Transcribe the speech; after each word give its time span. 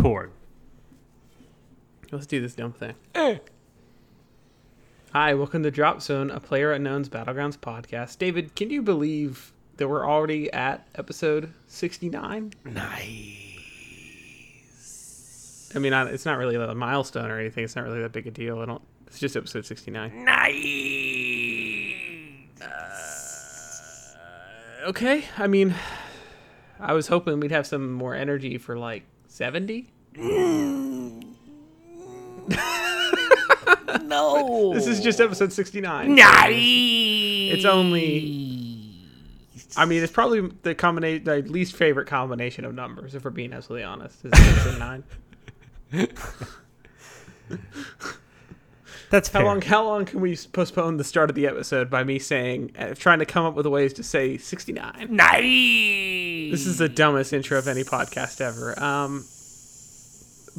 record. 0.00 0.32
Let's 2.10 2.26
do 2.26 2.40
this 2.40 2.54
dumb 2.54 2.72
thing. 2.72 2.94
Eh. 3.14 3.36
Hi, 5.12 5.34
welcome 5.34 5.62
to 5.62 5.70
Drop 5.70 6.00
Zone, 6.00 6.30
a 6.30 6.40
PlayerUnknown's 6.40 7.10
Battlegrounds 7.10 7.58
podcast. 7.58 8.16
David, 8.16 8.56
can 8.56 8.70
you 8.70 8.80
believe 8.80 9.52
that 9.76 9.88
we're 9.88 10.08
already 10.08 10.50
at 10.52 10.88
episode 10.94 11.52
69? 11.66 12.54
Nice. 12.64 13.58
I 15.74 15.78
mean, 15.78 15.92
I, 15.92 16.08
it's 16.08 16.24
not 16.24 16.38
really 16.38 16.56
a 16.56 16.74
milestone 16.74 17.30
or 17.30 17.38
anything. 17.38 17.64
It's 17.64 17.76
not 17.76 17.84
really 17.84 18.00
that 18.00 18.12
big 18.12 18.26
a 18.26 18.30
deal. 18.30 18.60
I 18.60 18.64
don't. 18.64 18.80
It's 19.06 19.18
just 19.18 19.36
episode 19.36 19.66
69. 19.66 20.24
Nice. 20.24 20.54
Uh, 22.62 24.88
okay, 24.88 25.24
I 25.36 25.46
mean, 25.46 25.74
I 26.78 26.94
was 26.94 27.08
hoping 27.08 27.38
we'd 27.38 27.50
have 27.50 27.66
some 27.66 27.92
more 27.92 28.14
energy 28.14 28.56
for 28.56 28.78
like 28.78 29.02
70. 29.30 29.90
no. 34.04 34.72
This 34.74 34.86
is 34.86 35.00
just 35.00 35.20
episode 35.20 35.52
69. 35.52 36.14
nice. 36.14 36.52
It's 36.52 37.64
only. 37.64 38.76
I 39.76 39.84
mean, 39.84 40.02
it's 40.02 40.12
probably 40.12 40.50
the 40.62 40.74
combination, 40.74 41.24
the 41.24 41.42
least 41.42 41.76
favorite 41.76 42.08
combination 42.08 42.64
of 42.64 42.74
numbers, 42.74 43.14
if 43.14 43.24
we're 43.24 43.30
being 43.30 43.52
absolutely 43.52 43.84
honest. 43.84 44.24
Is 44.24 44.32
episode 44.34 44.78
nine. 44.78 45.04
That's 49.10 49.28
How 49.28 49.40
fair. 49.40 49.44
long? 49.44 49.60
How 49.60 49.84
long 49.84 50.04
can 50.04 50.20
we 50.20 50.36
postpone 50.36 50.96
the 50.96 51.04
start 51.04 51.30
of 51.30 51.36
the 51.36 51.48
episode 51.48 51.90
by 51.90 52.04
me 52.04 52.20
saying, 52.20 52.76
uh, 52.78 52.94
trying 52.94 53.18
to 53.18 53.26
come 53.26 53.44
up 53.44 53.54
with 53.54 53.66
ways 53.66 53.92
to 53.94 54.04
say 54.04 54.38
sixty 54.38 54.72
nine? 54.72 55.08
Nice. 55.10 56.52
This 56.52 56.66
is 56.66 56.78
the 56.78 56.88
dumbest 56.88 57.32
intro 57.32 57.58
of 57.58 57.66
any 57.66 57.82
podcast 57.82 58.40
ever. 58.40 58.80
Um, 58.80 59.24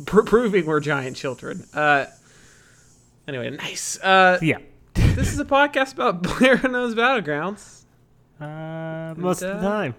pr- 0.05 0.23
proving 0.23 0.65
we're 0.65 0.81
giant 0.81 1.15
children. 1.15 1.65
Uh, 1.73 2.07
anyway, 3.25 3.51
nice. 3.51 3.97
Uh, 4.01 4.37
yeah. 4.41 4.57
this 4.95 5.31
is 5.31 5.39
a 5.39 5.45
podcast 5.45 5.93
about 5.93 6.21
PlayerUnknown's 6.21 6.93
Battlegrounds. 6.95 7.83
Uh, 8.41 9.15
most 9.17 9.43
of 9.43 9.51
uh, 9.51 9.61
the 9.61 9.67
time. 9.67 9.95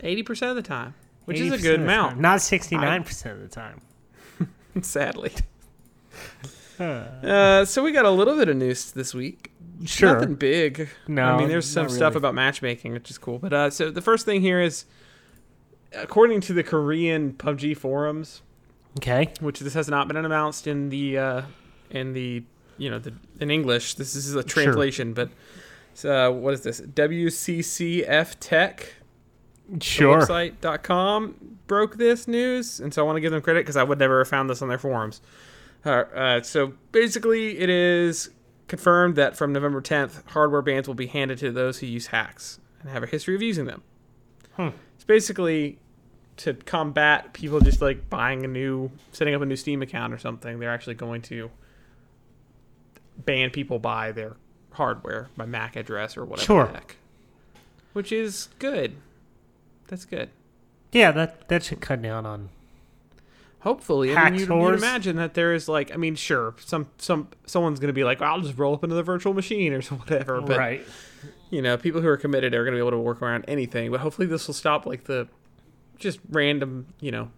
Eighty 0.00 0.22
percent 0.22 0.50
of 0.50 0.56
the 0.56 0.62
time, 0.62 0.94
which 1.26 1.38
is 1.38 1.52
a 1.52 1.58
good 1.58 1.80
amount. 1.80 2.18
Not 2.18 2.40
sixty-nine 2.40 3.04
percent 3.04 3.36
of 3.36 3.42
the 3.42 3.54
time. 3.54 3.82
Sadly. 4.80 5.32
Uh, 6.80 7.64
so 7.64 7.82
we 7.82 7.92
got 7.92 8.04
a 8.04 8.10
little 8.10 8.36
bit 8.36 8.48
of 8.48 8.56
news 8.56 8.92
this 8.92 9.14
week. 9.14 9.52
sure. 9.84 10.14
Nothing 10.14 10.34
big. 10.34 10.88
No, 11.08 11.22
I 11.24 11.38
mean 11.38 11.48
there's 11.48 11.68
some 11.68 11.84
not 11.86 11.92
stuff 11.92 12.14
about 12.14 12.34
matchmaking, 12.34 12.92
which 12.92 13.10
is 13.10 13.18
cool. 13.18 13.38
But 13.38 13.52
uh, 13.52 13.70
so 13.70 13.90
the 13.90 14.02
first 14.02 14.24
thing 14.26 14.40
here 14.40 14.60
is, 14.60 14.84
according 15.92 16.40
to 16.42 16.52
the 16.52 16.62
Korean 16.62 17.32
PUBG 17.34 17.76
forums, 17.76 18.42
Okay. 18.98 19.32
which 19.40 19.60
this 19.60 19.74
has 19.74 19.88
not 19.88 20.08
been 20.08 20.16
announced 20.16 20.66
in 20.66 20.88
the 20.88 21.18
uh, 21.18 21.42
in 21.90 22.12
the 22.12 22.42
you 22.78 22.90
know 22.90 22.98
the 22.98 23.12
in 23.40 23.50
English. 23.50 23.94
This 23.94 24.14
is 24.16 24.34
a 24.34 24.42
translation, 24.42 25.12
but 25.14 25.30
uh, 26.04 26.30
what 26.30 26.54
is 26.54 26.62
this? 26.62 26.80
WCCF 26.80 28.36
Tech 28.40 28.94
Sure. 29.80 30.20
website.com 30.20 31.56
broke 31.66 31.96
this 31.96 32.28
news, 32.28 32.80
and 32.80 32.92
so 32.92 33.02
I 33.02 33.06
want 33.06 33.16
to 33.16 33.20
give 33.20 33.32
them 33.32 33.40
credit 33.40 33.60
because 33.60 33.76
I 33.76 33.82
would 33.82 33.98
never 33.98 34.18
have 34.18 34.28
found 34.28 34.50
this 34.50 34.60
on 34.60 34.68
their 34.68 34.78
forums. 34.78 35.20
Uh, 35.84 35.90
uh, 35.90 36.42
so 36.42 36.74
basically, 36.92 37.58
it 37.58 37.68
is 37.68 38.30
confirmed 38.68 39.16
that 39.16 39.36
from 39.36 39.52
November 39.52 39.80
10th, 39.80 40.26
hardware 40.30 40.62
bans 40.62 40.88
will 40.88 40.94
be 40.94 41.06
handed 41.06 41.38
to 41.38 41.52
those 41.52 41.78
who 41.78 41.86
use 41.86 42.08
hacks 42.08 42.58
and 42.80 42.90
have 42.90 43.02
a 43.02 43.06
history 43.06 43.34
of 43.34 43.42
using 43.42 43.66
them. 43.66 43.82
Hmm. 44.56 44.68
It's 44.94 45.04
basically 45.04 45.78
to 46.38 46.54
combat 46.54 47.32
people 47.32 47.60
just 47.60 47.80
like 47.80 48.08
buying 48.08 48.44
a 48.44 48.48
new, 48.48 48.90
setting 49.12 49.34
up 49.34 49.42
a 49.42 49.46
new 49.46 49.56
Steam 49.56 49.82
account 49.82 50.12
or 50.12 50.18
something. 50.18 50.58
They're 50.58 50.72
actually 50.72 50.94
going 50.94 51.22
to 51.22 51.50
ban 53.18 53.50
people 53.50 53.78
by 53.78 54.12
their 54.12 54.36
hardware, 54.72 55.28
by 55.36 55.46
MAC 55.46 55.76
address 55.76 56.16
or 56.16 56.24
whatever. 56.24 56.46
Sure. 56.46 56.66
The 56.66 56.72
heck. 56.72 56.96
Which 57.92 58.10
is 58.10 58.48
good. 58.58 58.96
That's 59.86 60.04
good. 60.04 60.30
Yeah, 60.92 61.10
that 61.12 61.48
that 61.48 61.62
should 61.62 61.80
cut 61.80 62.02
down 62.02 62.26
on. 62.26 62.48
Hopefully, 63.64 64.14
I 64.14 64.28
mean, 64.28 64.40
you'd, 64.40 64.48
you'd 64.50 64.74
imagine 64.74 65.16
that 65.16 65.32
there 65.32 65.54
is 65.54 65.70
like, 65.70 65.90
I 65.90 65.96
mean, 65.96 66.16
sure, 66.16 66.54
some 66.58 66.86
some 66.98 67.28
someone's 67.46 67.80
going 67.80 67.88
to 67.88 67.94
be 67.94 68.04
like, 68.04 68.20
I'll 68.20 68.42
just 68.42 68.58
roll 68.58 68.74
up 68.74 68.84
into 68.84 68.94
the 68.94 69.02
virtual 69.02 69.32
machine 69.32 69.72
or 69.72 69.80
whatever. 69.82 70.42
But 70.42 70.58
right. 70.58 70.82
you 71.48 71.62
know, 71.62 71.78
people 71.78 72.02
who 72.02 72.08
are 72.08 72.18
committed 72.18 72.52
are 72.54 72.62
going 72.62 72.72
to 72.72 72.76
be 72.76 72.86
able 72.86 72.90
to 72.90 72.98
work 72.98 73.22
around 73.22 73.46
anything. 73.48 73.90
But 73.90 74.00
hopefully, 74.00 74.26
this 74.26 74.46
will 74.46 74.52
stop 74.52 74.84
like 74.84 75.04
the 75.04 75.28
just 75.96 76.18
random, 76.28 76.88
you 77.00 77.10
know, 77.10 77.30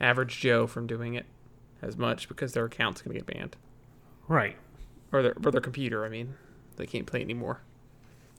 average 0.00 0.40
Joe 0.40 0.66
from 0.66 0.88
doing 0.88 1.14
it 1.14 1.26
as 1.82 1.96
much 1.96 2.28
because 2.28 2.52
their 2.52 2.64
account's 2.64 3.00
going 3.00 3.14
to 3.16 3.24
get 3.24 3.32
banned 3.32 3.56
Right. 4.26 4.56
or 5.12 5.22
their 5.22 5.34
or 5.44 5.52
their 5.52 5.60
computer. 5.60 6.04
I 6.04 6.08
mean, 6.08 6.34
they 6.78 6.86
can't 6.86 7.06
play 7.06 7.20
anymore. 7.20 7.60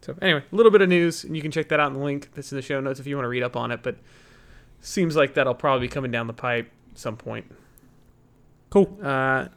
So 0.01 0.17
anyway, 0.21 0.43
a 0.51 0.55
little 0.55 0.71
bit 0.71 0.81
of 0.81 0.89
news, 0.89 1.23
and 1.23 1.33
you 1.33 1.41
can 1.41 1.51
check 1.51 1.69
that 1.69 1.79
out 1.79 1.87
in 1.87 1.93
the 1.93 2.03
link 2.03 2.31
that's 2.33 2.51
in 2.51 2.57
the 2.57 2.61
show 2.61 2.81
notes 2.81 2.99
if 2.99 3.07
you 3.07 3.15
want 3.15 3.23
to 3.23 3.29
read 3.29 3.43
up 3.43 3.55
on 3.55 3.71
it. 3.71 3.83
But 3.83 3.95
seems 4.81 5.15
like 5.15 5.35
that'll 5.35 5.53
probably 5.55 5.87
be 5.87 5.91
coming 5.91 6.11
down 6.11 6.27
the 6.27 6.33
pipe 6.33 6.69
some 6.93 7.17
point. 7.17 7.45
Cool. 8.69 8.97
Uh, 9.01 9.47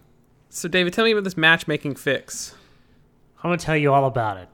so 0.49 0.69
David, 0.69 0.93
tell 0.93 1.05
me 1.05 1.13
about 1.13 1.25
this 1.25 1.37
matchmaking 1.37 1.97
fix. 1.97 2.55
I'm 3.39 3.51
gonna 3.51 3.59
tell 3.59 3.77
you 3.77 3.93
all 3.93 4.07
about 4.07 4.39
it. 4.39 4.49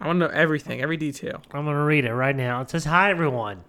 I 0.00 0.06
want 0.06 0.18
to 0.18 0.26
know 0.28 0.32
everything, 0.32 0.80
every 0.80 0.96
detail. 0.96 1.42
I'm 1.52 1.64
going 1.64 1.76
to 1.76 1.82
read 1.82 2.06
it 2.06 2.14
right 2.14 2.34
now. 2.34 2.62
It 2.62 2.70
says, 2.70 2.86
Hi, 2.86 3.10
everyone. 3.10 3.64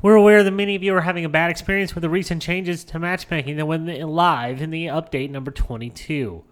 We're 0.00 0.14
aware 0.14 0.42
that 0.42 0.52
many 0.52 0.74
of 0.74 0.82
you 0.82 0.94
are 0.94 1.02
having 1.02 1.24
a 1.24 1.28
bad 1.28 1.50
experience 1.50 1.94
with 1.94 2.02
the 2.02 2.08
recent 2.08 2.40
changes 2.40 2.82
to 2.84 2.98
matchmaking 2.98 3.56
that 3.56 3.66
went 3.66 3.86
live 3.86 4.62
in 4.62 4.70
the 4.70 4.86
update 4.86 5.30
number 5.30 5.50
22. 5.50 6.44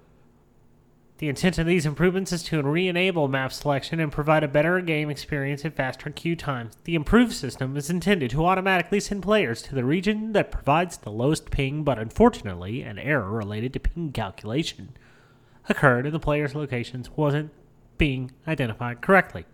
The 1.18 1.28
intent 1.28 1.58
of 1.58 1.66
these 1.66 1.86
improvements 1.86 2.32
is 2.32 2.42
to 2.44 2.62
re 2.62 2.88
enable 2.88 3.28
map 3.28 3.52
selection 3.52 4.00
and 4.00 4.12
provide 4.12 4.44
a 4.44 4.48
better 4.48 4.80
game 4.80 5.08
experience 5.08 5.64
and 5.64 5.74
faster 5.74 6.10
queue 6.10 6.36
times. 6.36 6.76
The 6.84 6.94
improved 6.94 7.32
system 7.32 7.76
is 7.76 7.88
intended 7.88 8.30
to 8.32 8.44
automatically 8.44 9.00
send 9.00 9.22
players 9.22 9.62
to 9.62 9.74
the 9.74 9.84
region 9.84 10.32
that 10.32 10.50
provides 10.50 10.98
the 10.98 11.10
lowest 11.10 11.50
ping, 11.50 11.84
but 11.84 11.98
unfortunately, 11.98 12.82
an 12.82 12.98
error 12.98 13.30
related 13.30 13.72
to 13.72 13.80
ping 13.80 14.12
calculation 14.12 14.90
occurred 15.68 16.06
and 16.06 16.14
the 16.14 16.20
player's 16.20 16.54
locations 16.54 17.10
wasn't 17.16 17.50
being 17.98 18.30
identified 18.46 19.00
correctly 19.00 19.46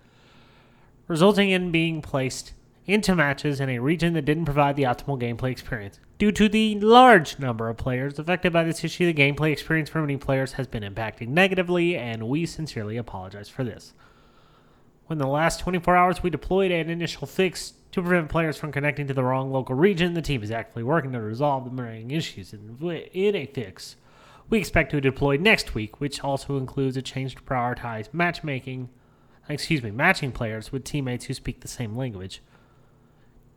resulting 1.13 1.51
in 1.51 1.71
being 1.71 2.01
placed 2.01 2.53
into 2.87 3.15
matches 3.15 3.61
in 3.61 3.69
a 3.69 3.79
region 3.79 4.15
that 4.15 4.25
didn't 4.25 4.47
provide 4.47 4.77
the 4.77 4.83
optimal 4.83 5.21
gameplay 5.21 5.51
experience. 5.51 6.01
Due 6.23 6.31
to 6.31 6.49
the 6.49 6.79
large 6.79 7.41
number 7.41 7.69
of 7.69 7.77
players 7.77 8.17
affected 8.17 8.53
by 8.53 8.63
this 8.63 8.85
issue, 8.85 9.05
the 9.05 9.13
gameplay 9.13 9.51
experience 9.51 9.91
for 9.91 10.01
many 10.01 10.17
players 10.17 10.53
has 10.53 10.69
been 10.69 10.85
impacted 10.85 11.29
negatively, 11.29 11.97
and 11.97 12.29
we 12.29 12.47
sincerely 12.47 12.97
apologize 12.97 13.49
for 13.49 13.65
this. 13.65 13.93
When 15.09 15.19
the 15.19 15.27
last 15.27 15.59
24 15.59 15.97
hours 15.97 16.23
we 16.23 16.31
deployed 16.31 16.71
an 16.71 16.89
initial 16.89 17.27
fix 17.27 17.73
to 17.91 18.01
prevent 18.01 18.29
players 18.29 18.57
from 18.57 18.71
connecting 18.71 19.09
to 19.09 19.15
the 19.15 19.25
wrong 19.25 19.51
local 19.51 19.75
region, 19.75 20.15
the 20.15 20.23
team 20.23 20.45
is 20.45 20.53
actively 20.53 20.85
working 20.85 21.11
to 21.11 21.21
resolve 21.21 21.65
the 21.65 21.71
remaining 21.71 22.13
issues 22.13 22.53
in, 22.53 22.79
in 23.13 23.35
a 23.35 23.47
fix. 23.47 23.97
We 24.49 24.59
expect 24.59 24.93
to 24.93 25.01
deploy 25.01 25.39
next 25.39 25.75
week, 25.75 26.01
which 26.01 26.23
also 26.23 26.57
includes 26.57 26.97
a 26.97 27.03
change 27.03 27.35
to 27.35 27.43
prioritize 27.43 28.15
matchmaking 28.15 28.91
excuse 29.49 29.83
me, 29.83 29.91
matching 29.91 30.31
players 30.31 30.71
with 30.71 30.85
teammates 30.85 31.25
who 31.25 31.35
speak 31.35 31.63
the 31.63 31.69
same 31.69 31.97
language 31.97 32.43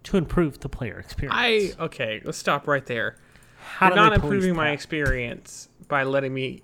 to 0.06 0.18
improve 0.18 0.60
the 0.60 0.70
player 0.70 0.98
experience. 1.00 1.36
I 1.80 1.84
okay, 1.84 2.22
let's 2.24 2.38
stop 2.38 2.68
right 2.68 2.86
there. 2.86 3.18
How 3.58 3.88
You're 3.88 3.96
not 3.96 4.14
improving 4.14 4.56
my 4.56 4.70
experience 4.70 5.70
by 5.88 6.04
letting 6.04 6.34
me 6.34 6.62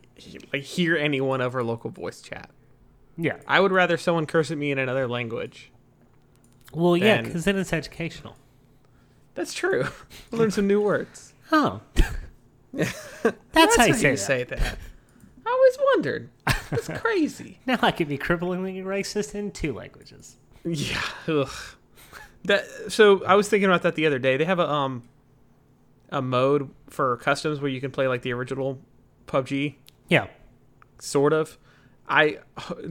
like 0.54 0.64
hear 0.64 0.96
anyone 0.96 1.42
over 1.42 1.64
local 1.64 1.90
voice 1.90 2.22
chat. 2.22 2.50
Yeah. 3.18 3.38
I 3.48 3.60
would 3.60 3.72
rather 3.72 3.98
someone 3.98 4.26
curse 4.26 4.52
at 4.52 4.58
me 4.58 4.72
in 4.72 4.80
another 4.80 5.08
language. 5.08 5.72
Well, 6.74 6.96
yeah, 6.96 7.22
because 7.22 7.44
then 7.44 7.58
it's 7.58 7.74
educational. 7.74 8.38
That's 9.36 9.54
true. 9.54 9.88
Learn 10.32 10.52
some 10.52 10.68
new 10.68 10.82
words. 10.82 11.34
Oh. 11.52 11.82
That's, 12.74 13.76
how 13.76 13.86
you 13.86 13.94
say, 13.94 14.12
that. 14.12 14.18
say 14.18 14.44
that. 14.46 14.78
I 15.46 15.52
always 15.52 15.78
wondered. 15.94 16.30
That's 16.70 16.88
crazy. 17.02 17.60
Now 17.66 17.80
I 17.82 17.92
can 17.92 18.08
be 18.08 18.18
cripplingly 18.18 18.82
racist 18.84 19.36
in 19.36 19.52
two 19.52 19.74
languages. 19.74 20.38
Yeah. 20.64 21.02
Ugh. 21.28 21.50
That 22.46 22.66
so 22.90 23.24
I 23.26 23.36
was 23.36 23.48
thinking 23.50 23.70
about 23.70 23.84
that 23.84 23.96
the 23.96 24.06
other 24.08 24.20
day. 24.20 24.38
They 24.38 24.46
have 24.46 24.60
a 24.60 24.70
um 24.70 25.04
a 26.10 26.22
mode 26.22 26.70
for 26.90 27.18
customs 27.18 27.60
where 27.62 27.70
you 27.72 27.80
can 27.80 27.92
play 27.92 28.08
like 28.08 28.22
the 28.22 28.34
original 28.34 28.80
PUBG, 29.28 29.76
Yeah. 30.10 30.28
sort 31.00 31.32
of. 31.34 31.58
I 32.10 32.40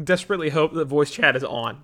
desperately 0.03 0.49
hope 0.49 0.73
that 0.75 0.87
voice 0.87 1.11
chat 1.11 1.37
is 1.37 1.45
on. 1.45 1.83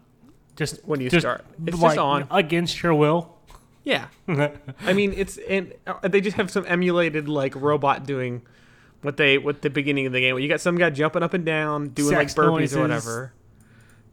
Just 0.56 0.82
When 0.86 1.00
you 1.00 1.10
just, 1.10 1.22
start. 1.24 1.44
It's 1.66 1.78
just 1.78 1.98
on. 1.98 2.26
against 2.30 2.82
your 2.82 2.94
will. 2.94 3.36
Yeah. 3.84 4.06
I 4.28 4.92
mean, 4.94 5.12
it's 5.14 5.36
and 5.36 5.74
uh, 5.86 6.08
they 6.08 6.20
just 6.22 6.36
have 6.38 6.50
some 6.50 6.64
emulated 6.66 7.28
like 7.28 7.54
robot 7.54 8.06
doing 8.06 8.40
what 9.02 9.18
they 9.18 9.36
what 9.36 9.60
the 9.60 9.68
beginning 9.68 10.06
of 10.06 10.12
the 10.14 10.20
game. 10.20 10.34
Where 10.34 10.42
you 10.42 10.48
got 10.48 10.62
some 10.62 10.76
guy 10.78 10.88
jumping 10.90 11.22
up 11.22 11.34
and 11.34 11.44
down, 11.44 11.88
doing 11.90 12.10
Sex 12.16 12.36
like 12.38 12.46
burpees 12.46 12.50
noises. 12.50 12.76
or 12.76 12.80
whatever. 12.82 13.32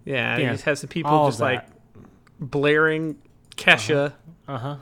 Yeah, 0.04 0.38
Yeah, 0.38 0.44
you 0.48 0.52
just 0.52 0.66
have 0.66 0.78
some 0.78 0.90
people 0.90 1.28
just 1.28 1.40
like 1.40 1.66
blaring 2.40 3.16
Kesha 3.56 4.14
Uh 4.48 4.58
huh. 4.58 4.76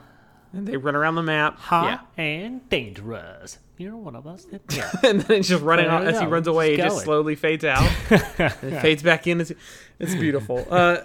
and 0.52 0.66
they 0.66 0.76
run 0.76 0.94
around 0.96 1.14
the 1.16 1.22
map. 1.22 1.58
Hot 1.58 2.06
and 2.16 2.68
dangerous. 2.68 3.58
You're 3.78 3.96
one 3.96 4.14
of 4.16 4.26
us. 4.26 4.46
Yeah. 4.50 4.58
Yeah, 4.70 4.90
and 5.10 5.20
then 5.22 5.38
it's 5.38 5.48
just 5.48 5.62
running 5.62 5.86
out 5.86 6.06
as 6.06 6.20
he 6.20 6.26
runs 6.26 6.46
away. 6.46 6.74
It 6.74 6.76
Just 6.78 6.88
going. 6.96 7.04
slowly 7.04 7.34
fades 7.34 7.64
out, 7.64 7.90
it 8.10 8.80
fades 8.80 9.02
back 9.02 9.26
in. 9.26 9.40
It's, 9.40 9.52
it's 9.98 10.14
beautiful. 10.14 10.64
Uh, 10.70 10.98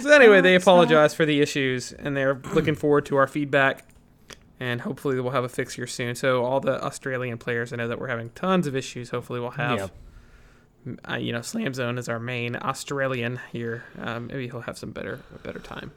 so 0.00 0.10
anyway, 0.12 0.40
they 0.40 0.54
apologize 0.54 1.14
for 1.14 1.24
the 1.26 1.40
issues, 1.40 1.92
and 1.92 2.16
they're 2.16 2.40
looking 2.52 2.76
forward 2.76 3.06
to 3.06 3.16
our 3.16 3.26
feedback, 3.26 3.84
and 4.60 4.80
hopefully 4.82 5.18
we'll 5.20 5.32
have 5.32 5.42
a 5.44 5.48
fix 5.48 5.74
here 5.74 5.88
soon. 5.88 6.14
So 6.14 6.44
all 6.44 6.60
the 6.60 6.80
Australian 6.84 7.38
players, 7.38 7.72
I 7.72 7.76
know 7.76 7.88
that 7.88 7.98
we're 7.98 8.06
having 8.08 8.30
tons 8.30 8.68
of 8.68 8.76
issues. 8.76 9.10
Hopefully 9.10 9.40
we'll 9.40 9.50
have. 9.52 9.90
Uh, 11.08 11.14
you 11.16 11.32
know, 11.32 11.40
Slam 11.40 11.74
Zone 11.74 11.98
is 11.98 12.08
our 12.08 12.20
main 12.20 12.54
Australian 12.56 13.40
here. 13.50 13.84
Um, 13.98 14.26
maybe 14.28 14.46
he'll 14.46 14.60
have 14.60 14.78
some 14.78 14.92
better, 14.92 15.20
a 15.34 15.38
better 15.38 15.58
time. 15.58 15.90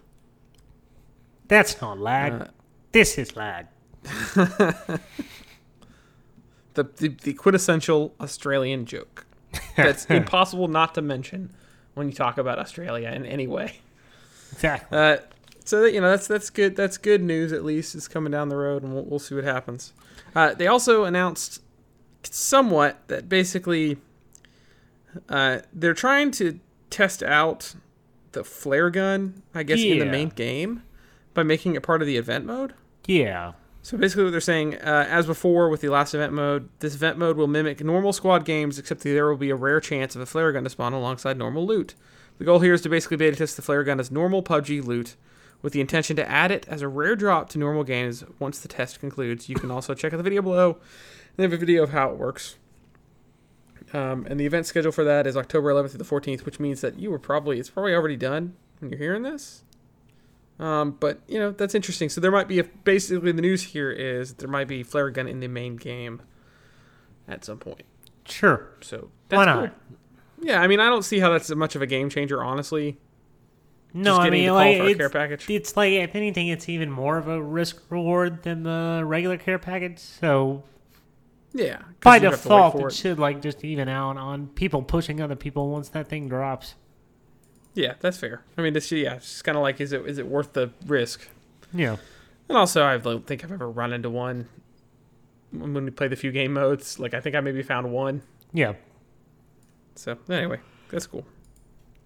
That's 1.47 1.79
not 1.81 1.99
lag. 1.99 2.33
Uh, 2.33 2.47
this 2.91 3.17
is 3.17 3.35
lag. 3.35 3.67
the, 4.03 4.99
the 6.73 7.09
the 7.23 7.33
quintessential 7.33 8.13
Australian 8.21 8.85
joke 8.85 9.25
that's 9.75 10.05
impossible 10.09 10.67
not 10.67 10.95
to 10.95 11.01
mention 11.01 11.53
when 11.93 12.07
you 12.07 12.13
talk 12.13 12.37
about 12.37 12.59
Australia 12.59 13.09
in 13.09 13.25
any 13.25 13.47
way. 13.47 13.79
Exactly. 14.53 14.97
Uh, 14.97 15.17
so 15.65 15.81
that, 15.81 15.93
you 15.93 15.99
know 15.99 16.09
that's 16.09 16.27
that's 16.27 16.49
good. 16.49 16.75
That's 16.75 16.97
good 16.97 17.21
news. 17.21 17.51
At 17.51 17.63
least 17.65 17.95
it's 17.95 18.07
coming 18.07 18.31
down 18.31 18.49
the 18.49 18.55
road, 18.55 18.83
and 18.83 18.93
we'll, 18.93 19.03
we'll 19.03 19.19
see 19.19 19.35
what 19.35 19.43
happens. 19.43 19.93
Uh, 20.35 20.53
they 20.53 20.67
also 20.67 21.03
announced 21.03 21.61
somewhat 22.23 23.07
that 23.07 23.27
basically 23.27 23.97
uh, 25.29 25.59
they're 25.73 25.93
trying 25.93 26.31
to 26.31 26.59
test 26.89 27.23
out 27.23 27.75
the 28.31 28.43
flare 28.43 28.89
gun, 28.89 29.41
I 29.53 29.63
guess, 29.63 29.81
in 29.81 29.99
the 29.99 30.05
main 30.05 30.29
game 30.29 30.83
by 31.37 31.43
making 31.43 31.75
it 31.75 31.83
part 31.83 32.01
of 32.01 32.07
the 32.07 32.17
event 32.17 32.45
mode. 32.45 32.73
Yeah. 33.05 33.53
So 33.83 33.95
basically, 33.95 34.23
what 34.23 34.31
they're 34.31 34.41
saying, 34.41 34.73
uh, 34.75 35.05
as 35.07 35.27
before 35.27 35.69
with 35.69 35.81
the 35.81 35.89
last 35.89 36.15
event 36.15 36.33
mode, 36.33 36.67
this 36.79 36.95
event 36.95 37.19
mode 37.19 37.37
will 37.37 37.45
mimic 37.45 37.81
normal 37.83 38.11
squad 38.11 38.43
games, 38.43 38.79
except 38.79 39.01
that 39.01 39.09
there 39.09 39.29
will 39.29 39.37
be 39.37 39.51
a 39.51 39.55
rare 39.55 39.79
chance 39.79 40.15
of 40.15 40.21
a 40.21 40.25
flare 40.25 40.51
gun 40.51 40.63
to 40.63 40.69
spawn 40.71 40.93
alongside 40.93 41.37
normal 41.37 41.65
loot. 41.65 41.93
The 42.39 42.43
goal 42.43 42.59
here 42.59 42.73
is 42.73 42.81
to 42.81 42.89
basically 42.89 43.17
beta 43.17 43.37
test 43.37 43.55
the 43.55 43.61
flare 43.61 43.83
gun 43.83 43.99
as 43.99 44.09
normal 44.09 44.41
PUBG 44.41 44.83
loot, 44.83 45.15
with 45.61 45.73
the 45.73 45.79
intention 45.79 46.15
to 46.15 46.27
add 46.27 46.49
it 46.49 46.67
as 46.67 46.81
a 46.81 46.87
rare 46.87 47.15
drop 47.15 47.49
to 47.49 47.59
normal 47.59 47.83
games 47.83 48.23
once 48.39 48.59
the 48.59 48.67
test 48.67 48.99
concludes. 48.99 49.47
You 49.47 49.55
can 49.55 49.69
also 49.69 49.93
check 49.93 50.13
out 50.13 50.17
the 50.17 50.23
video 50.23 50.41
below. 50.41 50.79
They 51.35 51.43
have 51.43 51.53
a 51.53 51.57
video 51.57 51.83
of 51.83 51.91
how 51.91 52.09
it 52.09 52.17
works. 52.17 52.55
Um, 53.93 54.25
and 54.27 54.39
the 54.39 54.47
event 54.47 54.65
schedule 54.65 54.91
for 54.91 55.03
that 55.03 55.27
is 55.27 55.37
October 55.37 55.71
11th 55.71 55.91
through 55.91 55.99
the 55.99 56.03
14th, 56.03 56.45
which 56.45 56.59
means 56.59 56.81
that 56.81 56.97
you 56.97 57.11
were 57.11 57.19
probably 57.19 57.59
it's 57.59 57.69
probably 57.69 57.93
already 57.93 58.17
done 58.17 58.55
when 58.79 58.89
you're 58.89 58.99
hearing 58.99 59.21
this. 59.21 59.63
Um, 60.59 60.97
but 60.99 61.21
you 61.27 61.37
know 61.37 61.51
that's 61.51 61.75
interesting. 61.75 62.09
So 62.09 62.19
there 62.19 62.31
might 62.31 62.47
be 62.47 62.59
a 62.59 62.63
basically 62.63 63.31
the 63.31 63.41
news 63.41 63.61
here 63.61 63.91
is 63.91 64.33
there 64.35 64.49
might 64.49 64.67
be 64.67 64.83
flare 64.83 65.09
gun 65.11 65.27
in 65.27 65.39
the 65.39 65.47
main 65.47 65.75
game 65.75 66.21
at 67.27 67.45
some 67.45 67.59
point. 67.59 67.83
Sure. 68.25 68.69
So 68.81 69.09
that's 69.29 69.37
Why 69.37 69.45
not? 69.45 69.59
cool. 69.59 69.97
Yeah, 70.41 70.61
I 70.61 70.67
mean 70.67 70.79
I 70.79 70.89
don't 70.89 71.03
see 71.03 71.19
how 71.19 71.29
that's 71.31 71.53
much 71.53 71.75
of 71.75 71.81
a 71.81 71.87
game 71.87 72.09
changer, 72.09 72.43
honestly. 72.43 72.97
No, 73.93 74.17
I 74.17 74.29
mean, 74.29 74.53
like, 74.53 74.77
it's, 74.77 74.97
care 74.97 75.09
package. 75.09 75.49
it's 75.49 75.75
like, 75.75 75.93
if 75.93 76.15
anything, 76.15 76.49
it's 76.49 76.69
even 76.69 76.91
more 76.91 77.17
of 77.17 77.27
a 77.27 77.41
risk 77.41 77.81
reward 77.89 78.43
than 78.43 78.63
the 78.63 79.01
regular 79.03 79.37
care 79.37 79.57
package. 79.57 79.99
So, 79.99 80.63
yeah, 81.53 81.81
by 82.01 82.17
you 82.17 82.29
have 82.29 82.41
to 82.41 82.49
wait 82.49 82.55
default, 82.55 82.73
for 82.73 82.87
it 82.89 82.93
should, 82.93 83.17
like, 83.17 83.41
just 83.41 83.63
even 83.63 83.89
out 83.89 84.17
on 84.17 84.47
people 84.47 84.83
pushing 84.83 85.21
other 85.21 85.35
people 85.35 85.69
once 85.69 85.89
that 85.89 86.09
thing 86.09 86.27
drops. 86.27 86.75
Yeah, 87.77 87.93
that's 87.99 88.17
fair. 88.17 88.41
I 88.57 88.63
mean, 88.63 88.73
this 88.73 88.91
yeah, 88.91 89.15
it's 89.15 89.43
kind 89.43 89.55
of 89.55 89.61
like 89.61 89.79
is 89.79 89.93
it 89.93 90.03
is 90.07 90.17
it 90.17 90.27
worth 90.27 90.53
the 90.53 90.71
risk? 90.87 91.27
Yeah. 91.71 91.97
And 92.49 92.57
also, 92.57 92.83
I 92.83 92.97
don't 92.97 93.25
think 93.27 93.43
I've 93.43 93.51
ever 93.51 93.69
run 93.69 93.93
into 93.93 94.09
one 94.09 94.49
when 95.51 95.85
we 95.85 95.91
play 95.91 96.07
the 96.07 96.15
few 96.15 96.31
game 96.31 96.53
modes. 96.53 96.97
Like 96.97 97.13
I 97.13 97.19
think 97.19 97.35
I 97.35 97.39
maybe 97.41 97.61
found 97.61 97.91
one. 97.91 98.23
Yeah. 98.51 98.73
So 99.93 100.17
anyway, 100.27 100.59
that's 100.89 101.05
cool. 101.05 101.23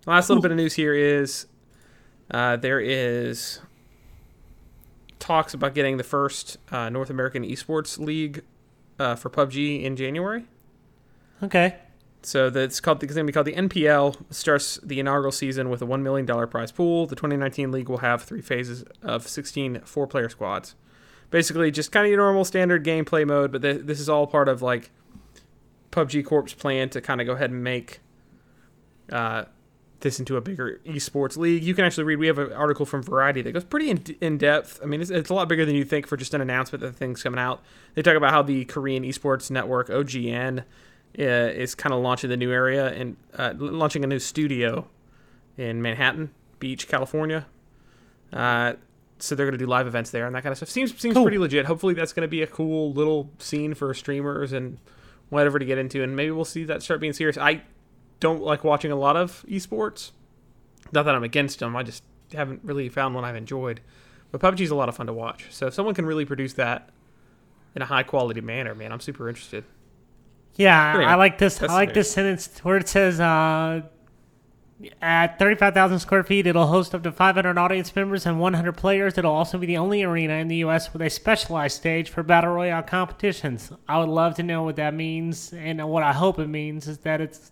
The 0.03 0.09
last 0.09 0.29
little 0.29 0.41
bit 0.41 0.51
of 0.51 0.57
news 0.57 0.73
here 0.73 0.93
is 0.93 1.45
uh, 2.31 2.57
there 2.57 2.81
is 2.81 3.61
talks 5.19 5.53
about 5.53 5.73
getting 5.73 5.95
the 5.95 6.03
first 6.03 6.57
uh, 6.69 6.89
North 6.89 7.09
American 7.09 7.45
esports 7.45 7.97
league 7.97 8.43
uh, 8.99 9.15
for 9.15 9.29
PUBG 9.29 9.83
in 9.83 9.95
January. 9.95 10.43
Okay. 11.41 11.77
So 12.23 12.49
that's 12.49 12.79
called 12.79 13.03
it's 13.03 13.13
going 13.13 13.25
to 13.25 13.31
be 13.31 13.33
called 13.33 13.47
the 13.47 13.53
NPL. 13.53 14.15
Starts 14.29 14.79
the 14.83 14.99
inaugural 14.99 15.31
season 15.31 15.69
with 15.69 15.81
a 15.81 15.85
one 15.85 16.03
million 16.03 16.25
dollar 16.25 16.45
prize 16.47 16.71
pool. 16.71 17.07
The 17.07 17.15
2019 17.15 17.71
league 17.71 17.89
will 17.89 17.99
have 17.99 18.23
three 18.23 18.41
phases 18.41 18.83
of 19.01 19.27
16 19.27 19.81
four 19.81 20.07
player 20.07 20.29
squads. 20.29 20.75
Basically, 21.31 21.71
just 21.71 21.91
kind 21.91 22.05
of 22.05 22.09
your 22.09 22.19
normal 22.19 22.45
standard 22.45 22.85
gameplay 22.85 23.25
mode, 23.25 23.51
but 23.51 23.61
th- 23.61 23.81
this 23.85 23.99
is 23.99 24.09
all 24.09 24.27
part 24.27 24.49
of 24.49 24.61
like 24.61 24.91
PUBG 25.91 26.25
Corp's 26.25 26.53
plan 26.53 26.89
to 26.89 27.01
kind 27.01 27.21
of 27.21 27.27
go 27.27 27.33
ahead 27.33 27.51
and 27.51 27.63
make 27.63 28.01
uh, 29.11 29.45
this 30.01 30.19
into 30.19 30.37
a 30.37 30.41
bigger 30.41 30.79
esports 30.85 31.37
league. 31.37 31.63
You 31.63 31.73
can 31.73 31.85
actually 31.85 32.03
read. 32.03 32.17
We 32.17 32.27
have 32.27 32.37
an 32.37 32.53
article 32.53 32.85
from 32.85 33.01
Variety 33.01 33.41
that 33.41 33.51
goes 33.51 33.63
pretty 33.63 33.89
in, 33.89 34.03
in 34.19 34.37
depth. 34.37 34.79
I 34.83 34.85
mean, 34.85 35.01
it's, 35.01 35.09
it's 35.09 35.29
a 35.29 35.33
lot 35.33 35.47
bigger 35.47 35.65
than 35.65 35.75
you 35.75 35.85
think 35.85 36.05
for 36.05 36.17
just 36.17 36.33
an 36.33 36.41
announcement 36.41 36.81
that 36.81 36.87
the 36.87 36.97
thing's 36.97 37.23
coming 37.23 37.39
out. 37.39 37.63
They 37.95 38.01
talk 38.01 38.15
about 38.15 38.31
how 38.31 38.41
the 38.41 38.65
Korean 38.65 39.03
esports 39.03 39.49
network 39.49 39.89
OGN 39.89 40.65
is 41.13 41.75
kind 41.75 41.93
of 41.93 42.01
launching 42.01 42.29
the 42.29 42.37
new 42.37 42.51
area 42.51 42.87
and 42.93 43.17
uh, 43.37 43.53
launching 43.57 44.03
a 44.03 44.07
new 44.07 44.19
studio 44.19 44.87
in 45.57 45.81
Manhattan 45.81 46.31
Beach, 46.59 46.87
California. 46.87 47.45
Uh, 48.31 48.73
so 49.19 49.35
they're 49.35 49.45
going 49.45 49.57
to 49.57 49.63
do 49.63 49.69
live 49.69 49.87
events 49.87 50.09
there 50.11 50.25
and 50.25 50.35
that 50.35 50.41
kind 50.43 50.51
of 50.51 50.57
stuff. 50.57 50.69
Seems 50.69 50.97
seems 50.99 51.13
Cool. 51.13 51.23
pretty 51.23 51.37
legit. 51.37 51.65
Hopefully, 51.65 51.93
that's 51.93 52.13
going 52.13 52.21
to 52.23 52.29
be 52.29 52.41
a 52.41 52.47
cool 52.47 52.91
little 52.93 53.29
scene 53.39 53.73
for 53.73 53.93
streamers 53.93 54.51
and 54.53 54.77
whatever 55.29 55.59
to 55.59 55.65
get 55.65 55.77
into, 55.77 56.01
and 56.03 56.15
maybe 56.15 56.31
we'll 56.31 56.43
see 56.45 56.63
that 56.65 56.81
start 56.83 56.99
being 56.99 57.13
serious. 57.13 57.37
I 57.37 57.61
don't 58.19 58.41
like 58.41 58.63
watching 58.63 58.91
a 58.91 58.95
lot 58.95 59.15
of 59.17 59.45
esports. 59.49 60.11
Not 60.91 61.03
that 61.05 61.15
I'm 61.15 61.23
against 61.23 61.59
them. 61.59 61.75
I 61.75 61.83
just 61.83 62.03
haven't 62.33 62.61
really 62.63 62.89
found 62.89 63.15
one 63.15 63.23
I've 63.23 63.35
enjoyed. 63.35 63.81
But 64.31 64.41
PUBG's 64.41 64.71
a 64.71 64.75
lot 64.75 64.89
of 64.89 64.95
fun 64.95 65.07
to 65.07 65.13
watch. 65.13 65.47
So 65.51 65.67
if 65.67 65.73
someone 65.73 65.93
can 65.93 66.05
really 66.05 66.25
produce 66.25 66.53
that 66.53 66.89
in 67.75 67.81
a 67.81 67.85
high 67.85 68.03
quality 68.03 68.41
manner, 68.41 68.73
man, 68.75 68.91
I'm 68.91 68.99
super 68.99 69.27
interested. 69.29 69.63
Yeah, 70.55 70.89
Anyway, 70.95 71.05
I 71.05 71.15
like 71.15 71.37
this. 71.37 71.61
I 71.61 71.67
like 71.67 71.89
news. 71.89 71.95
this 71.95 72.11
sentence 72.11 72.59
where 72.63 72.77
it 72.77 72.87
says, 72.87 73.19
uh, 73.19 73.81
"At 75.01 75.39
35,000 75.39 75.99
square 75.99 76.23
feet, 76.23 76.45
it'll 76.47 76.67
host 76.67 76.93
up 76.93 77.03
to 77.03 77.11
500 77.11 77.57
audience 77.57 77.95
members 77.95 78.25
and 78.25 78.39
100 78.39 78.73
players. 78.73 79.17
It'll 79.17 79.31
also 79.33 79.57
be 79.57 79.65
the 79.67 79.77
only 79.77 80.03
arena 80.03 80.33
in 80.33 80.47
the 80.49 80.57
U.S. 80.57 80.91
with 80.91 81.01
a 81.01 81.09
specialized 81.09 81.77
stage 81.77 82.09
for 82.09 82.23
battle 82.23 82.53
royale 82.53 82.83
competitions." 82.83 83.71
I 83.87 83.99
would 83.99 84.09
love 84.09 84.35
to 84.35 84.43
know 84.43 84.63
what 84.63 84.75
that 84.75 84.93
means, 84.93 85.53
and 85.53 85.87
what 85.87 86.03
I 86.03 86.13
hope 86.13 86.39
it 86.39 86.47
means 86.49 86.87
is 86.87 86.99
that 86.99 87.21
it's 87.21 87.51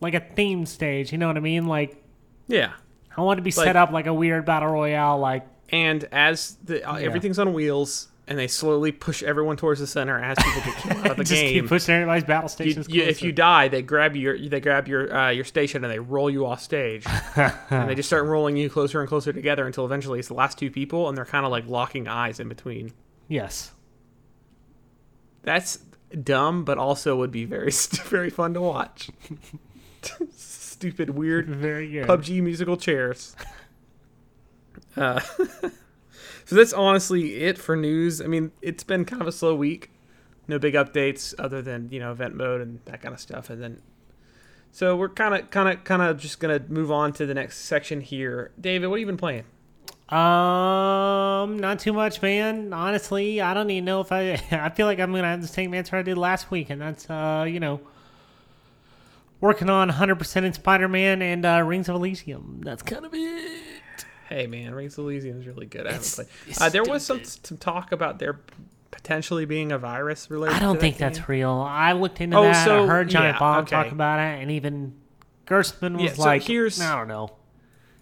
like 0.00 0.14
a 0.14 0.20
theme 0.20 0.64
stage. 0.64 1.12
You 1.12 1.18
know 1.18 1.26
what 1.26 1.36
I 1.36 1.40
mean? 1.40 1.66
Like 1.66 2.02
Yeah. 2.46 2.72
I 3.16 3.20
want 3.20 3.38
to 3.38 3.42
be 3.42 3.50
Like- 3.50 3.66
set 3.66 3.74
up 3.76 3.90
like 3.90 4.06
a 4.06 4.14
weird 4.14 4.44
battle 4.46 4.70
royale. 4.70 5.18
Like 5.18 5.44
And 5.70 6.04
as 6.12 6.56
the 6.64 6.88
uh, 6.88 6.96
Yeah. 6.98 7.04
everything's 7.06 7.38
on 7.40 7.52
wheels 7.52 8.08
and 8.28 8.38
they 8.38 8.46
slowly 8.46 8.92
push 8.92 9.22
everyone 9.22 9.56
towards 9.56 9.80
the 9.80 9.86
center 9.86 10.22
as 10.22 10.36
people 10.38 10.62
get 10.62 10.76
killed 10.76 10.98
out 11.06 11.10
of 11.12 11.16
the 11.16 11.24
just 11.24 11.32
game. 11.34 11.62
keep 11.62 11.68
pushing 11.68 11.94
everybody's 11.94 12.24
battle 12.24 12.44
you, 12.44 12.48
stations. 12.48 12.88
you, 12.88 13.02
if 13.02 13.22
you 13.22 13.32
die, 13.32 13.68
they 13.68 13.82
grab 13.82 14.14
your 14.14 14.38
they 14.38 14.60
grab 14.60 14.86
your 14.86 15.12
uh, 15.14 15.30
your 15.30 15.44
station 15.44 15.82
and 15.82 15.92
they 15.92 15.98
roll 15.98 16.28
you 16.30 16.46
off 16.46 16.60
stage, 16.62 17.04
and 17.36 17.88
they 17.88 17.94
just 17.94 18.08
start 18.08 18.24
rolling 18.26 18.56
you 18.56 18.68
closer 18.70 19.00
and 19.00 19.08
closer 19.08 19.32
together 19.32 19.66
until 19.66 19.84
eventually 19.84 20.18
it's 20.18 20.28
the 20.28 20.34
last 20.34 20.58
two 20.58 20.70
people, 20.70 21.08
and 21.08 21.16
they're 21.16 21.24
kind 21.24 21.44
of 21.46 21.50
like 21.50 21.66
locking 21.66 22.06
eyes 22.06 22.38
in 22.38 22.48
between. 22.48 22.92
yes, 23.28 23.72
That's 25.42 25.78
dumb, 26.22 26.64
but 26.64 26.78
also 26.78 27.16
would 27.16 27.30
be 27.32 27.44
very 27.44 27.70
very 28.04 28.30
fun 28.30 28.54
to 28.54 28.60
watch. 28.60 29.10
Stupid, 30.36 31.10
weird 31.10 31.48
very 31.48 31.90
good. 31.90 32.06
PUBG 32.06 32.42
musical 32.42 32.76
chairs. 32.76 33.34
Uh, 34.96 35.20
so 36.44 36.56
that's 36.56 36.72
honestly 36.72 37.36
it 37.42 37.58
for 37.58 37.76
news. 37.76 38.20
I 38.20 38.26
mean, 38.26 38.52
it's 38.62 38.84
been 38.84 39.04
kind 39.04 39.22
of 39.22 39.28
a 39.28 39.32
slow 39.32 39.54
week. 39.54 39.90
No 40.46 40.58
big 40.58 40.74
updates 40.74 41.34
other 41.38 41.60
than 41.60 41.88
you 41.90 42.00
know 42.00 42.12
event 42.12 42.34
mode 42.34 42.60
and 42.60 42.80
that 42.86 43.02
kind 43.02 43.14
of 43.14 43.20
stuff. 43.20 43.50
And 43.50 43.62
then, 43.62 43.82
so 44.72 44.96
we're 44.96 45.08
kind 45.08 45.34
of, 45.34 45.50
kind 45.50 45.68
of, 45.68 45.84
kind 45.84 46.02
of 46.02 46.18
just 46.18 46.40
gonna 46.40 46.62
move 46.68 46.90
on 46.90 47.12
to 47.14 47.26
the 47.26 47.34
next 47.34 47.58
section 47.60 48.00
here. 48.00 48.50
David, 48.60 48.88
what 48.88 48.96
have 48.96 49.00
you 49.00 49.06
been 49.06 49.16
playing? 49.16 49.44
Um, 50.08 51.58
not 51.58 51.80
too 51.80 51.92
much, 51.92 52.22
man. 52.22 52.72
Honestly, 52.72 53.42
I 53.42 53.52
don't 53.52 53.70
even 53.70 53.84
know 53.84 54.00
if 54.00 54.10
I. 54.10 54.40
I 54.50 54.70
feel 54.70 54.86
like 54.86 54.98
I'm 54.98 55.12
gonna 55.12 55.28
have 55.28 55.42
the 55.42 55.48
same 55.48 55.74
answer 55.74 55.96
I 55.96 56.02
did 56.02 56.16
last 56.16 56.50
week, 56.50 56.70
and 56.70 56.80
that's 56.80 57.10
uh, 57.10 57.44
you 57.46 57.60
know, 57.60 57.80
working 59.40 59.68
on 59.68 59.90
100% 59.90 60.44
in 60.44 60.52
Spider-Man 60.54 61.20
and 61.20 61.44
uh, 61.44 61.62
Rings 61.64 61.90
of 61.90 61.96
Elysium. 61.96 62.60
That's 62.64 62.82
kind 62.82 63.04
of 63.04 63.12
it. 63.12 63.62
Hey 64.28 64.46
man, 64.46 64.74
Rings 64.74 64.98
of 64.98 65.04
Elysium 65.04 65.40
is 65.40 65.46
really 65.46 65.66
good. 65.66 65.86
I 65.86 65.92
haven't 65.92 66.12
played. 66.12 66.28
Uh, 66.60 66.68
there 66.68 66.84
was 66.84 67.04
some, 67.04 67.24
some 67.24 67.56
talk 67.56 67.92
about 67.92 68.18
there 68.18 68.40
potentially 68.90 69.44
being 69.44 69.72
a 69.72 69.78
virus 69.78 70.30
related. 70.30 70.56
I 70.56 70.58
don't 70.58 70.74
that 70.76 70.80
think 70.80 70.98
game. 70.98 71.08
that's 71.12 71.28
real. 71.28 71.50
I 71.50 71.92
looked 71.92 72.20
into 72.20 72.36
Oh, 72.36 72.42
that. 72.42 72.64
so- 72.64 72.84
I 72.84 72.86
heard 72.86 73.08
Giant 73.08 73.36
yeah, 73.36 73.38
Bomb 73.38 73.62
okay. 73.62 73.70
talk 73.70 73.92
about 73.92 74.18
it, 74.18 74.42
and 74.42 74.50
even 74.50 74.94
Gerstmann 75.46 75.94
was 75.94 76.02
Yeah, 76.02 76.12
so 76.14 76.22
like, 76.22 76.42
here's- 76.42 76.80
I 76.80 76.96
don't 76.98 77.08
know. 77.08 77.30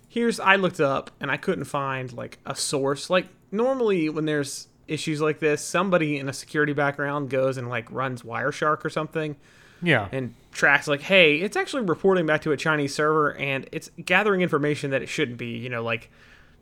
here's 0.09 0.41
I 0.41 0.57
looked 0.57 0.81
up 0.81 1.11
and 1.21 1.31
I 1.31 1.37
couldn't 1.37 1.65
find 1.67 2.13
like 2.13 2.39
a 2.47 2.55
source. 2.57 3.09
Like 3.11 3.27
normally 3.53 4.09
when 4.09 4.25
there's 4.25 4.69
issues 4.89 5.21
like 5.21 5.39
this, 5.41 5.63
somebody 5.63 6.19
in 6.19 6.29
a 6.29 6.33
security 6.33 6.73
background 6.73 7.29
goes 7.31 7.57
and 7.57 7.69
like 7.69 7.91
runs 7.93 8.23
Wireshark 8.23 8.85
or 8.85 8.91
something 8.91 9.37
Yeah. 9.83 10.09
and 10.13 10.35
tracks 10.53 10.89
like, 10.89 11.03
hey, 11.03 11.37
it's 11.37 11.57
actually 11.57 11.83
reporting 11.83 12.25
back 12.27 12.41
to 12.43 12.53
a 12.53 12.57
Chinese 12.57 12.95
server 12.95 13.35
and 13.37 13.69
it's 13.73 13.91
gathering 14.05 14.41
information 14.41 14.91
that 14.91 15.03
it 15.03 15.09
shouldn't 15.09 15.39
be, 15.39 15.59
you 15.59 15.69
know, 15.69 15.83
like 15.83 16.11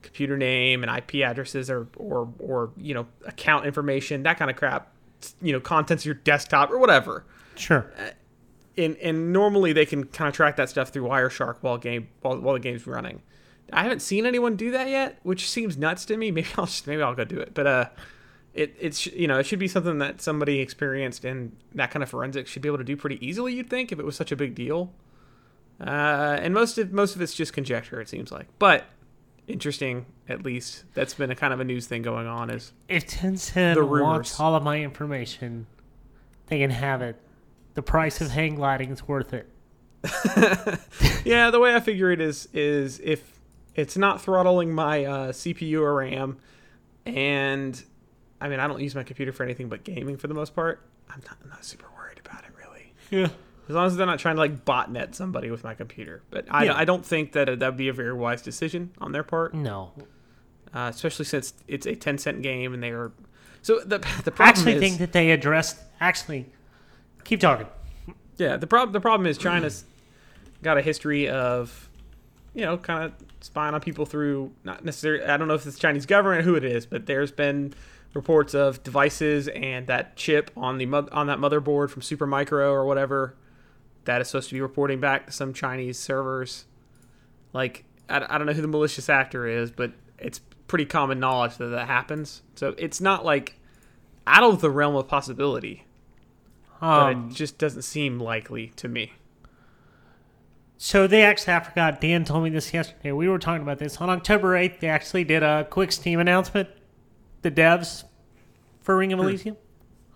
computer 0.02 0.37
name 0.37 0.83
and 0.83 0.97
IP 0.97 1.25
addresses 1.25 1.71
or 1.71 1.87
or 1.97 2.28
or 2.38 2.71
you 2.76 2.92
know 2.94 3.06
account 3.26 3.66
information, 3.66 4.23
that 4.25 4.38
kind 4.38 4.50
of 4.50 4.56
crap, 4.56 4.92
you 5.40 5.52
know, 5.52 5.61
contents 5.61 6.02
of 6.02 6.06
your 6.06 6.14
desktop 6.16 6.71
or 6.71 6.78
whatever. 6.78 7.25
sure. 7.56 7.92
And 8.76 8.97
and 8.97 9.33
normally 9.33 9.73
they 9.73 9.87
can 9.87 10.04
kind 10.04 10.28
of 10.28 10.35
track 10.35 10.56
that 10.56 10.68
stuff 10.68 10.88
through 10.88 11.04
Wireshark 11.04 11.59
while 11.61 11.78
game 11.78 12.09
while, 12.23 12.38
while 12.38 12.54
the 12.54 12.61
game's 12.61 12.87
running. 12.87 13.23
I 13.73 13.83
haven't 13.83 14.00
seen 14.02 14.26
anyone 14.26 14.56
do 14.56 14.71
that 14.73 14.88
yet, 14.88 15.18
which 15.23 15.49
seems 15.49 15.76
nuts 15.76 16.04
to 16.06 16.16
me. 16.16 16.30
Maybe 16.33 16.49
I'll 16.59 16.66
just, 16.66 16.87
maybe 16.87 17.02
I'll 17.02 17.14
go 17.14 17.25
do 17.25 17.38
it. 17.38 17.54
But 17.54 17.66
uh, 17.66 17.88
it 18.55 18.75
it's 18.81 19.07
you 19.07 19.27
know 19.29 19.39
it 19.39 19.47
should 19.47 19.59
be 19.59 19.69
something 19.69 19.99
that 19.99 20.21
somebody 20.23 20.61
experienced 20.61 21.25
in 21.25 21.53
that 21.75 21.91
kind 21.91 22.03
of 22.03 22.09
forensics 22.09 22.51
should 22.51 22.63
be 22.63 22.69
able 22.69 22.79
to 22.79 22.85
do 22.85 22.97
pretty 22.97 23.25
easily. 23.27 23.55
You'd 23.55 23.69
think 23.69 23.93
if 23.93 23.99
it 23.99 24.05
was 24.05 24.17
such 24.17 24.33
a 24.33 24.37
big 24.37 24.55
deal. 24.55 24.93
Uh, 25.81 26.39
and 26.41 26.55
most 26.55 26.79
of 26.79 26.93
most 26.93 27.17
of 27.17 27.21
it's 27.23 27.35
just 27.35 27.53
conjecture. 27.53 28.01
It 28.01 28.09
seems 28.09 28.31
like, 28.31 28.47
but 28.59 28.85
interesting 29.49 30.07
at 30.29 30.45
least. 30.45 30.85
That's 30.95 31.15
been 31.15 31.31
a 31.31 31.35
kind 31.35 31.53
of 31.53 31.61
a 31.61 31.65
news 31.65 31.87
thing 31.87 32.03
going 32.03 32.27
on. 32.27 32.49
Is 32.49 32.73
If 32.89 33.07
Tencent 33.09 33.75
The 33.75 33.83
rumors. 33.83 34.03
wants 34.03 34.41
all 34.41 34.55
of 34.55 34.63
my 34.63 34.81
information, 34.81 35.67
they 36.47 36.61
can 36.61 36.71
have 36.71 37.03
it. 37.03 37.21
The 37.75 37.83
price 37.83 38.21
of 38.21 38.31
hang 38.31 38.55
gliding 38.55 38.91
is 38.91 39.07
worth 39.09 39.35
it. 39.35 39.49
yeah, 41.25 41.51
the 41.51 41.59
way 41.59 41.75
I 41.75 41.81
figure 41.81 42.11
it 42.13 42.21
is 42.21 42.49
is 42.53 43.01
if 43.03 43.41
it's 43.75 43.97
not 43.97 44.21
throttling 44.23 44.73
my 44.73 45.05
uh, 45.05 45.33
CPU 45.33 45.81
or 45.81 45.95
RAM, 45.97 46.39
and 47.05 47.83
I 48.45 48.49
mean 48.49 48.61
I 48.61 48.67
don't 48.67 48.81
use 48.81 48.95
my 48.95 49.03
computer 49.03 49.33
for 49.33 49.43
anything 49.43 49.69
but 49.69 49.85
gaming 49.85 50.17
for 50.19 50.27
the 50.29 50.35
most 50.35 50.55
part. 50.55 50.81
I'm 51.11 51.21
not, 51.27 51.37
I'm 51.43 51.49
not 51.51 51.65
super 51.65 51.87
worried 51.97 52.21
about 52.25 52.45
it 52.45 52.51
really, 52.59 52.93
Yeah. 53.11 53.29
as 53.69 53.75
long 53.75 53.87
as 53.87 53.97
they're 53.97 54.07
not 54.07 54.19
trying 54.19 54.37
to 54.37 54.41
like 54.41 54.65
botnet 54.65 55.15
somebody 55.15 55.51
with 55.51 55.65
my 55.65 55.75
computer. 55.75 56.23
But 56.31 56.47
I, 56.51 56.65
Yeah. 56.65 56.77
I 56.77 56.85
don't 56.85 57.05
think 57.05 57.33
that 57.33 57.47
that 57.59 57.67
would 57.67 57.77
be 57.77 57.89
a 57.89 57.93
very 57.93 58.13
wise 58.13 58.43
decision 58.43 58.91
on 59.01 59.13
their 59.13 59.23
part, 59.23 59.55
No. 59.55 59.93
uh, 60.75 60.91
especially 60.95 61.25
since 61.25 61.55
it's 61.69 61.87
a 61.87 61.95
Tencent 61.97 62.43
game 62.43 62.75
and 62.75 62.83
they 62.83 62.91
are. 62.91 63.13
So 63.63 63.81
the 63.81 63.99
the 63.99 64.07
I 64.07 64.21
problem 64.31 64.49
actually 64.49 64.75
is, 64.75 64.81
think 64.81 64.99
that 64.99 65.13
they 65.13 65.31
addressed. 65.31 65.79
Actually, 66.01 66.47
keep 67.25 67.41
talking. 67.41 67.67
Yeah, 68.37 68.57
the 68.59 68.67
problem 68.67 68.93
the 68.93 69.01
problem 69.01 69.27
is 69.27 69.39
China's 69.39 69.85
got 70.63 70.77
a 70.77 70.83
history 70.83 71.29
of, 71.31 71.89
you 72.55 72.63
know, 72.63 72.77
kind 72.77 73.05
of 73.05 73.13
spying 73.41 73.75
on 73.75 73.81
people 73.81 74.05
through 74.05 74.53
not 74.65 74.85
necessarily. 74.85 75.25
I 75.25 75.37
don't 75.39 75.49
know 75.49 75.55
if 75.55 75.67
it's 75.67 75.79
Chinese 75.79 76.05
government 76.05 76.41
or 76.41 76.45
who 76.45 76.55
it 76.57 76.65
is, 76.65 76.85
but 76.85 77.07
there's 77.07 77.33
been 77.33 77.73
reports 78.14 78.54
of 78.54 78.83
devices 78.83 79.49
and 79.49 79.87
that 79.88 80.16
chip 80.16 80.50
on 80.56 80.78
the 80.78 80.87
on 80.87 81.26
that 81.26 81.38
motherboard 81.38 81.90
from 81.90 82.00
Supermicro 82.02 82.71
or 82.71 82.87
whatever 82.87 83.37
that 84.04 84.21
is 84.21 84.28
supposed 84.28 84.49
to 84.49 84.54
be 84.54 84.61
reporting 84.61 85.00
back 85.00 85.26
to 85.26 85.33
some 85.33 85.52
Chinese 85.52 85.99
servers. 85.99 86.64
Like 87.52 87.85
I, 88.09 88.25
I 88.28 88.38
don't 88.38 88.47
know 88.47 88.52
who 88.52 88.62
the 88.62 88.68
malicious 88.68 89.09
actor 89.09 89.47
is, 89.47 89.71
but 89.71 89.92
it's 90.18 90.40
pretty 90.66 90.85
common 90.85 91.18
knowledge 91.21 91.56
that 91.56 91.66
that 91.66 91.87
happens. 91.88 92.42
So 92.54 92.75
it's 92.78 93.00
not 93.00 93.25
like 93.25 93.59
out 94.26 94.44
of 94.44 94.61
the 94.61 94.71
realm 94.71 94.97
of 94.97 95.09
possibility 95.09 95.85
but 96.80 96.87
Um, 96.87 97.28
it 97.30 97.35
just 97.35 97.59
doesn't 97.59 97.83
seem 97.83 98.18
likely 98.18 98.68
to 98.76 98.88
me. 98.88 99.12
so 100.76 101.06
they 101.06 101.23
actually, 101.23 101.54
I 101.54 101.61
forgot. 101.61 102.00
Dan 102.00 102.25
told 102.25 102.44
me 102.44 102.50
this 102.50 102.75
yesterday. 102.75 103.12
We 103.12 103.28
were 103.28 103.38
talking 103.38 103.62
about 103.62 103.78
this 103.78 103.99
on 103.99 104.11
October 104.11 104.56
eighth. 104.56 104.80
They 104.80 104.88
actually 104.88 105.25
did 105.25 105.42
a 105.42 105.66
quick 105.71 105.92
Steam 105.92 106.21
announcement. 106.21 106.68
The 107.45 107.51
devs 107.51 108.05
for 108.81 108.97
Ring 108.97 109.13
of 109.13 109.21
Elysium. 109.21 109.57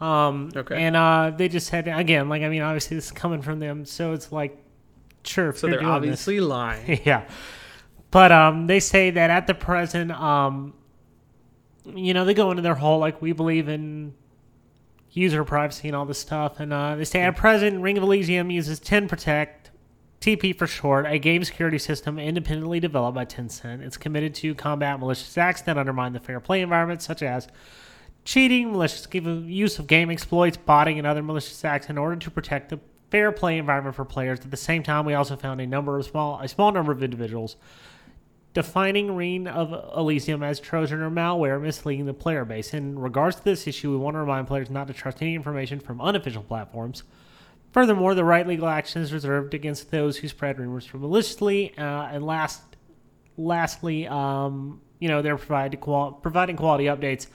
Um, 0.00 0.50
Hmm. 0.50 0.58
Okay. 0.58 0.82
And 0.82 0.96
uh, 0.96 1.32
they 1.36 1.48
just 1.48 1.66
said 1.66 1.88
again, 1.88 2.28
like 2.28 2.42
I 2.42 2.48
mean, 2.48 2.62
obviously 2.62 2.96
this 2.96 3.06
is 3.06 3.10
coming 3.10 3.42
from 3.42 3.58
them, 3.58 3.84
so 3.84 4.12
it's 4.12 4.32
like, 4.32 4.56
sure. 5.24 5.52
So 5.52 5.66
they're 5.66 5.84
obviously 5.84 6.40
lying. 6.40 7.00
yeah. 7.04 7.28
But 8.10 8.32
um, 8.32 8.66
they 8.68 8.80
say 8.80 9.10
that 9.10 9.30
at 9.30 9.46
the 9.46 9.54
present, 9.54 10.12
um, 10.12 10.72
you 11.84 12.14
know, 12.14 12.24
they 12.24 12.32
go 12.32 12.50
into 12.50 12.62
their 12.62 12.76
whole 12.76 12.98
like 12.98 13.20
we 13.20 13.32
believe 13.32 13.68
in 13.68 14.14
user 15.10 15.44
privacy 15.44 15.88
and 15.88 15.96
all 15.96 16.06
this 16.06 16.18
stuff, 16.18 16.60
and 16.60 16.72
uh, 16.72 16.94
they 16.94 17.04
say 17.04 17.20
at 17.20 17.36
present, 17.36 17.82
Ring 17.82 17.98
of 17.98 18.04
Elysium 18.04 18.50
uses 18.50 18.78
TenProtect, 18.78 19.57
TP 20.20 20.56
for 20.56 20.66
short, 20.66 21.06
a 21.06 21.18
game 21.18 21.44
security 21.44 21.78
system 21.78 22.18
independently 22.18 22.80
developed 22.80 23.14
by 23.14 23.24
Tencent. 23.24 23.82
It's 23.82 23.96
committed 23.96 24.34
to 24.36 24.54
combat 24.54 24.98
malicious 24.98 25.38
acts 25.38 25.62
that 25.62 25.78
undermine 25.78 26.12
the 26.12 26.20
fair 26.20 26.40
play 26.40 26.60
environment, 26.60 27.02
such 27.02 27.22
as 27.22 27.46
cheating, 28.24 28.72
malicious 28.72 29.06
use 29.12 29.78
of 29.78 29.86
game 29.86 30.10
exploits, 30.10 30.56
botting, 30.56 30.98
and 30.98 31.06
other 31.06 31.22
malicious 31.22 31.64
acts 31.64 31.88
in 31.88 31.96
order 31.96 32.16
to 32.16 32.30
protect 32.30 32.70
the 32.70 32.80
fair 33.10 33.30
play 33.30 33.58
environment 33.58 33.94
for 33.94 34.04
players. 34.04 34.40
At 34.40 34.50
the 34.50 34.56
same 34.56 34.82
time, 34.82 35.04
we 35.04 35.14
also 35.14 35.36
found 35.36 35.60
a 35.60 35.66
number 35.66 35.98
of 35.98 36.04
small, 36.04 36.40
a 36.40 36.48
small 36.48 36.72
number 36.72 36.92
of 36.92 37.02
individuals 37.02 37.56
defining 38.54 39.14
Ring 39.14 39.46
of 39.46 39.72
Elysium 39.96 40.42
as 40.42 40.58
Trojan 40.58 41.00
or 41.00 41.10
malware, 41.10 41.60
misleading 41.62 42.06
the 42.06 42.14
player 42.14 42.44
base. 42.44 42.74
In 42.74 42.98
regards 42.98 43.36
to 43.36 43.44
this 43.44 43.68
issue, 43.68 43.90
we 43.90 43.96
want 43.96 44.14
to 44.14 44.18
remind 44.18 44.48
players 44.48 44.68
not 44.68 44.88
to 44.88 44.92
trust 44.92 45.22
any 45.22 45.34
information 45.36 45.78
from 45.78 46.00
unofficial 46.00 46.42
platforms. 46.42 47.04
Furthermore, 47.72 48.14
the 48.14 48.24
right 48.24 48.46
legal 48.46 48.66
action 48.68 49.02
is 49.02 49.12
reserved 49.12 49.52
against 49.54 49.90
those 49.90 50.16
who 50.16 50.28
spread 50.28 50.58
rumors 50.58 50.88
maliciously. 50.92 51.76
Uh, 51.76 51.82
and 52.06 52.24
last, 52.24 52.62
lastly, 53.36 54.06
um, 54.08 54.80
you 54.98 55.08
know, 55.08 55.20
they're 55.22 55.36
providing 55.36 55.78
qual- 55.80 56.12
providing 56.12 56.56
quality 56.56 56.84
updates. 56.84 57.26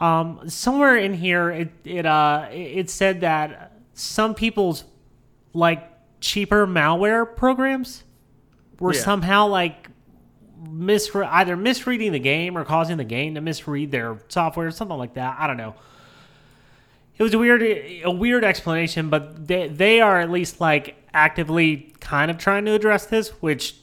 Um, 0.00 0.48
somewhere 0.48 0.96
in 0.96 1.14
here, 1.14 1.50
it 1.50 1.72
it 1.84 2.04
uh 2.04 2.48
it 2.50 2.56
it 2.78 2.90
said 2.90 3.22
that 3.22 3.72
some 3.94 4.34
people's 4.34 4.84
like 5.54 5.88
cheaper 6.20 6.66
malware 6.66 7.24
programs 7.36 8.04
were 8.78 8.92
Yeah. 8.92 9.00
somehow 9.00 9.46
like 9.46 9.88
misre- 10.68 11.26
either 11.30 11.56
misreading 11.56 12.12
the 12.12 12.18
game 12.18 12.58
or 12.58 12.64
causing 12.64 12.98
the 12.98 13.04
game 13.04 13.36
to 13.36 13.40
misread 13.40 13.90
their 13.90 14.18
software, 14.28 14.70
something 14.70 14.98
like 14.98 15.14
that. 15.14 15.36
I 15.38 15.46
don't 15.46 15.56
know. 15.56 15.74
It 17.18 17.22
was 17.22 17.32
a 17.32 17.38
weird, 17.38 17.62
a 17.62 18.10
weird 18.10 18.44
explanation, 18.44 19.08
but 19.08 19.46
they 19.46 19.68
they 19.68 20.00
are 20.00 20.20
at 20.20 20.30
least 20.30 20.60
like 20.60 20.96
actively 21.14 21.94
kind 22.00 22.30
of 22.30 22.38
trying 22.38 22.66
to 22.66 22.72
address 22.72 23.06
this, 23.06 23.30
which 23.40 23.76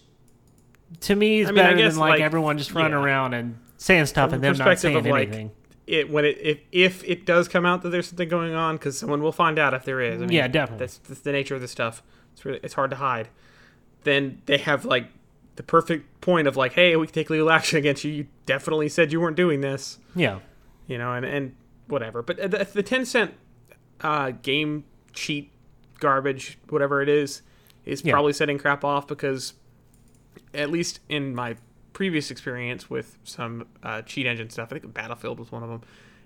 to 1.02 1.16
me 1.16 1.40
is 1.40 1.48
I 1.48 1.52
mean, 1.52 1.64
better 1.64 1.76
guess, 1.76 1.94
than 1.94 2.00
like, 2.00 2.12
like, 2.12 2.22
everyone 2.22 2.58
just 2.58 2.74
running 2.74 2.92
yeah. 2.92 3.04
around 3.04 3.34
and 3.34 3.58
saying 3.78 4.06
stuff 4.06 4.30
From 4.30 4.36
and 4.36 4.44
the 4.44 4.58
them 4.58 4.68
not 4.68 4.80
saying 4.80 4.98
of, 4.98 5.06
like, 5.06 5.28
anything. 5.28 5.52
It 5.88 6.10
when 6.10 6.26
it 6.26 6.38
if 6.42 6.60
if 6.72 7.04
it 7.04 7.26
does 7.26 7.48
come 7.48 7.66
out 7.66 7.82
that 7.82 7.90
there's 7.90 8.08
something 8.08 8.30
going 8.30 8.54
on, 8.54 8.76
because 8.76 8.98
someone 8.98 9.22
will 9.22 9.32
find 9.32 9.60
out 9.60 9.74
if 9.74 9.84
there 9.84 10.00
is. 10.00 10.22
I 10.22 10.26
mean, 10.26 10.32
Yeah, 10.32 10.48
definitely. 10.48 10.86
That's, 10.86 10.98
that's 11.00 11.22
the 11.22 11.32
nature 11.32 11.56
of 11.56 11.62
this 11.62 11.72
stuff. 11.72 12.04
It's 12.34 12.46
really 12.46 12.60
it's 12.64 12.76
hard 12.76 12.92
to 12.92 12.98
hide. 12.98 13.30
Then 14.04 14.42
they 14.46 14.60
have 14.60 14.86
like 14.86 15.08
the 15.56 15.64
perfect 15.64 16.22
point 16.22 16.48
of 16.48 16.56
like, 16.56 16.74
hey, 16.74 16.96
we 16.96 17.08
can 17.08 17.14
take 17.14 17.30
legal 17.30 17.50
action 17.50 17.78
against 17.78 18.04
you. 18.04 18.12
You 18.12 18.28
definitely 18.46 18.90
said 18.90 19.12
you 19.12 19.20
weren't 19.20 19.38
doing 19.38 19.62
this. 19.62 20.00
yeah, 20.16 20.40
you 20.88 20.98
know, 20.98 21.14
and, 21.14 21.26
and 21.26 21.56
whatever. 21.94 22.22
But 22.22 22.38
the, 22.38 22.68
the 22.72 22.84
Tencent 22.84 23.32
uh, 24.02 24.32
game 24.42 24.84
cheat 25.14 25.52
garbage, 26.00 26.58
whatever 26.70 27.02
it 27.02 27.08
is, 27.08 27.42
is 27.86 28.04
Yeah. 28.04 28.14
probably 28.14 28.34
setting 28.34 28.58
crap 28.58 28.84
off 28.84 29.08
because, 29.08 29.54
at 30.54 30.70
least 30.70 31.00
in 31.08 31.34
my 31.34 31.56
previous 31.94 32.32
experience 32.32 32.90
with 32.90 33.18
some 33.24 33.68
uh, 33.84 34.02
cheat 34.02 34.26
engine 34.26 34.50
stuff, 34.50 34.70
I 34.72 34.80
think 34.80 34.94
Battlefield 34.94 35.40
was 35.40 35.52
one 35.52 35.64
of 35.64 35.70
them, 35.70 35.82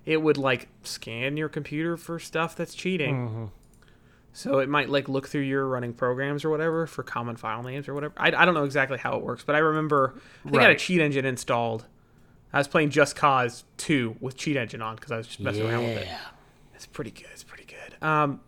it 0.05 0.21
would 0.21 0.37
like 0.37 0.69
scan 0.83 1.35
your 1.37 1.49
computer 1.49 1.97
for 1.97 2.17
stuff 2.19 2.55
that's 2.55 2.73
cheating. 2.73 3.27
Mm-hmm. 3.27 3.45
So 4.33 4.59
it 4.59 4.69
might 4.69 4.89
like 4.89 5.09
look 5.09 5.27
through 5.27 5.41
your 5.41 5.65
running 5.67 5.93
programs 5.93 6.45
or 6.45 6.49
whatever 6.51 6.85
for 6.85 7.01
common 7.03 7.35
file 7.37 7.63
names 7.63 7.87
or 7.87 7.93
whatever. 7.95 8.13
I, 8.17 8.27
I 8.27 8.45
don't 8.45 8.53
know 8.53 8.63
exactly 8.65 8.97
how 8.99 9.15
it 9.17 9.23
works, 9.23 9.43
but 9.43 9.55
I 9.55 9.59
remember 9.59 10.13
I 10.45 10.49
think 10.49 10.57
I 10.59 10.61
had 10.63 10.71
a 10.71 10.75
cheat 10.75 11.01
engine 11.01 11.25
installed. 11.25 11.85
I 12.53 12.57
was 12.59 12.67
playing 12.67 12.89
Just 12.91 13.15
Cause 13.15 13.63
2 13.77 14.17
with 14.19 14.37
cheat 14.37 14.55
engine 14.57 14.81
on 14.81 14.95
because 14.95 15.11
I 15.11 15.17
was 15.17 15.27
just 15.27 15.39
messing 15.39 15.67
around 15.67 15.83
with 15.83 15.97
it. 15.97 16.07
It's 16.75 16.85
pretty 16.85 17.11
good. 17.11 17.27
It's 17.33 17.43
pretty 17.43 17.65
good. 17.65 18.01
Um, 18.07 18.39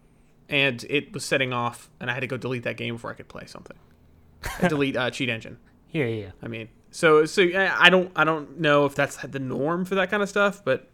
and 0.48 0.84
it 0.90 1.14
was 1.14 1.24
setting 1.26 1.54
off, 1.54 1.90
and 2.00 2.10
I 2.10 2.14
had 2.14 2.22
to 2.22 2.28
go 2.28 2.38
delete 2.38 2.64
that 2.64 2.78
game 2.78 2.96
before 2.96 3.12
I 3.12 3.14
could 3.14 3.28
play 3.28 3.46
something. 3.46 3.78
Delete 4.70 4.96
uh, 4.96 5.12
cheat 5.12 5.28
engine. 5.30 5.58
yeah, 5.92 6.06
yeah. 6.06 6.32
I 6.42 6.48
mean, 6.48 6.70
so 6.92 7.26
so 7.26 7.44
I 7.54 7.90
don't 7.90 8.10
I 8.16 8.24
don't 8.24 8.60
know 8.62 8.86
if 8.86 8.96
that's 8.96 9.18
the 9.18 9.38
norm 9.40 9.84
for 9.84 9.96
that 9.96 10.10
kind 10.10 10.24
of 10.24 10.30
stuff, 10.30 10.64
but 10.64 10.88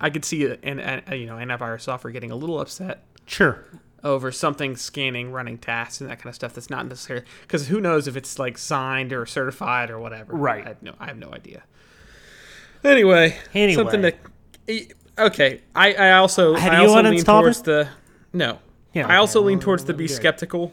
I 0.00 0.10
could 0.10 0.24
see 0.26 0.42
it, 0.44 0.60
and, 0.62 0.78
and 0.80 1.02
you 1.18 1.24
know 1.26 1.36
antivirus 1.36 1.80
software 1.80 2.12
getting 2.12 2.30
a 2.30 2.36
little 2.36 2.60
upset 2.60 3.02
Sure. 3.24 3.64
over 4.04 4.30
something 4.30 4.76
scanning 4.76 5.32
running 5.32 5.56
tasks 5.56 6.00
and 6.02 6.10
that 6.10 6.18
kind 6.18 6.28
of 6.28 6.34
stuff 6.34 6.52
that's 6.52 6.68
not 6.70 6.86
necessary 6.86 7.22
because 7.42 7.68
who 7.68 7.80
knows 7.80 8.06
if 8.06 8.14
it's 8.16 8.38
like 8.38 8.58
signed 8.58 9.12
or 9.12 9.24
certified 9.24 9.90
or 9.90 9.98
whatever 9.98 10.34
Right. 10.34 10.64
I 10.64 10.68
have 10.68 10.82
no, 10.82 10.94
I 11.00 11.06
have 11.06 11.16
no 11.18 11.32
idea 11.32 11.62
anyway, 12.84 13.36
Anyway. 13.54 13.74
something 13.74 14.02
to 14.02 14.86
okay 15.18 15.60
I, 15.74 15.94
I 15.94 16.12
also 16.12 16.54
Have 16.54 16.72
I 16.72 16.76
also 16.78 17.02
lean 17.02 17.24
towards 17.24 17.60
it? 17.60 17.64
the 17.64 17.88
no 18.32 18.58
Yeah, 18.94 19.06
I 19.06 19.16
also 19.16 19.40
okay, 19.40 19.48
lean 19.48 19.60
towards 19.60 19.84
the 19.84 19.94
be 19.94 20.08
skeptical 20.08 20.72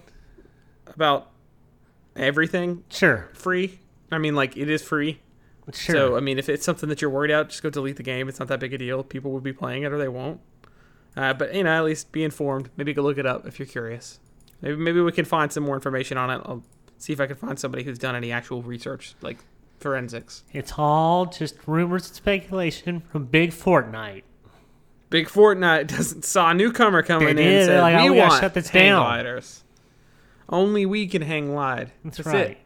about 0.88 1.30
everything 2.16 2.84
Sure. 2.90 3.30
free 3.34 3.80
I 4.10 4.20
mean, 4.20 4.36
like 4.36 4.56
it 4.56 4.70
is 4.70 4.82
free. 4.82 5.20
Sure. 5.74 5.94
So 5.96 6.16
I 6.16 6.22
mean, 6.22 6.40
if 6.40 6.48
it's 6.48 6.64
something 6.64 6.88
that 6.88 7.02
you're 7.02 7.10
worried 7.10 7.30
about, 7.30 7.50
just 7.50 7.62
go 7.62 7.70
delete 7.70 7.98
the 7.98 8.04
game. 8.04 8.30
It's 8.30 8.40
not 8.40 8.48
that 8.48 8.62
big 8.62 8.74
a 8.74 8.78
deal. 8.78 9.04
People 9.04 9.32
will 9.32 9.42
be 9.42 9.52
playing 9.52 9.84
it 9.84 9.92
or 9.92 9.98
they 9.98 10.08
won't. 10.08 10.40
Uh, 11.18 11.34
but 11.34 11.54
you 11.54 11.66
know, 11.66 11.72
at 11.72 11.84
least 11.84 12.14
be 12.14 12.24
informed. 12.24 12.70
Maybe 12.78 12.94
go 12.94 13.02
look 13.02 13.18
it 13.18 13.26
up 13.26 13.46
if 13.46 13.60
you're 13.60 13.66
curious. 13.66 14.22
Maybe 14.62 14.78
maybe 14.78 15.02
we 15.02 15.12
can 15.12 15.26
find 15.26 15.52
some 15.52 15.64
more 15.64 15.76
information 15.76 16.18
on 16.18 16.30
it. 16.30 16.42
I'll 16.46 16.64
see 17.00 17.12
if 17.12 17.20
I 17.20 17.28
can 17.28 17.36
find 17.36 17.60
somebody 17.60 17.84
who's 17.84 18.00
done 18.00 18.16
any 18.16 18.32
actual 18.32 18.62
research, 18.62 19.14
like 19.22 19.40
forensics. 19.80 20.44
it's 20.54 20.74
all 20.78 21.26
just 21.28 21.56
rumors 21.68 22.08
and 22.08 22.16
speculation 22.16 23.02
from 23.12 23.26
Big 23.26 23.52
Fortnite. 23.52 24.24
Big 25.10 25.28
Fortnite 25.28 25.88
doesn't 25.88 26.26
saw 26.26 26.52
a 26.52 26.54
newcomer 26.54 27.02
coming 27.04 27.30
in. 27.30 27.38
And 27.40 27.66
said, 27.66 27.82
like, 27.82 27.96
"Oh, 27.96 28.04
we, 28.06 28.10
we 28.12 28.16
gotta 28.18 28.30
want 28.30 28.42
shut 28.42 28.54
this 28.54 28.70
hang 28.70 28.90
down." 28.92 29.02
gliders. 29.04 29.64
Only 30.50 30.86
we 30.86 31.08
can 31.08 31.22
hang 31.22 31.48
glide. 31.48 31.92
That's, 32.04 32.18
That's 32.18 32.28
right. 32.28 32.52
it. 32.52 32.58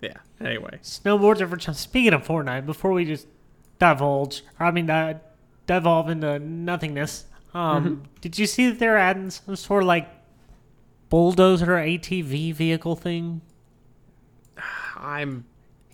Yeah. 0.00 0.46
Anyway, 0.46 0.78
Snowboards 0.82 1.40
are 1.40 1.48
for 1.48 1.56
ch- 1.56 1.74
speaking 1.74 2.12
of 2.12 2.26
Fortnite. 2.26 2.66
Before 2.66 2.92
we 2.92 3.04
just 3.04 3.26
divulge, 3.78 4.42
I 4.60 4.70
mean, 4.70 4.88
uh, 4.90 5.18
devolve 5.66 6.08
into 6.10 6.38
nothingness. 6.38 7.24
Um, 7.54 7.84
Mm-hmm. 7.84 8.02
did 8.20 8.38
you 8.38 8.46
see 8.46 8.68
that 8.70 8.78
they're 8.78 8.98
adding 8.98 9.30
some 9.30 9.54
sort 9.56 9.82
of 9.84 9.86
like 9.86 10.08
bulldozer 11.08 11.66
ATV 11.66 12.52
vehicle 12.54 12.96
thing? 12.96 13.40
I'm. 14.96 15.44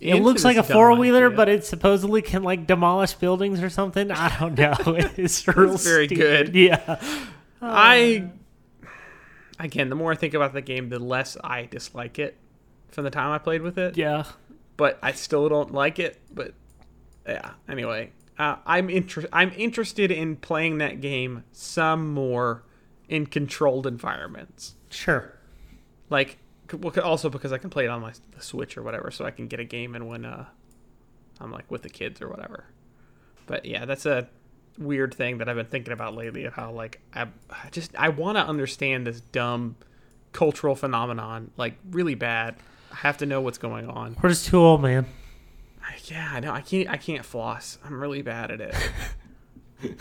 It 0.01 0.15
looks 0.15 0.43
like 0.43 0.57
a 0.57 0.63
four 0.63 0.95
wheeler, 0.95 1.29
but 1.29 1.47
it 1.47 1.63
supposedly 1.63 2.21
can 2.21 2.43
like 2.43 2.65
demolish 2.65 3.13
buildings 3.13 3.61
or 3.61 3.69
something. 3.69 4.11
I 4.11 4.35
don't 4.39 4.57
know. 4.57 4.73
It's 5.17 5.47
real 5.47 5.77
very 5.77 6.07
stupid. 6.07 6.51
good. 6.51 6.55
Yeah. 6.55 6.99
I 7.61 8.29
again, 9.59 9.89
the 9.89 9.95
more 9.95 10.11
I 10.11 10.15
think 10.15 10.33
about 10.33 10.53
the 10.53 10.61
game, 10.61 10.89
the 10.89 10.99
less 10.99 11.37
I 11.43 11.65
dislike 11.65 12.17
it 12.19 12.37
from 12.89 13.03
the 13.03 13.11
time 13.11 13.31
I 13.31 13.37
played 13.37 13.61
with 13.61 13.77
it. 13.77 13.97
Yeah. 13.97 14.23
But 14.77 14.97
I 15.03 15.11
still 15.11 15.47
don't 15.49 15.73
like 15.73 15.99
it. 15.99 16.19
But 16.33 16.53
yeah. 17.27 17.51
Anyway, 17.69 18.11
uh, 18.39 18.55
I'm 18.65 18.89
inter- 18.89 19.29
I'm 19.31 19.51
interested 19.55 20.09
in 20.09 20.35
playing 20.37 20.79
that 20.79 20.99
game 21.01 21.43
some 21.51 22.11
more 22.13 22.63
in 23.07 23.27
controlled 23.27 23.85
environments. 23.85 24.73
Sure. 24.89 25.37
Like, 26.09 26.39
well, 26.73 26.93
also 27.03 27.29
because 27.29 27.51
I 27.51 27.57
can 27.57 27.69
play 27.69 27.85
it 27.85 27.89
on 27.89 28.01
my 28.01 28.13
Switch 28.39 28.77
or 28.77 28.83
whatever, 28.83 29.11
so 29.11 29.25
I 29.25 29.31
can 29.31 29.47
get 29.47 29.59
a 29.59 29.63
game 29.63 29.95
and 29.95 30.07
when 30.07 30.25
uh, 30.25 30.45
I'm 31.39 31.51
like 31.51 31.69
with 31.69 31.83
the 31.83 31.89
kids 31.89 32.21
or 32.21 32.29
whatever. 32.29 32.65
But 33.45 33.65
yeah, 33.65 33.85
that's 33.85 34.05
a 34.05 34.27
weird 34.77 35.13
thing 35.13 35.37
that 35.39 35.49
I've 35.49 35.55
been 35.55 35.65
thinking 35.65 35.93
about 35.93 36.15
lately 36.15 36.45
of 36.45 36.53
how 36.53 36.71
like 36.71 37.01
I, 37.13 37.27
I 37.49 37.69
just 37.71 37.95
I 37.95 38.09
want 38.09 38.37
to 38.37 38.45
understand 38.45 39.05
this 39.07 39.21
dumb 39.21 39.75
cultural 40.31 40.75
phenomenon 40.75 41.51
like 41.57 41.75
really 41.89 42.15
bad. 42.15 42.55
I 42.91 42.95
have 42.95 43.17
to 43.17 43.25
know 43.25 43.41
what's 43.41 43.57
going 43.57 43.87
on. 43.87 44.17
We're 44.21 44.29
just 44.29 44.47
too 44.47 44.59
old, 44.59 44.81
man. 44.81 45.05
I, 45.83 45.95
yeah, 46.05 46.29
I 46.33 46.39
know. 46.39 46.51
I 46.51 46.61
can't. 46.61 46.89
I 46.89 46.97
can't 46.97 47.25
floss. 47.25 47.77
I'm 47.83 47.99
really 47.99 48.21
bad 48.21 48.51
at 48.51 48.61
it. 48.61 48.75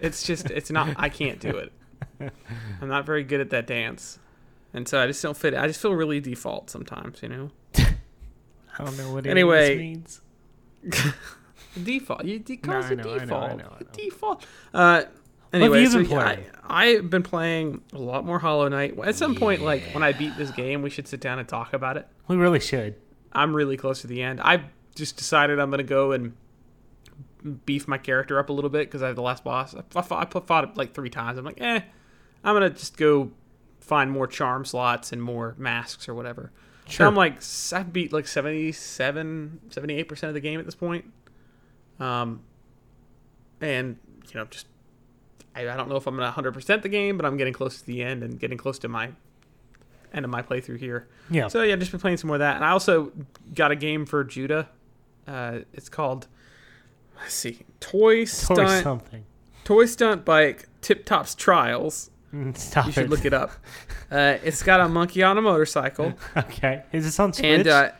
it's 0.00 0.22
just. 0.22 0.50
It's 0.50 0.70
not. 0.70 0.94
I 0.96 1.08
can't 1.08 1.40
do 1.40 1.50
it. 1.50 1.72
I'm 2.80 2.88
not 2.88 3.06
very 3.06 3.24
good 3.24 3.40
at 3.40 3.50
that 3.50 3.66
dance, 3.66 4.18
and 4.74 4.86
so 4.86 5.00
I 5.00 5.06
just 5.06 5.22
don't 5.22 5.36
fit. 5.36 5.54
I 5.54 5.66
just 5.66 5.80
feel 5.80 5.94
really 5.94 6.20
default 6.20 6.68
sometimes. 6.68 7.22
You 7.22 7.28
know. 7.30 7.50
I 8.78 8.84
don't 8.84 8.96
know 8.98 9.12
what 9.14 9.24
any 9.24 9.30
Anyway, 9.30 9.68
this 9.68 9.78
means. 9.78 10.20
Default. 11.82 12.24
You 12.24 12.38
de- 12.38 12.60
No, 12.64 12.72
calls 12.72 12.84
I 12.86 12.94
know, 12.94 13.02
I 13.02 13.04
know, 13.04 13.12
I 13.14 13.18
default. 13.18 13.58
know, 13.58 13.72
I. 13.80 13.96
Default. 13.96 14.46
Uh, 14.72 15.02
anyway, 15.52 15.80
you 15.82 15.90
so 15.90 15.98
been 15.98 16.10
yeah, 16.10 16.18
I, 16.18 16.34
playing? 16.34 16.50
I've 16.64 17.10
been 17.10 17.22
playing 17.22 17.82
a 17.92 17.98
lot 17.98 18.24
more 18.24 18.38
Hollow 18.38 18.68
Knight. 18.68 18.98
At 18.98 19.16
some 19.16 19.34
point, 19.34 19.62
like 19.62 19.82
when 19.92 20.02
I 20.02 20.12
beat 20.12 20.36
this 20.36 20.50
game, 20.50 20.82
we 20.82 20.90
should 20.90 21.08
sit 21.08 21.20
down 21.20 21.38
and 21.38 21.48
talk 21.48 21.72
about 21.72 21.96
it. 21.96 22.06
We 22.28 22.36
really 22.36 22.60
should. 22.60 22.94
I'm 23.32 23.54
really 23.54 23.76
close 23.76 24.02
to 24.02 24.06
the 24.06 24.22
end. 24.22 24.40
I 24.40 24.64
just 24.94 25.16
decided 25.16 25.58
I'm 25.58 25.70
gonna 25.70 25.82
go 25.82 26.12
and 26.12 26.34
beef 27.66 27.88
my 27.88 27.98
character 27.98 28.38
up 28.38 28.48
a 28.48 28.52
little 28.52 28.70
bit 28.70 28.86
because 28.86 29.02
I 29.02 29.08
have 29.08 29.16
the 29.16 29.22
last 29.22 29.42
boss. 29.44 29.74
I 29.74 30.02
fought, 30.02 30.26
I 30.26 30.30
fought, 30.30 30.46
fought 30.46 30.64
it 30.64 30.76
like 30.76 30.94
three 30.94 31.10
times. 31.10 31.38
I'm 31.38 31.44
like, 31.44 31.60
eh, 31.60 31.80
I'm 32.44 32.54
gonna 32.54 32.70
just 32.70 32.96
go 32.96 33.32
find 33.84 34.10
more 34.10 34.26
charm 34.26 34.64
slots 34.64 35.12
and 35.12 35.22
more 35.22 35.54
masks 35.58 36.08
or 36.08 36.14
whatever. 36.14 36.50
So 36.86 36.90
Sure. 36.92 37.06
I'm 37.06 37.14
like, 37.14 37.42
I've 37.72 37.92
beat 37.92 38.12
like 38.12 38.26
77, 38.26 39.60
78 39.70 40.08
percent 40.08 40.28
of 40.28 40.34
the 40.34 40.40
game 40.40 40.58
at 40.58 40.66
this 40.66 40.74
point. 40.74 41.04
Um, 42.00 42.42
and 43.60 43.98
you 44.32 44.40
know, 44.40 44.46
just 44.46 44.66
I, 45.54 45.68
I 45.68 45.76
don't 45.76 45.88
know 45.88 45.96
if 45.96 46.06
I'm 46.06 46.14
gonna 46.14 46.26
100 46.26 46.52
percent 46.52 46.82
the 46.82 46.88
game, 46.88 47.16
but 47.16 47.26
I'm 47.26 47.36
getting 47.36 47.52
close 47.52 47.78
to 47.80 47.86
the 47.86 48.02
end 48.02 48.22
and 48.22 48.38
getting 48.40 48.58
close 48.58 48.78
to 48.80 48.88
my 48.88 49.10
end 50.12 50.24
of 50.24 50.30
my 50.30 50.42
playthrough 50.42 50.78
here. 50.78 51.08
Yeah. 51.30 51.48
So 51.48 51.62
yeah, 51.62 51.76
just 51.76 51.90
been 51.90 52.00
playing 52.00 52.16
some 52.16 52.28
more 52.28 52.36
of 52.36 52.40
that, 52.40 52.56
and 52.56 52.64
I 52.64 52.70
also 52.70 53.12
got 53.54 53.70
a 53.70 53.76
game 53.76 54.06
for 54.06 54.24
Judah. 54.24 54.68
Uh, 55.26 55.60
it's 55.72 55.88
called 55.88 56.26
let's 57.18 57.34
see, 57.34 57.60
Toy 57.80 58.22
Or 58.22 58.26
Stunt 58.26 58.82
something. 58.82 59.24
Toy 59.64 59.86
Stunt 59.86 60.24
Bike 60.24 60.68
Tip 60.80 61.04
Tops 61.04 61.34
Trials. 61.34 62.10
Mm, 62.34 62.56
Stop 62.56 62.86
You 62.86 62.90
it. 62.90 62.94
should 62.94 63.10
look 63.10 63.24
it 63.24 63.32
up. 63.32 63.52
Uh, 64.10 64.38
it's 64.42 64.62
got 64.62 64.80
a 64.80 64.88
monkey 64.88 65.22
on 65.22 65.38
a 65.38 65.42
motorcycle, 65.42 66.14
Okay. 66.36 66.82
Is 66.92 67.04
this 67.04 67.18
on 67.20 67.32
Switch? 67.32 67.46
and 67.46 67.66
uh, 67.68 67.90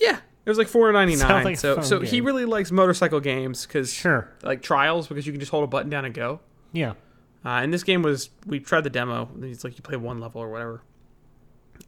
yeah, 0.00 0.16
it 0.44 0.48
was 0.50 0.58
like 0.58 0.68
four 0.68 0.90
ninety 0.92 1.16
nine. 1.16 1.44
Like 1.44 1.58
so 1.58 1.80
so 1.82 2.00
he 2.00 2.20
really 2.20 2.44
likes 2.44 2.70
motorcycle 2.72 3.20
games 3.20 3.66
because 3.66 3.92
sure. 3.92 4.28
like 4.42 4.62
trials 4.62 5.06
because 5.08 5.26
you 5.26 5.32
can 5.32 5.40
just 5.40 5.50
hold 5.50 5.64
a 5.64 5.66
button 5.66 5.90
down 5.90 6.04
and 6.04 6.14
go. 6.14 6.40
Yeah. 6.72 6.90
Uh, 7.44 7.58
and 7.60 7.74
this 7.74 7.82
game 7.82 8.02
was 8.02 8.30
we 8.46 8.60
tried 8.60 8.82
the 8.84 8.90
demo. 8.90 9.28
and 9.34 9.44
It's 9.44 9.64
like 9.64 9.76
you 9.76 9.82
play 9.82 9.96
one 9.96 10.20
level 10.20 10.40
or 10.40 10.48
whatever, 10.48 10.82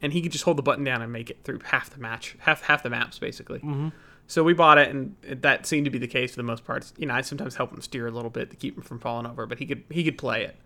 and 0.02 0.12
he 0.12 0.20
could 0.20 0.32
just 0.32 0.44
hold 0.44 0.58
the 0.58 0.62
button 0.62 0.84
down 0.84 1.00
and 1.02 1.12
make 1.12 1.30
it 1.30 1.38
through 1.44 1.60
half 1.64 1.90
the 1.90 1.98
match, 1.98 2.36
half 2.40 2.62
half 2.62 2.82
the 2.82 2.90
maps 2.90 3.18
basically. 3.18 3.60
hmm 3.60 3.88
So 4.26 4.42
we 4.44 4.52
bought 4.52 4.78
it, 4.78 4.88
and 4.90 5.14
that 5.22 5.66
seemed 5.66 5.84
to 5.86 5.90
be 5.90 5.98
the 5.98 6.08
case 6.08 6.30
for 6.32 6.36
the 6.36 6.42
most 6.42 6.64
part. 6.64 6.92
You 6.98 7.06
know, 7.06 7.14
I 7.14 7.20
sometimes 7.22 7.54
help 7.56 7.72
him 7.72 7.80
steer 7.82 8.06
a 8.06 8.10
little 8.10 8.30
bit 8.30 8.50
to 8.50 8.56
keep 8.56 8.76
him 8.76 8.82
from 8.82 8.98
falling 8.98 9.26
over, 9.26 9.46
but 9.46 9.58
he 9.58 9.66
could 9.66 9.84
he 9.90 10.02
could 10.04 10.18
play 10.18 10.44
it. 10.44 10.56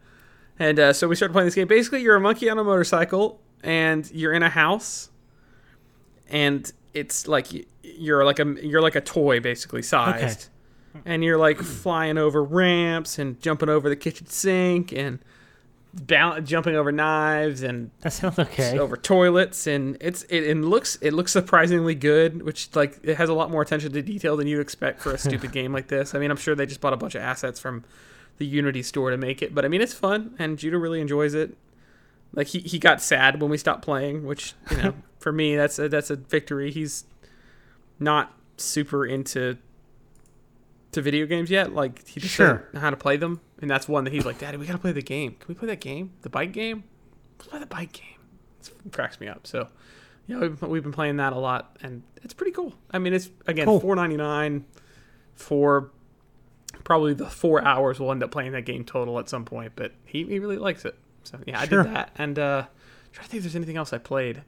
And 0.58 0.78
uh, 0.78 0.92
so 0.92 1.06
we 1.08 1.14
started 1.14 1.32
playing 1.32 1.46
this 1.46 1.54
game. 1.54 1.68
Basically, 1.68 2.02
you're 2.02 2.16
a 2.16 2.20
monkey 2.20 2.48
on 2.50 2.58
a 2.58 2.64
motorcycle, 2.64 3.40
and 3.62 4.10
you're 4.10 4.32
in 4.32 4.42
a 4.42 4.48
house, 4.48 5.10
and 6.28 6.70
it's 6.94 7.28
like 7.28 7.46
you're 7.82 8.24
like 8.24 8.38
a 8.38 8.56
you're 8.62 8.82
like 8.82 8.96
a 8.96 9.00
toy 9.00 9.40
basically 9.40 9.82
sized, 9.82 10.48
okay. 10.96 11.02
and 11.06 11.22
you're 11.22 11.38
like 11.38 11.58
flying 11.58 12.18
over 12.18 12.42
ramps 12.42 13.18
and 13.18 13.40
jumping 13.40 13.68
over 13.68 13.88
the 13.88 13.96
kitchen 13.96 14.26
sink 14.26 14.92
and 14.92 15.20
bal- 15.94 16.40
jumping 16.40 16.74
over 16.76 16.92
knives 16.92 17.62
and 17.62 17.90
That 18.00 18.12
sounds 18.12 18.38
okay. 18.38 18.78
over 18.78 18.96
toilets 18.96 19.66
and 19.66 19.96
it's 20.00 20.22
it, 20.24 20.44
it 20.44 20.56
looks 20.56 20.96
it 21.00 21.12
looks 21.12 21.32
surprisingly 21.32 21.94
good 21.94 22.42
which 22.42 22.74
like 22.74 22.98
it 23.02 23.16
has 23.16 23.28
a 23.28 23.34
lot 23.34 23.50
more 23.50 23.62
attention 23.62 23.92
to 23.92 24.02
detail 24.02 24.36
than 24.36 24.46
you 24.46 24.60
expect 24.60 25.00
for 25.00 25.12
a 25.12 25.18
stupid 25.18 25.52
game 25.58 25.72
like 25.72 25.88
this 25.88 26.14
i 26.14 26.18
mean 26.18 26.30
i'm 26.30 26.36
sure 26.36 26.54
they 26.54 26.66
just 26.66 26.80
bought 26.80 26.92
a 26.92 26.96
bunch 26.96 27.14
of 27.14 27.22
assets 27.22 27.58
from 27.58 27.84
the 28.38 28.46
unity 28.46 28.82
store 28.82 29.10
to 29.10 29.16
make 29.16 29.42
it 29.42 29.54
but 29.54 29.64
i 29.64 29.68
mean 29.68 29.80
it's 29.80 29.92
fun 29.94 30.34
and 30.38 30.58
judah 30.58 30.78
really 30.78 31.00
enjoys 31.00 31.34
it 31.34 31.56
like 32.32 32.48
he, 32.48 32.60
he 32.60 32.78
got 32.78 33.00
sad 33.02 33.40
when 33.40 33.50
we 33.50 33.56
stopped 33.58 33.82
playing 33.82 34.24
which 34.24 34.54
you 34.70 34.76
know 34.78 34.94
for 35.18 35.32
me 35.32 35.56
that's 35.56 35.78
a 35.78 35.88
that's 35.88 36.10
a 36.10 36.16
victory 36.16 36.70
he's 36.70 37.04
not 37.98 38.32
super 38.56 39.04
into 39.06 39.56
to 40.92 41.02
video 41.02 41.26
games 41.26 41.50
yet 41.50 41.72
like 41.74 42.06
he 42.08 42.20
just 42.20 42.34
Sure. 42.34 42.46
doesn't 42.54 42.74
know 42.74 42.80
how 42.80 42.90
to 42.90 42.96
play 42.96 43.16
them 43.16 43.40
and 43.60 43.70
that's 43.70 43.86
one 43.88 44.04
that 44.04 44.12
he's 44.12 44.24
like 44.24 44.38
daddy 44.38 44.56
we 44.56 44.66
gotta 44.66 44.78
play 44.78 44.92
the 44.92 45.02
game 45.02 45.32
can 45.32 45.48
we 45.48 45.54
play 45.54 45.66
that 45.68 45.80
game 45.80 46.12
the 46.22 46.30
bike 46.30 46.52
game 46.52 46.84
Let's 47.38 47.50
play 47.50 47.60
the 47.60 47.66
bike 47.66 47.92
game. 47.92 48.18
It 48.84 48.92
cracks 48.92 49.20
me 49.20 49.28
up. 49.28 49.46
So, 49.46 49.68
yeah, 50.26 50.38
we've, 50.40 50.60
we've 50.62 50.82
been 50.82 50.90
playing 50.90 51.18
that 51.18 51.32
a 51.32 51.38
lot, 51.38 51.76
and 51.82 52.02
it's 52.24 52.34
pretty 52.34 52.50
cool. 52.50 52.74
I 52.90 52.98
mean, 52.98 53.14
it's 53.14 53.30
again 53.46 53.66
Cool. 53.66 53.78
four 53.78 53.94
ninety 53.94 54.16
nine 54.16 54.64
for 55.36 55.92
probably 56.88 57.12
the 57.12 57.26
four 57.28 57.62
hours 57.62 58.00
we'll 58.00 58.10
end 58.10 58.22
up 58.22 58.30
playing 58.30 58.50
that 58.52 58.62
game 58.62 58.82
total 58.82 59.18
at 59.18 59.28
some 59.28 59.44
point. 59.44 59.72
But 59.76 59.92
he, 60.06 60.24
he 60.24 60.38
really 60.38 60.56
likes 60.56 60.84
it. 60.86 60.96
So 61.22 61.38
yeah, 61.46 61.62
Sure. 61.66 61.80
I 61.80 61.84
did 61.84 61.94
that, 61.94 62.10
and 62.16 62.38
uh, 62.38 62.62
trying 63.12 63.24
to 63.24 63.30
think 63.30 63.38
if 63.38 63.42
there's 63.44 63.54
anything 63.56 63.76
else 63.76 63.92
I 63.92 63.98
played 63.98 64.42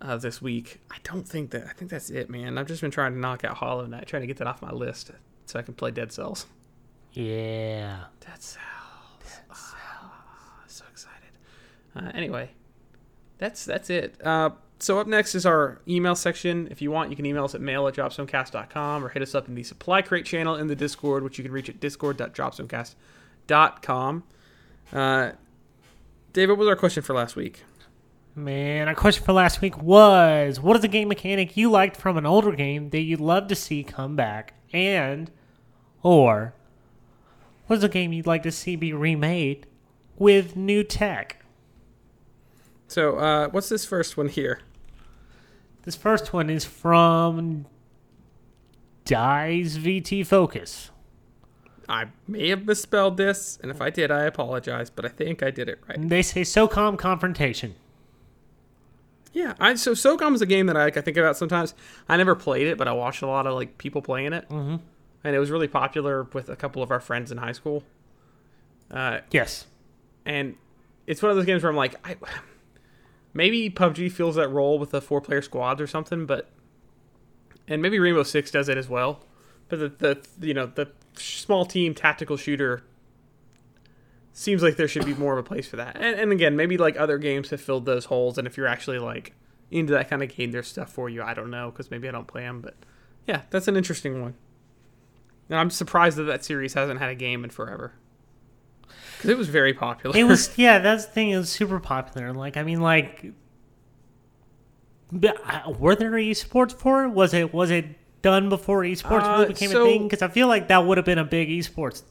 uh, 0.00 0.16
this 0.16 0.40
week. 0.40 0.80
I 0.90 0.96
don't 1.02 1.26
think 1.28 1.50
that. 1.50 1.66
I 1.66 1.72
think 1.72 1.90
that's 1.90 2.08
it, 2.08 2.30
man. 2.30 2.56
I've 2.56 2.66
just 2.68 2.80
been 2.80 2.92
trying 2.92 3.12
to 3.14 3.18
knock 3.18 3.44
out 3.44 3.56
Hollow 3.56 3.84
Knight, 3.86 4.06
trying 4.06 4.22
to 4.22 4.26
get 4.28 4.36
that 4.38 4.46
off 4.46 4.62
my 4.62 4.70
list 4.70 5.10
so 5.46 5.58
I 5.58 5.62
can 5.62 5.74
play 5.74 5.90
Dead 5.90 6.12
Cells. 6.12 6.46
Yeah. 7.12 8.04
Dead 8.20 8.40
Cells. 8.40 8.60
Ah, 9.50 10.62
so 10.68 10.84
excited. 10.90 11.30
Uh, 11.96 12.10
anyway, 12.14 12.50
that's 13.38 13.64
that's 13.64 13.90
it. 13.90 14.14
Uh, 14.24 14.50
so 14.80 14.98
up 14.98 15.06
next 15.06 15.34
is 15.34 15.46
our 15.46 15.80
email 15.86 16.14
section. 16.14 16.68
If 16.70 16.82
you 16.82 16.90
want, 16.90 17.10
you 17.10 17.16
can 17.16 17.26
email 17.26 17.44
us 17.44 17.54
at 17.54 17.60
mail 17.60 17.86
at 17.86 17.94
dropzonecast.com 17.94 19.04
or 19.04 19.10
hit 19.10 19.20
us 19.22 19.34
up 19.34 19.46
in 19.46 19.54
the 19.54 19.62
supply 19.62 20.00
crate 20.02 20.24
channel 20.24 20.56
in 20.56 20.68
the 20.68 20.74
Discord, 20.74 21.22
which 21.22 21.36
you 21.38 21.44
can 21.44 21.52
reach 21.52 21.68
at 21.68 21.78
discord.dropzonecast.com. 21.80 24.24
Uh, 24.92 25.30
David, 26.32 26.52
what 26.52 26.58
was 26.58 26.68
our 26.68 26.76
question 26.76 27.02
for 27.02 27.14
last 27.14 27.36
week? 27.36 27.64
Man, 28.34 28.88
our 28.88 28.94
question 28.94 29.24
for 29.24 29.32
last 29.32 29.60
week 29.60 29.82
was 29.82 30.60
what 30.60 30.76
is 30.76 30.84
a 30.84 30.88
game 30.88 31.08
mechanic 31.08 31.56
you 31.56 31.70
liked 31.70 31.96
from 31.96 32.16
an 32.16 32.24
older 32.24 32.52
game 32.52 32.90
that 32.90 33.00
you'd 33.00 33.20
love 33.20 33.48
to 33.48 33.54
see 33.54 33.82
come 33.82 34.16
back? 34.16 34.54
And, 34.72 35.30
or, 36.02 36.54
what 37.66 37.76
is 37.76 37.84
a 37.84 37.88
game 37.88 38.12
you'd 38.12 38.26
like 38.26 38.44
to 38.44 38.52
see 38.52 38.76
be 38.76 38.92
remade 38.92 39.66
with 40.16 40.56
new 40.56 40.84
tech? 40.84 41.44
So, 42.86 43.18
uh, 43.18 43.48
what's 43.48 43.68
this 43.68 43.84
first 43.84 44.16
one 44.16 44.28
here? 44.28 44.60
This 45.82 45.96
first 45.96 46.32
one 46.32 46.50
is 46.50 46.64
from 46.64 47.66
Dies 49.04 49.78
VT 49.78 50.26
Focus. 50.26 50.90
I 51.88 52.06
may 52.28 52.48
have 52.50 52.66
misspelled 52.66 53.16
this, 53.16 53.58
and 53.62 53.70
if 53.70 53.80
I 53.80 53.90
did, 53.90 54.10
I 54.10 54.22
apologize, 54.24 54.90
but 54.90 55.04
I 55.04 55.08
think 55.08 55.42
I 55.42 55.50
did 55.50 55.68
it 55.68 55.80
right. 55.88 56.08
They 56.08 56.22
say 56.22 56.42
SOCOM 56.42 56.96
Confrontation. 56.98 57.74
Yeah, 59.32 59.54
I 59.58 59.74
so 59.74 59.92
SOCOM 59.92 60.34
is 60.34 60.42
a 60.42 60.46
game 60.46 60.66
that 60.66 60.76
I, 60.76 60.86
I 60.86 60.90
think 60.90 61.16
about 61.16 61.36
sometimes. 61.36 61.74
I 62.08 62.16
never 62.16 62.34
played 62.36 62.66
it, 62.66 62.78
but 62.78 62.86
I 62.88 62.92
watched 62.92 63.22
a 63.22 63.26
lot 63.26 63.46
of 63.46 63.54
like 63.54 63.78
people 63.78 64.02
playing 64.02 64.32
it, 64.32 64.48
mm-hmm. 64.48 64.76
and 65.24 65.36
it 65.36 65.38
was 65.38 65.50
really 65.50 65.68
popular 65.68 66.24
with 66.32 66.48
a 66.48 66.56
couple 66.56 66.82
of 66.82 66.90
our 66.90 67.00
friends 67.00 67.32
in 67.32 67.38
high 67.38 67.52
school. 67.52 67.82
Uh, 68.90 69.20
Yes. 69.30 69.66
and 70.26 70.56
it's 71.06 71.22
one 71.22 71.30
of 71.30 71.36
those 71.36 71.46
games 71.46 71.62
where 71.62 71.70
I'm 71.70 71.76
like, 71.76 71.94
I, 72.06 72.16
maybe 73.32 73.70
PUBG 73.70 74.10
fills 74.10 74.36
that 74.36 74.48
role 74.48 74.78
with 74.78 74.90
the 74.90 75.00
four 75.00 75.20
player 75.20 75.42
squads 75.42 75.80
or 75.80 75.86
something, 75.86 76.26
but 76.26 76.50
and 77.68 77.80
maybe 77.80 77.98
Rainbow 77.98 78.22
Six 78.22 78.50
does 78.50 78.68
it 78.68 78.76
as 78.76 78.88
well. 78.88 79.20
But 79.68 79.78
the, 79.78 79.88
the 80.36 80.46
you 80.46 80.54
know 80.54 80.66
the 80.66 80.90
small 81.14 81.64
team 81.64 81.94
tactical 81.94 82.36
shooter 82.36 82.82
seems 84.32 84.62
like 84.62 84.76
there 84.76 84.88
should 84.88 85.04
be 85.04 85.14
more 85.14 85.38
of 85.38 85.44
a 85.44 85.48
place 85.48 85.66
for 85.68 85.76
that. 85.76 85.96
And, 85.96 86.18
and 86.18 86.32
again, 86.32 86.56
maybe 86.56 86.76
like 86.76 86.96
other 86.96 87.18
games 87.18 87.50
have 87.50 87.60
filled 87.60 87.84
those 87.84 88.06
holes, 88.06 88.38
and 88.38 88.46
if 88.46 88.56
you're 88.56 88.66
actually 88.66 88.98
like 88.98 89.34
into 89.70 89.92
that 89.92 90.10
kind 90.10 90.22
of 90.22 90.34
game, 90.34 90.50
there's 90.50 90.68
stuff 90.68 90.92
for 90.92 91.08
you. 91.08 91.22
I 91.22 91.34
don't 91.34 91.50
know 91.50 91.70
because 91.70 91.90
maybe 91.90 92.08
I 92.08 92.12
don't 92.12 92.26
play 92.26 92.42
them, 92.42 92.60
but 92.60 92.74
yeah, 93.26 93.42
that's 93.50 93.68
an 93.68 93.76
interesting 93.76 94.20
one. 94.20 94.34
And 95.48 95.58
I'm 95.58 95.70
surprised 95.70 96.16
that 96.16 96.24
that 96.24 96.44
series 96.44 96.74
hasn't 96.74 97.00
had 97.00 97.10
a 97.10 97.14
game 97.14 97.44
in 97.44 97.50
forever 97.50 97.92
because 99.20 99.30
it 99.30 99.38
was 99.38 99.48
very 99.48 99.74
popular. 99.74 100.16
It 100.16 100.24
was 100.24 100.50
yeah, 100.56 100.78
that's 100.78 101.04
the 101.06 101.12
thing. 101.12 101.30
It 101.30 101.36
was 101.36 101.50
super 101.50 101.78
popular. 101.78 102.32
Like 102.32 102.56
I 102.56 102.62
mean, 102.62 102.80
like, 102.80 103.32
uh, 105.12 105.72
were 105.78 105.94
there 105.94 106.10
esports 106.12 106.72
for 106.72 107.04
it? 107.04 107.08
Was 107.10 107.34
it 107.34 107.52
was 107.52 107.70
it 107.70 107.84
done 108.22 108.48
before 108.48 108.82
esports 108.82 109.22
Uh, 109.24 109.32
really 109.38 109.46
became 109.52 109.70
so- 109.70 109.82
a 109.82 109.84
thing? 109.86 110.02
Because 110.04 110.22
I 110.22 110.28
feel 110.28 110.46
like 110.48 110.68
that 110.68 110.84
would 110.86 110.96
have 110.98 111.04
been 111.06 111.18
a 111.18 111.24
big 111.24 111.48
esports. 111.48 112.02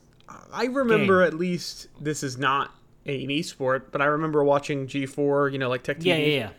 I 0.51 0.65
remember 0.65 1.21
at 1.21 1.33
least 1.35 1.87
this 2.01 2.23
is 2.23 2.37
not 2.37 2.73
an 3.05 3.27
esport, 3.29 3.83
but 3.91 4.01
I 4.01 4.05
remember 4.05 4.43
watching 4.43 4.87
G4, 4.87 5.51
you 5.51 5.57
know, 5.59 5.69
like 5.69 5.83
Tech 5.83 5.99
TV. 5.99 6.05
Yeah, 6.05 6.15
yeah, 6.17 6.25
yeah. 6.37 6.49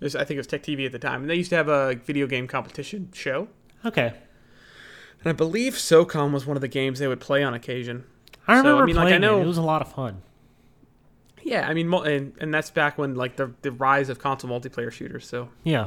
This- 0.00 0.14
I 0.14 0.20
think 0.24 0.36
it 0.36 0.40
was 0.40 0.46
Tech 0.48 0.62
TV 0.62 0.86
at 0.86 0.92
the 0.92 0.98
time, 0.98 1.22
and 1.22 1.30
they 1.30 1.36
used 1.36 1.50
to 1.50 1.56
have 1.56 1.68
a 1.68 1.94
video 1.94 2.26
game 2.26 2.46
competition 2.46 3.10
show. 3.12 3.48
Okay, 3.84 4.12
And 5.20 5.26
I 5.26 5.32
believe 5.32 5.74
SOCOM 5.74 6.32
was 6.32 6.46
one 6.46 6.56
of 6.56 6.60
the 6.60 6.68
games 6.68 6.98
they 6.98 7.06
would 7.06 7.20
play 7.20 7.42
on 7.44 7.54
occasion. 7.54 8.04
I 8.48 8.54
So, 8.54 8.58
I 8.60 8.70
remember 8.70 8.86
mean, 8.86 8.96
like, 8.96 9.02
I 9.02 9.08
playing 9.10 9.20
know- 9.20 9.38
it. 9.40 9.42
It 9.44 9.46
was 9.46 9.58
a 9.58 9.62
lot 9.62 9.82
of 9.82 9.92
fun. 9.92 10.22
Yeah, 11.44 11.66
I 11.68 11.72
mean, 11.72 11.92
and, 11.94 12.32
and 12.40 12.52
that's 12.52 12.70
back 12.70 12.98
when 12.98 13.14
like 13.14 13.36
the 13.36 13.52
the 13.62 13.70
rise 13.72 14.08
of 14.08 14.18
console 14.18 14.50
multiplayer 14.50 14.90
shooters. 14.90 15.26
So 15.26 15.48
Yeah. 15.64 15.86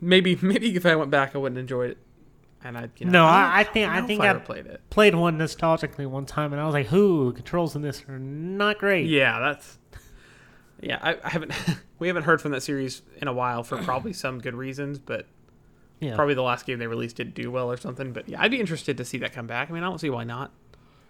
maybe 0.00 0.36
maybe 0.42 0.74
if 0.76 0.86
I 0.86 0.94
went 0.96 1.10
back, 1.10 1.34
I 1.34 1.38
wouldn't 1.38 1.58
enjoy 1.58 1.86
it. 1.88 1.98
And 2.64 2.78
I, 2.78 2.88
you 2.98 3.06
know, 3.06 3.12
No, 3.12 3.24
I, 3.26 3.60
I 3.60 3.64
think 3.64 3.88
don't 3.92 4.04
I 4.04 4.06
think 4.06 4.20
I 4.22 4.30
I 4.30 4.34
played 4.34 4.66
it. 4.66 4.80
played 4.88 5.16
one 5.16 5.36
nostalgically 5.36 6.06
one 6.06 6.26
time, 6.26 6.52
and 6.52 6.62
I 6.62 6.64
was 6.64 6.74
like, 6.74 6.86
"Who 6.86 7.32
controls 7.32 7.74
in 7.74 7.82
this 7.82 8.04
are 8.08 8.20
not 8.20 8.78
great." 8.78 9.06
Yeah, 9.08 9.40
that's. 9.40 9.78
Yeah, 10.80 10.98
I, 11.02 11.16
I 11.24 11.28
haven't. 11.30 11.52
we 11.98 12.06
haven't 12.06 12.22
heard 12.22 12.40
from 12.40 12.52
that 12.52 12.62
series 12.62 13.02
in 13.20 13.26
a 13.26 13.32
while 13.32 13.64
for 13.64 13.78
probably 13.78 14.12
some 14.12 14.38
good 14.40 14.54
reasons, 14.54 15.00
but 15.00 15.26
yeah. 16.00 16.14
probably 16.14 16.34
the 16.34 16.42
last 16.42 16.64
game 16.64 16.78
they 16.78 16.86
released 16.86 17.16
didn't 17.16 17.34
do 17.34 17.50
well 17.50 17.70
or 17.70 17.76
something. 17.76 18.12
But 18.12 18.28
yeah, 18.28 18.40
I'd 18.40 18.50
be 18.52 18.60
interested 18.60 18.96
to 18.96 19.04
see 19.04 19.18
that 19.18 19.32
come 19.32 19.48
back. 19.48 19.68
I 19.68 19.72
mean, 19.72 19.82
I 19.82 19.88
don't 19.88 19.98
see 20.00 20.10
why 20.10 20.22
not. 20.24 20.52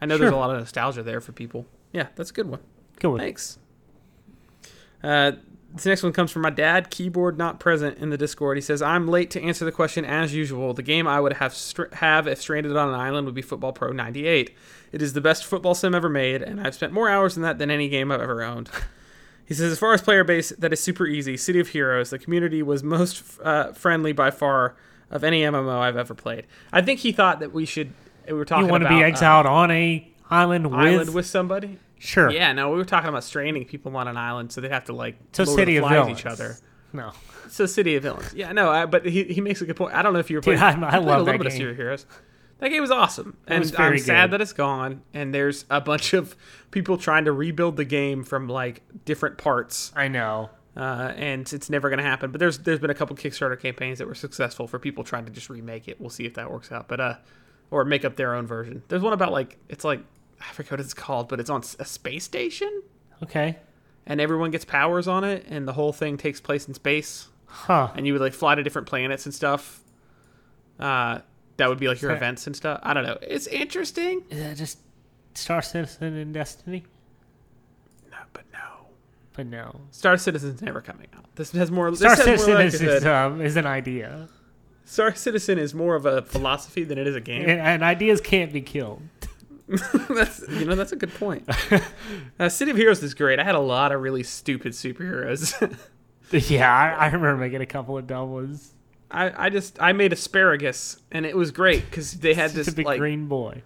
I 0.02 0.06
know 0.06 0.18
there's 0.18 0.32
a 0.32 0.36
lot 0.36 0.50
of 0.50 0.58
nostalgia 0.58 1.02
there 1.02 1.20
for 1.20 1.30
people. 1.32 1.64
Yeah, 1.92 2.08
that's 2.16 2.30
a 2.30 2.34
good 2.34 2.48
one. 2.48 2.60
Good 2.98 3.08
one. 3.08 3.20
Thanks. 3.20 3.58
Uh, 5.02 5.32
this 5.74 5.86
next 5.86 6.02
one 6.02 6.12
comes 6.12 6.30
from 6.30 6.42
my 6.42 6.50
dad, 6.50 6.90
keyboard 6.90 7.38
not 7.38 7.60
present 7.60 7.98
in 7.98 8.10
the 8.10 8.18
Discord. 8.18 8.56
He 8.56 8.60
says, 8.60 8.82
"I'm 8.82 9.06
late 9.08 9.30
to 9.30 9.40
answer 9.40 9.64
the 9.64 9.72
question 9.72 10.04
as 10.04 10.34
usual. 10.34 10.74
The 10.74 10.82
game 10.82 11.06
I 11.06 11.20
would 11.20 11.34
have 11.34 11.54
str- 11.54 11.94
have 11.94 12.26
if 12.26 12.40
stranded 12.40 12.76
on 12.76 12.88
an 12.88 12.94
island 12.94 13.26
would 13.26 13.34
be 13.34 13.42
Football 13.42 13.72
Pro 13.72 13.92
98. 13.92 14.54
It 14.90 15.00
is 15.00 15.12
the 15.12 15.20
best 15.20 15.44
football 15.44 15.74
sim 15.74 15.94
ever 15.94 16.08
made, 16.08 16.42
and 16.42 16.60
I've 16.60 16.74
spent 16.74 16.92
more 16.92 17.08
hours 17.08 17.36
in 17.36 17.42
that 17.44 17.58
than 17.58 17.70
any 17.70 17.88
game 17.88 18.10
I've 18.10 18.20
ever 18.20 18.42
owned." 18.42 18.70
He 19.44 19.54
says, 19.54 19.72
as 19.72 19.78
far 19.78 19.92
as 19.92 20.00
player 20.00 20.24
base, 20.24 20.50
that 20.58 20.72
is 20.72 20.80
super 20.80 21.04
easy. 21.04 21.36
City 21.36 21.58
of 21.60 21.68
Heroes, 21.68 22.08
the 22.08 22.18
community 22.18 22.62
was 22.62 22.82
most 22.82 23.22
uh, 23.42 23.72
friendly 23.72 24.12
by 24.12 24.30
far 24.30 24.76
of 25.10 25.24
any 25.24 25.42
MMO 25.42 25.78
I've 25.78 25.96
ever 25.96 26.14
played. 26.14 26.46
I 26.72 26.80
think 26.80 27.00
he 27.00 27.12
thought 27.12 27.40
that 27.40 27.52
we 27.52 27.66
should. 27.66 27.92
We 28.26 28.32
were 28.34 28.44
talking 28.44 28.66
You 28.66 28.70
want 28.70 28.82
to 28.84 28.88
be 28.88 29.02
uh, 29.02 29.06
exiled 29.06 29.46
on 29.46 29.70
a 29.70 30.08
island 30.30 30.66
with, 30.70 30.78
island 30.80 31.14
with 31.14 31.26
somebody. 31.26 31.78
sure. 31.98 32.30
Yeah, 32.30 32.52
no, 32.52 32.70
we 32.70 32.76
were 32.76 32.84
talking 32.84 33.08
about 33.08 33.24
stranding 33.24 33.64
people 33.64 33.96
on 33.96 34.08
an 34.08 34.16
island, 34.16 34.52
so 34.52 34.60
they'd 34.60 34.70
have 34.72 34.84
to 34.86 34.92
like 34.92 35.16
So 35.32 35.44
Lord 35.44 35.56
City 35.58 35.76
of 35.76 35.84
of 35.84 35.90
the 35.90 35.94
Flies 35.96 36.04
Villains. 36.06 36.20
each 36.20 36.26
other. 36.26 36.56
No. 36.92 37.12
So 37.48 37.66
City 37.66 37.96
of 37.96 38.02
Villains. 38.02 38.32
Yeah, 38.34 38.52
no, 38.52 38.70
I, 38.70 38.86
but 38.86 39.04
he, 39.06 39.24
he 39.24 39.40
makes 39.40 39.60
a 39.60 39.66
good 39.66 39.76
point. 39.76 39.94
I 39.94 40.02
don't 40.02 40.12
know 40.12 40.18
if 40.18 40.30
you 40.30 40.36
were 40.36 40.40
Dude, 40.42 40.58
playing. 40.58 40.82
I- 40.84 40.90
I 40.96 40.98
love 40.98 41.20
a 41.20 41.22
little 41.22 41.24
that 41.26 41.38
bit 41.38 41.46
of 41.48 41.52
game. 41.58 41.68
Of 41.68 41.76
Heroes. 41.76 42.06
That 42.58 42.68
game 42.68 42.80
was 42.80 42.90
awesome, 42.92 43.36
and 43.48 43.58
was 43.60 43.72
I'm 43.72 43.76
very 43.76 43.98
sad 43.98 44.30
that 44.30 44.40
it's 44.40 44.52
gone. 44.52 45.02
And 45.12 45.34
there's 45.34 45.64
a 45.68 45.80
bunch 45.80 46.12
of 46.12 46.36
people 46.70 46.96
trying 46.96 47.24
to 47.24 47.32
rebuild 47.32 47.76
the 47.76 47.84
game 47.84 48.22
from 48.24 48.48
like 48.48 48.82
different 49.04 49.36
parts, 49.36 49.90
I 49.96 50.06
know. 50.06 50.48
uh, 50.76 51.12
and 51.16 51.52
it's 51.52 51.68
never 51.68 51.88
going 51.88 51.98
to 51.98 52.04
happen. 52.04 52.30
But 52.30 52.38
there's 52.38 52.58
there's 52.58 52.78
been 52.78 52.90
a 52.90 52.94
couple 52.94 53.16
Kickstarter 53.16 53.58
campaigns 53.60 53.98
that 53.98 54.06
were 54.06 54.14
successful 54.14 54.68
for 54.68 54.78
people 54.78 55.02
trying 55.02 55.24
to 55.24 55.32
just 55.32 55.50
remake 55.50 55.88
it. 55.88 56.00
We'll 56.00 56.08
see 56.10 56.24
if 56.24 56.34
that 56.34 56.52
works 56.52 56.70
out, 56.70 56.86
but 56.86 57.00
uh, 57.00 57.14
or 57.72 57.84
make 57.84 58.04
up 58.04 58.14
their 58.14 58.34
own 58.36 58.46
version. 58.46 58.82
There's 58.88 59.02
one 59.02 59.12
about 59.14 59.32
like 59.32 59.58
it's 59.68 59.84
like 59.84 60.00
I 60.40 60.52
forget 60.52 60.70
what 60.72 60.80
it's 60.80 60.94
called, 60.94 61.28
but 61.28 61.40
it's 61.40 61.50
on 61.50 61.62
a 61.80 61.84
space 61.84 62.22
station 62.24 62.82
Okay. 63.22 63.56
and 64.06 64.20
everyone 64.20 64.50
gets 64.52 64.64
powers 64.64 65.08
on 65.08 65.24
it, 65.24 65.46
and 65.48 65.66
the 65.66 65.72
whole 65.72 65.92
thing 65.92 66.16
takes 66.16 66.40
place 66.40 66.68
in 66.68 66.74
space, 66.74 67.28
Huh. 67.46 67.90
and 67.96 68.06
you 68.06 68.12
would 68.12 68.22
like 68.22 68.34
fly 68.34 68.54
to 68.54 68.62
different 68.62 68.86
planets 68.88 69.24
and 69.26 69.34
stuff. 69.34 69.80
Uh, 70.78 71.20
that 71.58 71.68
would 71.68 71.78
be 71.78 71.86
like 71.88 72.00
your 72.02 72.10
Fair. 72.10 72.16
events 72.16 72.46
and 72.46 72.56
stuff. 72.56 72.80
I 72.82 72.92
don't 72.94 73.04
know. 73.04 73.18
It's 73.22 73.46
interesting. 73.46 74.22
Is 74.30 74.38
that 74.40 74.56
just 74.56 74.78
Star 75.34 75.62
Citizen 75.62 76.16
and 76.16 76.34
Destiny? 76.34 76.82
No, 78.10 78.16
but 78.32 78.44
no. 78.52 78.86
But 79.34 79.46
no. 79.46 79.80
Star 79.92 80.16
Citizen's 80.16 80.60
never 80.62 80.80
coming 80.80 81.06
out. 81.16 81.24
This 81.36 81.52
has 81.52 81.70
more. 81.70 81.94
Star 81.94 82.16
Citizen 82.16 82.48
more 82.50 82.56
like 82.64 82.74
is, 82.74 82.82
a- 82.82 82.96
is, 82.96 83.06
um, 83.06 83.40
is 83.40 83.56
an 83.56 83.66
idea. 83.66 84.28
Star 84.92 85.14
Citizen 85.14 85.58
is 85.58 85.72
more 85.72 85.94
of 85.94 86.04
a 86.04 86.20
philosophy 86.20 86.84
than 86.84 86.98
it 86.98 87.06
is 87.06 87.16
a 87.16 87.20
game. 87.20 87.48
And, 87.48 87.58
and 87.58 87.82
ideas 87.82 88.20
can't 88.20 88.52
be 88.52 88.60
killed. 88.60 89.00
that's 90.10 90.44
you 90.50 90.66
know 90.66 90.74
that's 90.74 90.92
a 90.92 90.96
good 90.96 91.14
point. 91.14 91.48
uh, 92.38 92.50
City 92.50 92.72
of 92.72 92.76
Heroes 92.76 93.02
is 93.02 93.14
great. 93.14 93.38
I 93.38 93.44
had 93.44 93.54
a 93.54 93.60
lot 93.60 93.90
of 93.90 94.02
really 94.02 94.22
stupid 94.22 94.72
superheroes. 94.72 95.54
Yeah, 96.30 96.74
I, 96.74 96.88
I 96.92 97.06
remember 97.08 97.36
making 97.36 97.60
a 97.60 97.66
couple 97.66 97.98
of 97.98 98.06
dumb 98.06 98.32
ones. 98.32 98.72
I, 99.10 99.46
I 99.46 99.50
just 99.50 99.76
I 99.82 99.92
made 99.92 100.14
asparagus 100.14 100.96
and 101.10 101.26
it 101.26 101.36
was 101.36 101.50
great 101.50 101.84
because 101.84 102.12
they 102.20 102.32
had 102.32 102.50
this 102.52 102.70
big 102.72 102.86
like 102.86 102.98
green 102.98 103.26
boy. 103.26 103.60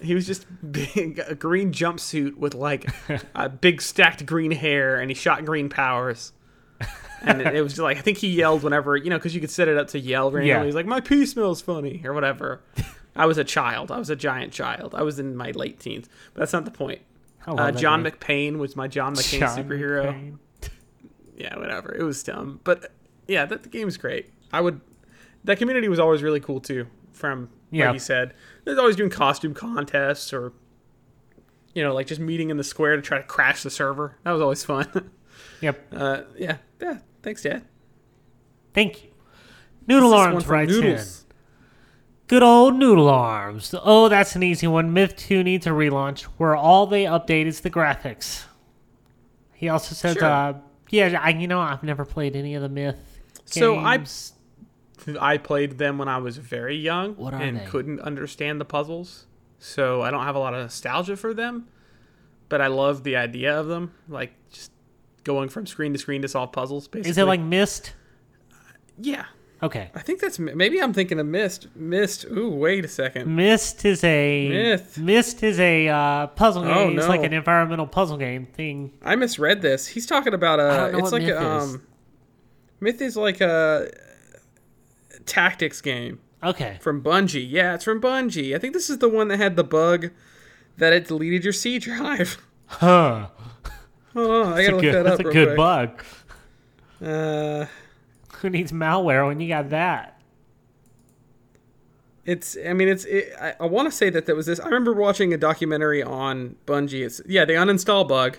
He 0.00 0.14
was 0.14 0.24
just 0.24 0.46
big, 0.70 1.20
a 1.26 1.34
green 1.34 1.72
jumpsuit 1.72 2.36
with 2.36 2.54
like 2.54 2.88
a 3.34 3.48
big 3.48 3.82
stacked 3.82 4.24
green 4.24 4.52
hair, 4.52 5.00
and 5.00 5.10
he 5.10 5.14
shot 5.16 5.44
green 5.44 5.68
powers. 5.68 6.32
And 7.24 7.40
it, 7.40 7.54
it 7.54 7.62
was 7.62 7.72
just 7.72 7.82
like 7.82 7.98
I 7.98 8.00
think 8.00 8.18
he 8.18 8.28
yelled 8.28 8.62
whenever 8.62 8.96
you 8.96 9.10
know 9.10 9.18
because 9.18 9.34
you 9.34 9.40
could 9.40 9.50
set 9.50 9.68
it 9.68 9.76
up 9.76 9.88
to 9.88 9.98
yell 9.98 10.30
randomly. 10.30 10.48
Yeah. 10.48 10.64
He's 10.64 10.74
like, 10.74 10.86
"My 10.86 11.00
pee 11.00 11.24
smells 11.26 11.60
funny" 11.60 12.02
or 12.04 12.12
whatever. 12.12 12.62
I 13.14 13.26
was 13.26 13.38
a 13.38 13.44
child. 13.44 13.90
I 13.90 13.98
was 13.98 14.10
a 14.10 14.16
giant 14.16 14.52
child. 14.52 14.94
I 14.94 15.02
was 15.02 15.18
in 15.18 15.36
my 15.36 15.50
late 15.52 15.78
teens, 15.80 16.08
but 16.34 16.40
that's 16.40 16.52
not 16.52 16.64
the 16.64 16.70
point. 16.70 17.00
Uh, 17.46 17.72
John 17.72 18.02
game. 18.02 18.12
McPain 18.12 18.56
was 18.58 18.76
my 18.76 18.88
John 18.88 19.14
McCain 19.14 19.40
John 19.40 19.58
superhero. 19.58 20.06
McCain. 20.06 20.38
Yeah, 21.36 21.58
whatever. 21.58 21.94
It 21.94 22.02
was 22.04 22.22
dumb, 22.22 22.60
but 22.64 22.92
yeah, 23.26 23.44
that 23.46 23.62
the 23.64 23.68
game's 23.68 23.96
great. 23.96 24.32
I 24.52 24.60
would. 24.60 24.80
That 25.44 25.58
community 25.58 25.88
was 25.88 25.98
always 25.98 26.22
really 26.22 26.40
cool 26.40 26.60
too. 26.60 26.86
From 27.12 27.50
Yeah. 27.70 27.86
like 27.86 27.94
you 27.94 28.00
said, 28.00 28.32
they're 28.64 28.78
always 28.78 28.96
doing 28.96 29.10
costume 29.10 29.54
contests 29.54 30.32
or, 30.32 30.52
you 31.74 31.82
know, 31.82 31.92
like 31.94 32.06
just 32.06 32.20
meeting 32.20 32.50
in 32.50 32.56
the 32.56 32.64
square 32.64 32.96
to 32.96 33.02
try 33.02 33.18
to 33.18 33.24
crash 33.24 33.62
the 33.62 33.70
server. 33.70 34.16
That 34.24 34.32
was 34.32 34.40
always 34.42 34.64
fun. 34.64 35.10
Yep. 35.60 35.86
uh, 35.96 36.22
yeah, 36.36 36.56
yeah. 36.80 36.98
Thanks, 37.22 37.42
Dad. 37.42 37.62
Thank 38.74 39.04
you. 39.04 39.10
Noodle 39.86 40.14
Arms 40.14 40.44
from 40.44 40.52
writes 40.52 40.72
in. 40.74 41.00
Good 42.28 42.42
old 42.42 42.76
Noodle 42.76 43.08
Arms. 43.08 43.74
Oh, 43.82 44.08
that's 44.08 44.34
an 44.36 44.42
easy 44.42 44.66
one. 44.66 44.92
Myth 44.92 45.16
2 45.16 45.42
needs 45.42 45.66
a 45.66 45.70
relaunch 45.70 46.22
where 46.38 46.56
all 46.56 46.86
they 46.86 47.04
update 47.04 47.46
is 47.46 47.60
the 47.60 47.70
graphics. 47.70 48.44
He 49.52 49.68
also 49.68 49.94
says, 49.94 50.14
Sure. 50.16 50.24
uh, 50.24 50.54
yeah, 50.90 51.20
I, 51.22 51.30
you 51.30 51.46
know, 51.46 51.60
I've 51.60 51.82
never 51.82 52.04
played 52.04 52.34
any 52.34 52.54
of 52.54 52.62
the 52.62 52.68
Myth 52.68 52.96
So 53.44 53.76
I- 53.76 54.04
I 55.20 55.36
played 55.38 55.78
them 55.78 55.98
when 55.98 56.08
I 56.08 56.18
was 56.18 56.36
very 56.38 56.76
young 56.76 57.16
and 57.32 57.58
they? 57.60 57.64
couldn't 57.66 58.00
understand 58.00 58.60
the 58.60 58.64
puzzles, 58.64 59.26
so 59.58 60.00
I 60.02 60.10
don't 60.10 60.24
have 60.24 60.36
a 60.36 60.38
lot 60.38 60.54
of 60.54 60.60
nostalgia 60.60 61.16
for 61.16 61.34
them. 61.34 61.66
But 62.48 62.60
I 62.60 62.66
love 62.68 63.02
the 63.04 63.16
idea 63.16 63.58
of 63.58 63.66
them, 63.66 63.92
like 64.08 64.32
just 64.52 64.71
going 65.24 65.48
from 65.48 65.66
screen 65.66 65.92
to 65.92 65.98
screen 65.98 66.22
to 66.22 66.28
solve 66.28 66.52
puzzles. 66.52 66.88
Basically, 66.88 67.10
Is 67.10 67.18
it 67.18 67.24
like 67.24 67.40
Myst? 67.40 67.92
yeah? 68.98 69.24
Okay. 69.62 69.90
I 69.94 70.00
think 70.00 70.20
that's 70.20 70.40
maybe 70.40 70.82
I'm 70.82 70.92
thinking 70.92 71.20
of 71.20 71.26
Myst. 71.26 71.68
Myst. 71.76 72.24
Ooh, 72.24 72.48
wait 72.50 72.84
a 72.84 72.88
second. 72.88 73.34
Myst 73.36 73.84
is 73.84 74.02
a 74.02 74.48
Myth. 74.48 74.98
Myst 74.98 75.42
is 75.44 75.60
a 75.60 75.86
uh, 75.88 76.26
puzzle 76.28 76.62
game. 76.64 76.72
Oh, 76.76 76.90
no. 76.90 76.98
It's 76.98 77.08
like 77.08 77.22
an 77.22 77.32
environmental 77.32 77.86
puzzle 77.86 78.16
game 78.16 78.46
thing. 78.46 78.92
I 79.02 79.14
misread 79.14 79.62
this. 79.62 79.86
He's 79.86 80.04
talking 80.06 80.34
about 80.34 80.58
I 80.58 80.88
a. 80.88 80.98
It's 80.98 81.12
like 81.12 81.22
Myth 81.22 81.36
a, 81.36 81.56
is. 81.58 81.62
um. 81.74 81.82
Myth 82.80 83.00
is 83.00 83.16
like 83.16 83.40
a. 83.40 83.88
tactics 85.26 85.80
game 85.80 86.18
Okay. 86.42 86.78
from 86.80 87.00
Bungie. 87.02 87.46
Yeah, 87.48 87.74
it's 87.74 87.84
from 87.84 88.00
Bungie. 88.00 88.56
I 88.56 88.58
think 88.58 88.74
this 88.74 88.90
is 88.90 88.98
the 88.98 89.08
one 89.08 89.28
that 89.28 89.36
had 89.38 89.54
the 89.54 89.62
bug 89.62 90.10
that 90.78 90.92
it 90.92 91.06
deleted 91.06 91.44
your 91.44 91.52
C 91.52 91.78
drive. 91.78 92.44
Huh. 92.66 93.28
On, 94.14 94.52
I 94.52 94.62
gotta 94.62 94.72
look 94.72 94.82
good, 94.82 94.94
that 94.94 95.02
that's 95.04 95.20
up 95.20 95.26
a 95.26 95.28
real 95.28 95.32
good 95.32 95.46
quick. 95.48 95.56
bug. 95.56 96.04
Uh, 97.02 97.66
Who 98.38 98.50
needs 98.50 98.72
malware 98.72 99.26
when 99.26 99.40
you 99.40 99.48
got 99.48 99.70
that? 99.70 100.20
it's. 102.24 102.56
I 102.64 102.72
mean, 102.72 102.88
it's. 102.88 103.04
It, 103.04 103.32
I, 103.40 103.54
I 103.60 103.66
want 103.66 103.90
to 103.90 103.96
say 103.96 104.10
that 104.10 104.26
there 104.26 104.36
was 104.36 104.46
this. 104.46 104.60
I 104.60 104.66
remember 104.66 104.92
watching 104.92 105.32
a 105.32 105.38
documentary 105.38 106.02
on 106.02 106.56
Bungie. 106.66 107.04
It's 107.04 107.20
yeah, 107.26 107.44
the 107.44 107.54
uninstall 107.54 108.06
bug. 108.06 108.38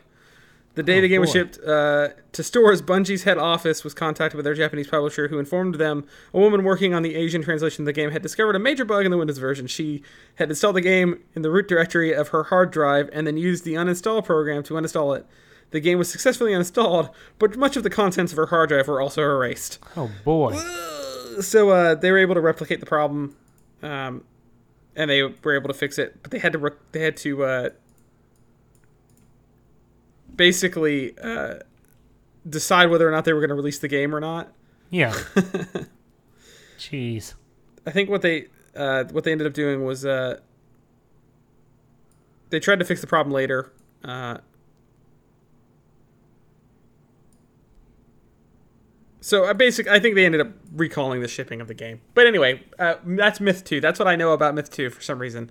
The 0.75 0.81
day 0.81 0.97
Oh, 0.97 1.01
the 1.01 1.07
game 1.07 1.21
was 1.21 1.31
shipped 1.31 1.59
uh, 1.59 2.09
to 2.31 2.41
stores, 2.41 2.81
Bungie's 2.81 3.23
head 3.23 3.37
office 3.37 3.83
was 3.83 3.93
contacted 3.93 4.39
by 4.39 4.41
their 4.41 4.55
Japanese 4.55 4.87
publisher, 4.87 5.27
who 5.27 5.37
informed 5.37 5.75
them 5.75 6.03
a 6.33 6.39
woman 6.39 6.63
working 6.63 6.95
on 6.95 7.03
the 7.03 7.13
Asian 7.13 7.43
translation 7.43 7.83
of 7.83 7.85
the 7.85 7.93
game 7.93 8.09
had 8.09 8.23
discovered 8.23 8.55
a 8.55 8.59
major 8.59 8.83
bug 8.83 9.05
in 9.05 9.11
the 9.11 9.17
Windows 9.17 9.37
version. 9.37 9.67
She 9.67 10.01
had 10.35 10.49
installed 10.49 10.75
the 10.75 10.81
game 10.81 11.21
in 11.35 11.43
the 11.43 11.51
root 11.51 11.67
directory 11.67 12.11
of 12.11 12.29
her 12.29 12.45
hard 12.45 12.71
drive 12.71 13.07
and 13.13 13.27
then 13.27 13.37
used 13.37 13.65
the 13.65 13.75
uninstall 13.75 14.25
program 14.25 14.63
to 14.63 14.73
uninstall 14.73 15.15
it. 15.15 15.27
The 15.73 15.79
game 15.79 15.97
was 15.97 16.07
successfully 16.07 16.51
uninstalled, 16.51 17.09
but 17.39 17.57
much 17.57 17.75
of 17.75 17.81
the 17.81 17.89
contents 17.89 18.31
of 18.31 18.37
her 18.37 18.45
hard 18.45 18.69
drive 18.69 18.87
were 18.87 19.01
also 19.01 19.23
erased. 19.23 19.79
Oh 19.97 20.11
boy. 20.23 20.55
So 21.41 21.71
uh, 21.71 21.95
they 21.95 22.11
were 22.11 22.19
able 22.19 22.35
to 22.35 22.41
replicate 22.41 22.79
the 22.79 22.85
problem, 22.85 23.35
um, 23.81 24.23
and 24.95 25.09
they 25.09 25.23
were 25.23 25.55
able 25.55 25.69
to 25.69 25.73
fix 25.73 25.97
it. 25.97 26.21
But 26.21 26.29
they 26.29 26.37
had 26.37 26.53
to 26.53 26.59
re- 26.59 26.77
they 26.91 26.99
had 26.99 27.17
to 27.17 27.43
uh, 27.43 27.69
basically 30.35 31.17
uh, 31.17 31.55
decide 32.47 32.91
whether 32.91 33.07
or 33.07 33.11
not 33.11 33.25
they 33.25 33.33
were 33.33 33.39
going 33.39 33.49
to 33.49 33.55
release 33.55 33.79
the 33.79 33.87
game 33.87 34.13
or 34.13 34.19
not. 34.19 34.53
Yeah. 34.91 35.11
Jeez. 36.77 37.33
I 37.87 37.89
think 37.89 38.11
what 38.11 38.21
they 38.21 38.45
uh, 38.75 39.05
what 39.05 39.23
they 39.23 39.31
ended 39.31 39.47
up 39.47 39.53
doing 39.53 39.83
was 39.83 40.05
uh, 40.05 40.39
they 42.51 42.59
tried 42.59 42.77
to 42.77 42.85
fix 42.85 43.01
the 43.01 43.07
problem 43.07 43.33
later. 43.33 43.73
Uh, 44.03 44.37
so 49.23 49.45
I 49.45 49.53
basic 49.53 49.87
I 49.87 50.01
think 50.01 50.15
they 50.15 50.25
ended 50.25 50.41
up 50.41 50.49
recalling 50.73 51.21
the 51.21 51.29
shipping 51.29 51.61
of 51.61 51.69
the 51.69 51.73
game. 51.73 52.01
But 52.13 52.27
anyway, 52.27 52.61
uh, 52.77 52.95
that's 53.05 53.39
Myth 53.39 53.63
Two. 53.63 53.79
That's 53.79 53.97
what 53.97 54.07
I 54.07 54.17
know 54.17 54.33
about 54.33 54.53
Myth 54.53 54.69
Two 54.69 54.89
for 54.89 55.01
some 55.01 55.19
reason. 55.19 55.49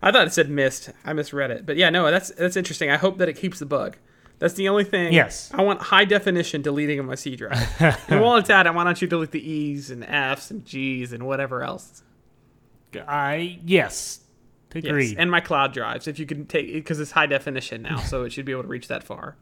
I 0.00 0.12
thought 0.12 0.28
it 0.28 0.32
said 0.32 0.48
missed. 0.48 0.90
I 1.04 1.12
misread 1.12 1.50
it. 1.50 1.66
But 1.66 1.76
yeah, 1.76 1.90
no, 1.90 2.08
that's 2.12 2.30
that's 2.30 2.56
interesting. 2.56 2.90
I 2.90 2.96
hope 2.96 3.18
that 3.18 3.28
it 3.28 3.34
keeps 3.34 3.58
the 3.58 3.66
bug. 3.66 3.96
That's 4.38 4.54
the 4.54 4.68
only 4.68 4.84
thing. 4.84 5.12
Yes. 5.12 5.50
I 5.52 5.62
want 5.62 5.80
high 5.82 6.04
definition 6.04 6.62
deleting 6.62 7.00
of 7.00 7.06
my 7.06 7.16
C 7.16 7.34
drive. 7.34 7.68
and 8.08 8.20
while 8.20 8.36
it's 8.36 8.50
at, 8.50 8.68
I 8.68 8.70
want 8.70 8.88
you 9.02 9.08
to 9.08 9.10
delete 9.10 9.32
the 9.32 9.50
E's 9.50 9.90
and 9.90 10.04
F's 10.04 10.52
and 10.52 10.64
G's 10.64 11.12
and 11.12 11.26
whatever 11.26 11.64
else. 11.64 12.04
I 12.94 13.58
yes. 13.64 14.20
Yes, 14.74 14.84
Agreed. 14.84 15.16
and 15.18 15.28
my 15.30 15.40
cloud 15.40 15.72
drives, 15.72 16.06
if 16.06 16.18
you 16.18 16.26
can 16.26 16.46
take 16.46 16.72
because 16.72 17.00
it's 17.00 17.10
high 17.10 17.26
definition 17.26 17.82
now, 17.82 17.96
so 17.96 18.22
it 18.22 18.32
should 18.32 18.44
be 18.44 18.52
able 18.52 18.62
to 18.62 18.68
reach 18.68 18.86
that 18.88 19.02
far. 19.02 19.36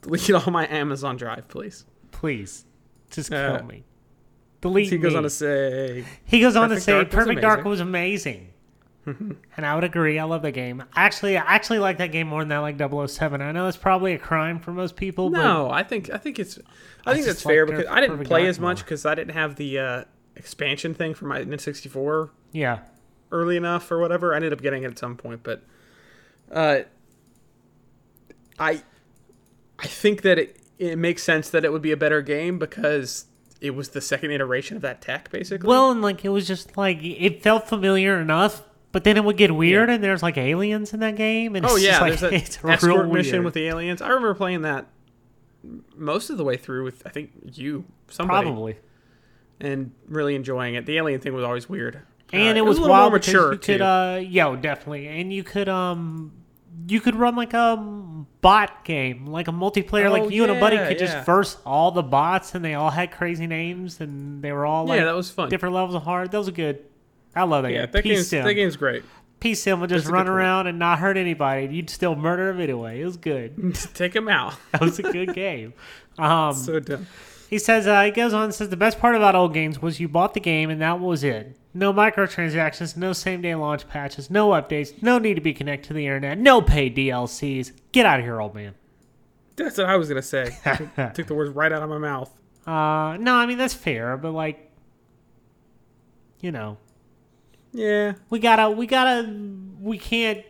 Delete 0.00 0.30
all 0.30 0.52
my 0.52 0.66
Amazon 0.68 1.16
Drive, 1.16 1.48
please. 1.48 1.84
Please. 2.20 2.66
Just 3.10 3.32
Uh, 3.32 3.56
kill 3.56 3.66
me. 3.66 3.84
Delete 4.60 4.90
He 4.90 4.98
goes 4.98 5.12
me. 5.12 5.16
on 5.16 5.22
to 5.22 5.30
say, 5.30 6.04
He 6.26 6.40
goes 6.40 6.54
on 6.54 6.68
to 6.68 6.78
say 6.78 6.92
Dark 6.92 7.06
was 7.06 7.14
Perfect 7.14 7.40
Dark 7.40 7.64
was 7.64 7.80
amazing. 7.80 8.48
and 9.06 9.38
I 9.56 9.74
would 9.74 9.84
agree. 9.84 10.18
I 10.18 10.24
love 10.24 10.42
that 10.42 10.52
game. 10.52 10.84
Actually, 10.94 11.38
I 11.38 11.54
actually 11.54 11.78
like 11.78 11.96
that 11.96 12.12
game 12.12 12.26
more 12.28 12.44
than 12.44 12.52
I 12.52 12.58
like 12.58 12.76
007. 12.78 13.40
I 13.40 13.52
know 13.52 13.66
it's 13.68 13.78
probably 13.78 14.12
a 14.12 14.18
crime 14.18 14.60
for 14.60 14.72
most 14.72 14.96
people, 14.96 15.30
"No, 15.30 15.70
I 15.70 15.82
think 15.82 16.10
I 16.12 16.18
think 16.18 16.38
it's 16.38 16.58
I, 17.06 17.14
think 17.14 17.24
that's 17.24 17.42
fair 17.42 17.64
because 17.64 17.86
I 17.88 18.00
didn't 18.02 18.22
play 18.24 18.46
as 18.46 18.60
much 18.60 18.80
because 18.84 19.06
I 19.06 19.14
didn't 19.14 19.32
have 19.32 19.56
the 19.56 19.78
uh, 19.78 20.04
expansion 20.36 20.92
thing 20.92 21.14
for 21.14 21.24
my 21.24 21.42
N64 21.42 22.28
yeah. 22.52 22.80
early 23.32 23.56
enough 23.56 23.90
or 23.90 23.98
whatever. 23.98 24.34
I 24.34 24.36
ended 24.36 24.52
up 24.52 24.60
getting 24.60 24.82
it 24.82 24.90
at 24.90 24.98
some 24.98 25.16
point, 25.16 25.42
but 25.42 25.62
uh, 26.52 26.80
I 28.58 28.82
I 29.78 29.86
think 29.86 30.20
that 30.22 30.38
it 30.38 30.59
it 30.80 30.96
makes 30.98 31.22
sense 31.22 31.48
that 31.50 31.64
it 31.64 31.70
would 31.72 31.82
be 31.82 31.92
a 31.92 31.96
better 31.96 32.22
game 32.22 32.58
because 32.58 33.26
it 33.60 33.74
was 33.74 33.90
the 33.90 34.00
second 34.00 34.30
iteration 34.32 34.74
of 34.76 34.82
that 34.82 35.00
tech, 35.02 35.30
basically. 35.30 35.68
Well, 35.68 35.90
and 35.92 36.00
like 36.02 36.24
it 36.24 36.30
was 36.30 36.46
just 36.46 36.76
like 36.76 36.98
it 37.02 37.42
felt 37.42 37.68
familiar 37.68 38.18
enough, 38.20 38.62
but 38.90 39.04
then 39.04 39.16
it 39.16 39.24
would 39.24 39.36
get 39.36 39.54
weird, 39.54 39.90
and 39.90 40.02
there's 40.02 40.22
like 40.22 40.36
aliens 40.38 40.92
in 40.94 41.00
that 41.00 41.14
game, 41.16 41.54
and 41.54 41.64
it's 41.64 41.74
Oh 41.74 41.76
just 41.76 41.86
yeah, 41.86 42.00
like, 42.00 42.18
there's 42.18 42.32
it's 42.42 42.56
that 42.56 42.82
real 42.82 42.96
escort 42.96 43.12
mission 43.12 43.32
weird. 43.34 43.44
with 43.44 43.54
the 43.54 43.66
aliens. 43.68 44.00
I 44.02 44.08
remember 44.08 44.34
playing 44.34 44.62
that 44.62 44.86
most 45.94 46.30
of 46.30 46.38
the 46.38 46.44
way 46.44 46.56
through 46.56 46.84
with 46.84 47.02
I 47.06 47.10
think 47.10 47.32
you 47.52 47.84
somebody 48.08 48.46
probably. 48.46 48.78
and 49.60 49.92
really 50.08 50.34
enjoying 50.34 50.74
it. 50.74 50.86
The 50.86 50.96
alien 50.96 51.20
thing 51.20 51.34
was 51.34 51.44
always 51.44 51.68
weird, 51.68 52.00
and 52.32 52.56
Uh, 52.56 52.60
it 52.60 52.64
was, 52.64 52.78
a 52.78 52.80
little 52.80 52.94
wild 52.96 53.12
more 53.12 53.18
mature 53.18 53.52
you 53.52 53.58
could 53.58 53.78
too. 53.78 53.84
uh 53.84 54.16
yo 54.16 54.56
definitely 54.56 55.06
and 55.08 55.30
you 55.32 55.44
could 55.44 55.68
um 55.68 56.32
you 56.88 57.00
could 57.00 57.14
run 57.14 57.36
like 57.36 57.52
a 57.54 57.76
bot 58.40 58.84
game 58.84 59.26
like 59.26 59.48
a 59.48 59.52
multiplayer 59.52 60.06
Oh, 60.08 60.12
like 60.12 60.30
you 60.30 60.42
and 60.44 60.52
a 60.52 60.58
buddy 60.60 60.76
could 60.78 61.00
yeah. 61.00 61.06
just 61.06 61.26
verse 61.26 61.56
all 61.66 61.90
the 61.90 62.02
bots 62.02 62.54
and 62.54 62.64
they 62.64 62.74
all 62.74 62.90
had 62.90 63.10
crazy 63.12 63.46
names 63.46 64.00
and 64.00 64.42
they 64.42 64.50
were 64.52 64.64
all 64.66 64.86
like 64.86 64.98
yeah, 64.98 65.04
that 65.06 65.14
was 65.14 65.30
fun. 65.30 65.48
different 65.50 65.74
levels 65.74 65.94
of 65.94 66.02
hard 66.02 66.30
that 66.30 66.38
was 66.38 66.48
a 66.48 66.52
good 66.52 66.84
i 67.36 67.42
love 67.44 67.62
that 67.64 67.72
Yeah, 67.72 67.82
game 67.86 67.90
that 67.92 68.02
peace 68.02 68.12
game's 68.18 68.28
sim 68.28 68.44
that 68.44 68.54
game's 68.54 68.76
great. 68.76 69.02
peace 69.40 69.62
sim 69.62 69.80
would 69.80 69.90
just 69.90 70.06
That's 70.06 70.12
run 70.12 70.28
around 70.28 70.66
and 70.68 70.78
not 70.78 70.98
hurt 71.00 71.16
anybody 71.16 71.66
you'd 71.74 71.90
still 71.90 72.14
murder 72.16 72.50
him 72.50 72.60
anyway 72.60 73.00
it 73.00 73.04
was 73.04 73.16
good 73.16 73.74
Take 73.94 74.14
him 74.16 74.28
out. 74.28 74.54
that 74.72 74.80
was 74.80 74.98
a 74.98 75.02
good 75.02 75.34
game 75.34 75.74
um 76.18 76.54
So 76.54 76.80
dumb. 76.80 77.06
he 77.48 77.58
says, 77.58 77.86
uh, 77.86 78.02
he 78.02 78.10
goes 78.10 78.32
on 78.32 78.44
and 78.44 78.54
says, 78.54 78.68
the 78.68 78.76
best 78.76 78.98
part 79.00 79.16
about 79.16 79.34
old 79.34 79.52
games 79.54 79.80
was 79.82 80.00
you 80.00 80.08
bought 80.08 80.34
the 80.34 80.40
game 80.40 80.70
and 80.70 80.80
that 80.80 80.98
was 81.00 81.24
it. 81.24 81.56
No 81.72 81.92
microtransactions, 81.92 82.96
no 82.96 83.12
same 83.12 83.42
day 83.42 83.54
launch 83.54 83.88
patches, 83.88 84.28
no 84.28 84.50
updates, 84.50 85.02
no 85.02 85.18
need 85.18 85.34
to 85.34 85.40
be 85.40 85.52
connected 85.52 85.88
to 85.88 85.94
the 85.94 86.04
internet, 86.04 86.38
no 86.38 86.60
paid 86.60 86.96
DLCs. 86.96 87.72
Get 87.92 88.06
out 88.06 88.18
of 88.18 88.24
here, 88.24 88.40
old 88.40 88.54
man. 88.54 88.74
That's 89.56 89.78
what 89.78 89.86
I 89.86 89.96
was 89.96 90.08
gonna 90.08 90.22
say. 90.22 90.50
took, 91.14 91.26
the 91.26 91.34
words 91.34 91.50
right 91.50 91.70
out 91.70 91.82
of 91.82 91.88
my 91.88 91.98
mouth. 91.98 92.30
Uh, 92.66 93.16
no, 93.20 93.34
I 93.34 93.46
mean, 93.46 93.58
that's 93.58 93.74
fair, 93.74 94.16
but 94.16 94.32
like, 94.32 94.70
you 96.40 96.50
know, 96.50 96.78
Yeah, 97.72 98.14
we 98.30 98.38
gotta, 98.40 98.70
we 98.70 98.86
gotta, 98.86 99.32
we 99.80 99.98
can't 99.98 100.44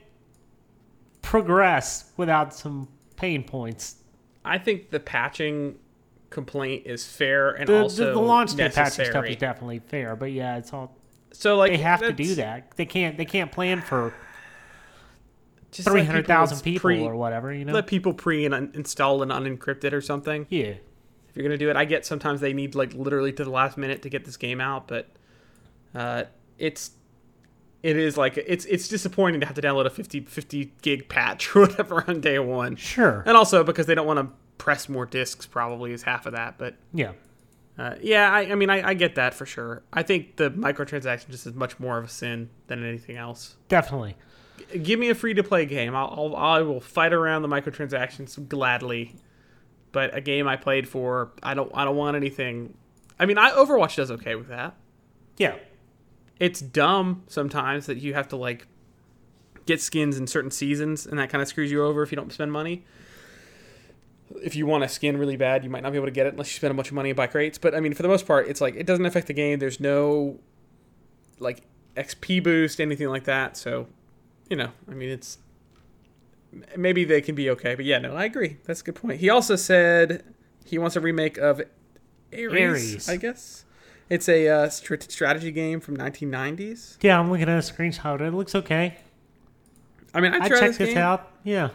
progress 1.22 2.10
without 2.16 2.54
some 2.54 2.88
pain 3.16 3.42
points. 3.44 3.96
I 4.44 4.58
think 4.58 4.90
the 4.90 5.00
patching 5.00 5.78
complaint 6.30 6.86
is 6.86 7.04
fair 7.04 7.50
and 7.50 7.68
The, 7.68 7.82
also 7.82 8.06
the, 8.06 8.12
the 8.12 8.20
launch 8.20 8.54
day 8.54 8.68
patching 8.70 9.06
stuff 9.06 9.26
is 9.26 9.36
definitely 9.36 9.80
fair, 9.80 10.16
but 10.16 10.32
yeah, 10.32 10.56
it's 10.56 10.72
all, 10.72 10.96
so 11.32 11.56
like 11.56 11.72
they 11.72 11.78
have 11.78 12.00
to 12.00 12.12
do 12.12 12.34
that. 12.36 12.72
They 12.76 12.86
can't, 12.86 13.16
they 13.16 13.24
can't 13.24 13.52
plan 13.52 13.80
for 13.80 14.12
three 15.72 16.04
hundred 16.04 16.26
thousand 16.26 16.60
people 16.60 16.80
pre- 16.80 17.00
or 17.02 17.14
whatever. 17.16 17.52
You 17.52 17.64
know? 17.64 17.72
Let 17.72 17.86
people 17.86 18.12
pre 18.12 18.44
and 18.44 18.74
install 18.74 19.22
and 19.22 19.30
unencrypted 19.30 19.92
or 19.92 20.00
something. 20.00 20.46
yeah, 20.50 20.74
if 21.28 21.36
you're 21.36 21.44
gonna 21.44 21.56
do 21.58 21.70
it. 21.70 21.76
I 21.76 21.84
get 21.84 22.04
sometimes 22.04 22.40
they 22.40 22.52
need 22.52 22.74
like 22.74 22.94
literally 22.94 23.32
to 23.32 23.44
the 23.44 23.50
last 23.50 23.76
minute 23.76 24.02
to 24.02 24.08
get 24.08 24.24
this 24.24 24.36
game 24.36 24.60
out, 24.60 24.88
but 24.88 25.08
uh, 25.94 26.24
it's 26.58 26.92
it 27.82 27.96
is 27.96 28.16
like 28.16 28.36
it's 28.36 28.64
it's 28.66 28.88
disappointing 28.88 29.40
to 29.40 29.46
have 29.46 29.56
to 29.56 29.62
download 29.62 29.86
a 29.86 29.90
50, 29.90 30.20
50 30.20 30.72
gig 30.82 31.08
patch 31.08 31.54
or 31.56 31.60
whatever 31.62 32.04
on 32.08 32.20
day 32.20 32.38
one, 32.38 32.76
sure. 32.76 33.22
and 33.26 33.36
also 33.36 33.64
because 33.64 33.86
they 33.86 33.94
don't 33.94 34.06
want 34.06 34.18
to 34.18 34.28
press 34.58 34.88
more 34.88 35.06
discs. 35.06 35.46
Probably 35.46 35.92
is 35.92 36.02
half 36.02 36.26
of 36.26 36.32
that, 36.32 36.58
but 36.58 36.74
Yeah, 36.92 37.12
uh, 37.80 37.94
yeah, 38.02 38.30
I, 38.30 38.40
I 38.52 38.54
mean 38.56 38.68
I, 38.70 38.88
I 38.90 38.94
get 38.94 39.14
that 39.14 39.32
for 39.34 39.46
sure. 39.46 39.82
I 39.92 40.02
think 40.02 40.36
the 40.36 40.50
microtransaction 40.50 41.30
just 41.30 41.46
is 41.46 41.54
much 41.54 41.78
more 41.80 41.96
of 41.98 42.04
a 42.04 42.08
sin 42.08 42.50
than 42.66 42.84
anything 42.84 43.16
else. 43.16 43.56
definitely. 43.68 44.16
G- 44.72 44.78
Give 44.78 44.98
me 45.00 45.08
a 45.10 45.14
free 45.14 45.34
to 45.34 45.42
play 45.42 45.64
game. 45.66 45.94
I'll, 45.96 46.34
I'll 46.34 46.36
I 46.36 46.60
will 46.60 46.80
fight 46.80 47.12
around 47.12 47.42
the 47.42 47.48
microtransactions 47.48 48.48
gladly. 48.48 49.14
But 49.92 50.14
a 50.14 50.20
game 50.20 50.46
I 50.46 50.56
played 50.56 50.86
for, 50.88 51.32
I 51.42 51.54
don't 51.54 51.70
I 51.74 51.84
don't 51.84 51.96
want 51.96 52.16
anything. 52.16 52.74
I 53.18 53.26
mean, 53.26 53.38
I 53.38 53.50
Overwatch 53.50 53.96
does 53.96 54.10
okay 54.12 54.34
with 54.36 54.48
that. 54.48 54.74
Yeah, 55.36 55.56
It's 56.38 56.60
dumb 56.60 57.24
sometimes 57.28 57.86
that 57.86 57.96
you 57.98 58.14
have 58.14 58.28
to 58.28 58.36
like 58.36 58.66
get 59.66 59.80
skins 59.80 60.18
in 60.18 60.26
certain 60.26 60.50
seasons, 60.50 61.06
and 61.06 61.18
that 61.18 61.30
kind 61.30 61.40
of 61.42 61.48
screws 61.48 61.70
you 61.72 61.82
over 61.84 62.02
if 62.02 62.12
you 62.12 62.16
don't 62.16 62.32
spend 62.32 62.52
money. 62.52 62.84
If 64.42 64.54
you 64.54 64.66
want 64.66 64.84
a 64.84 64.88
skin 64.88 65.16
really 65.16 65.36
bad, 65.36 65.64
you 65.64 65.70
might 65.70 65.82
not 65.82 65.90
be 65.92 65.96
able 65.96 66.06
to 66.06 66.12
get 66.12 66.26
it 66.26 66.32
unless 66.34 66.48
you 66.48 66.56
spend 66.56 66.70
a 66.70 66.74
bunch 66.74 66.88
of 66.88 66.94
money 66.94 67.10
and 67.10 67.16
buy 67.16 67.26
crates. 67.26 67.58
But 67.58 67.74
I 67.74 67.80
mean, 67.80 67.94
for 67.94 68.02
the 68.02 68.08
most 68.08 68.26
part, 68.26 68.48
it's 68.48 68.60
like 68.60 68.74
it 68.76 68.86
doesn't 68.86 69.04
affect 69.04 69.26
the 69.26 69.32
game. 69.32 69.58
There's 69.58 69.80
no 69.80 70.38
like 71.38 71.62
XP 71.96 72.42
boost, 72.42 72.80
anything 72.80 73.08
like 73.08 73.24
that. 73.24 73.56
So, 73.56 73.86
you 74.48 74.56
know, 74.56 74.70
I 74.88 74.94
mean, 74.94 75.08
it's 75.08 75.38
maybe 76.76 77.04
they 77.04 77.20
can 77.20 77.34
be 77.34 77.50
okay. 77.50 77.74
But 77.74 77.84
yeah, 77.84 77.98
no, 77.98 78.14
I 78.14 78.24
agree. 78.24 78.58
That's 78.64 78.80
a 78.80 78.84
good 78.84 78.94
point. 78.94 79.20
He 79.20 79.30
also 79.30 79.56
said 79.56 80.24
he 80.64 80.78
wants 80.78 80.96
a 80.96 81.00
remake 81.00 81.38
of 81.38 81.60
Ares. 82.32 82.52
Ares. 82.94 83.08
I 83.08 83.16
guess 83.16 83.64
it's 84.08 84.28
a 84.28 84.48
uh, 84.48 84.68
str- 84.68 84.94
strategy 85.08 85.50
game 85.50 85.80
from 85.80 85.96
1990s. 85.96 86.98
yeah. 87.00 87.18
I'm 87.18 87.30
looking 87.30 87.48
at 87.48 87.58
a 87.58 87.72
screenshot. 87.72 88.20
It 88.20 88.32
looks 88.32 88.54
okay. 88.54 88.96
I 90.12 90.20
mean, 90.20 90.32
I 90.32 90.44
I 90.44 90.48
tried 90.48 90.60
checked 90.60 90.78
this, 90.78 90.78
this 90.78 90.88
game. 90.90 90.98
out. 90.98 91.30
Yeah. 91.44 91.70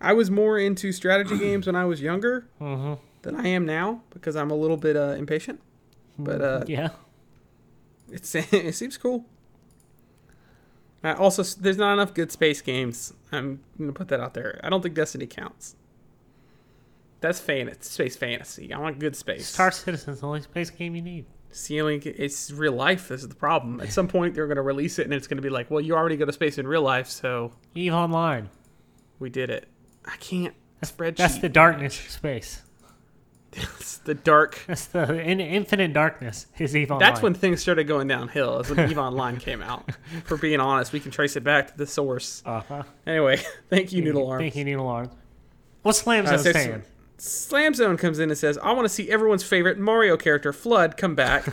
I 0.00 0.12
was 0.12 0.30
more 0.30 0.58
into 0.58 0.92
strategy 0.92 1.38
games 1.46 1.66
when 1.66 1.76
I 1.76 1.84
was 1.84 2.00
younger 2.00 2.46
hmm 2.58 2.94
than 3.22 3.34
I 3.34 3.48
am 3.48 3.66
now 3.66 4.02
because 4.10 4.36
I'm 4.36 4.50
a 4.52 4.54
little 4.54 4.76
bit 4.76 4.96
uh, 4.96 5.14
impatient. 5.18 5.60
but 6.18 6.40
uh, 6.40 6.64
Yeah. 6.68 6.90
it's 8.12 8.34
it 8.52 8.74
seems 8.74 8.96
cool. 8.98 9.24
Uh, 11.04 11.14
also, 11.18 11.42
there's 11.42 11.76
not 11.76 11.92
enough 11.92 12.14
good 12.14 12.32
space 12.32 12.60
games. 12.62 13.12
I'm 13.32 13.60
gonna 13.78 13.92
put 13.92 14.08
that 14.08 14.20
out 14.20 14.34
there. 14.34 14.60
I 14.62 14.70
don't 14.70 14.82
think 14.82 14.94
Destiny 14.94 15.26
counts. 15.26 15.76
That's 17.20 17.40
fan 17.40 17.74
space 17.80 18.16
fantasy. 18.16 18.72
I 18.72 18.78
want 18.78 18.98
good 18.98 19.16
space. 19.16 19.46
Star 19.48 19.70
Citizen's 19.70 20.20
the 20.20 20.26
only 20.26 20.42
space 20.42 20.70
game 20.70 20.94
you 20.94 21.02
need. 21.02 21.26
Ceiling, 21.50 22.02
it's 22.04 22.50
real 22.50 22.72
life. 22.74 23.08
This 23.08 23.22
is 23.22 23.28
the 23.28 23.34
problem. 23.34 23.80
At 23.80 23.90
some 23.92 24.06
point, 24.08 24.34
they're 24.34 24.46
gonna 24.46 24.62
release 24.62 24.98
it, 24.98 25.04
and 25.04 25.14
it's 25.14 25.26
gonna 25.26 25.42
be 25.42 25.48
like, 25.50 25.70
well, 25.70 25.80
you 25.80 25.94
already 25.94 26.16
go 26.16 26.24
to 26.26 26.32
space 26.32 26.58
in 26.58 26.66
real 26.66 26.82
life, 26.82 27.08
so 27.08 27.52
Eve 27.74 27.94
Online. 27.94 28.50
we 29.18 29.30
did 29.30 29.48
it. 29.50 29.66
I 30.06 30.16
can't. 30.16 30.54
Spreadsheet. 30.82 31.16
That's 31.16 31.38
the 31.38 31.48
darkness 31.48 31.98
of 31.98 32.10
space. 32.10 32.62
It's 33.52 33.96
the 33.98 34.14
dark. 34.14 34.60
That's 34.66 34.86
the 34.86 35.18
in, 35.18 35.40
infinite 35.40 35.94
darkness 35.94 36.46
is 36.58 36.76
Eve 36.76 36.90
Online. 36.90 37.08
That's 37.08 37.22
when 37.22 37.32
things 37.32 37.62
started 37.62 37.84
going 37.84 38.06
downhill. 38.06 38.60
Is 38.60 38.68
when 38.70 38.90
Eve 38.90 38.98
Online 38.98 39.38
came 39.38 39.62
out. 39.62 39.90
For 40.24 40.36
being 40.36 40.60
honest, 40.60 40.92
we 40.92 41.00
can 41.00 41.10
trace 41.10 41.36
it 41.36 41.44
back 41.44 41.68
to 41.72 41.78
the 41.78 41.86
source. 41.86 42.42
Uh-huh. 42.44 42.82
Anyway, 43.06 43.40
thank 43.70 43.92
you, 43.92 44.02
Noodle 44.02 44.28
Arms. 44.28 44.42
Thank 44.42 44.56
you, 44.56 44.64
Noodle 44.66 44.86
Arms. 44.88 45.08
What's 45.82 45.98
Slam 46.00 46.26
Uh, 46.26 46.36
Zone 46.36 46.52
saying? 46.52 46.82
Slam 47.18 47.72
Zone 47.72 47.96
comes 47.96 48.18
in 48.18 48.28
and 48.28 48.36
says, 48.38 48.58
I 48.58 48.72
want 48.72 48.84
to 48.84 48.90
see 48.90 49.10
everyone's 49.10 49.42
favorite 49.42 49.78
Mario 49.78 50.18
character, 50.18 50.52
FLUDD, 50.52 50.98
come 50.98 51.14
back. 51.14 51.46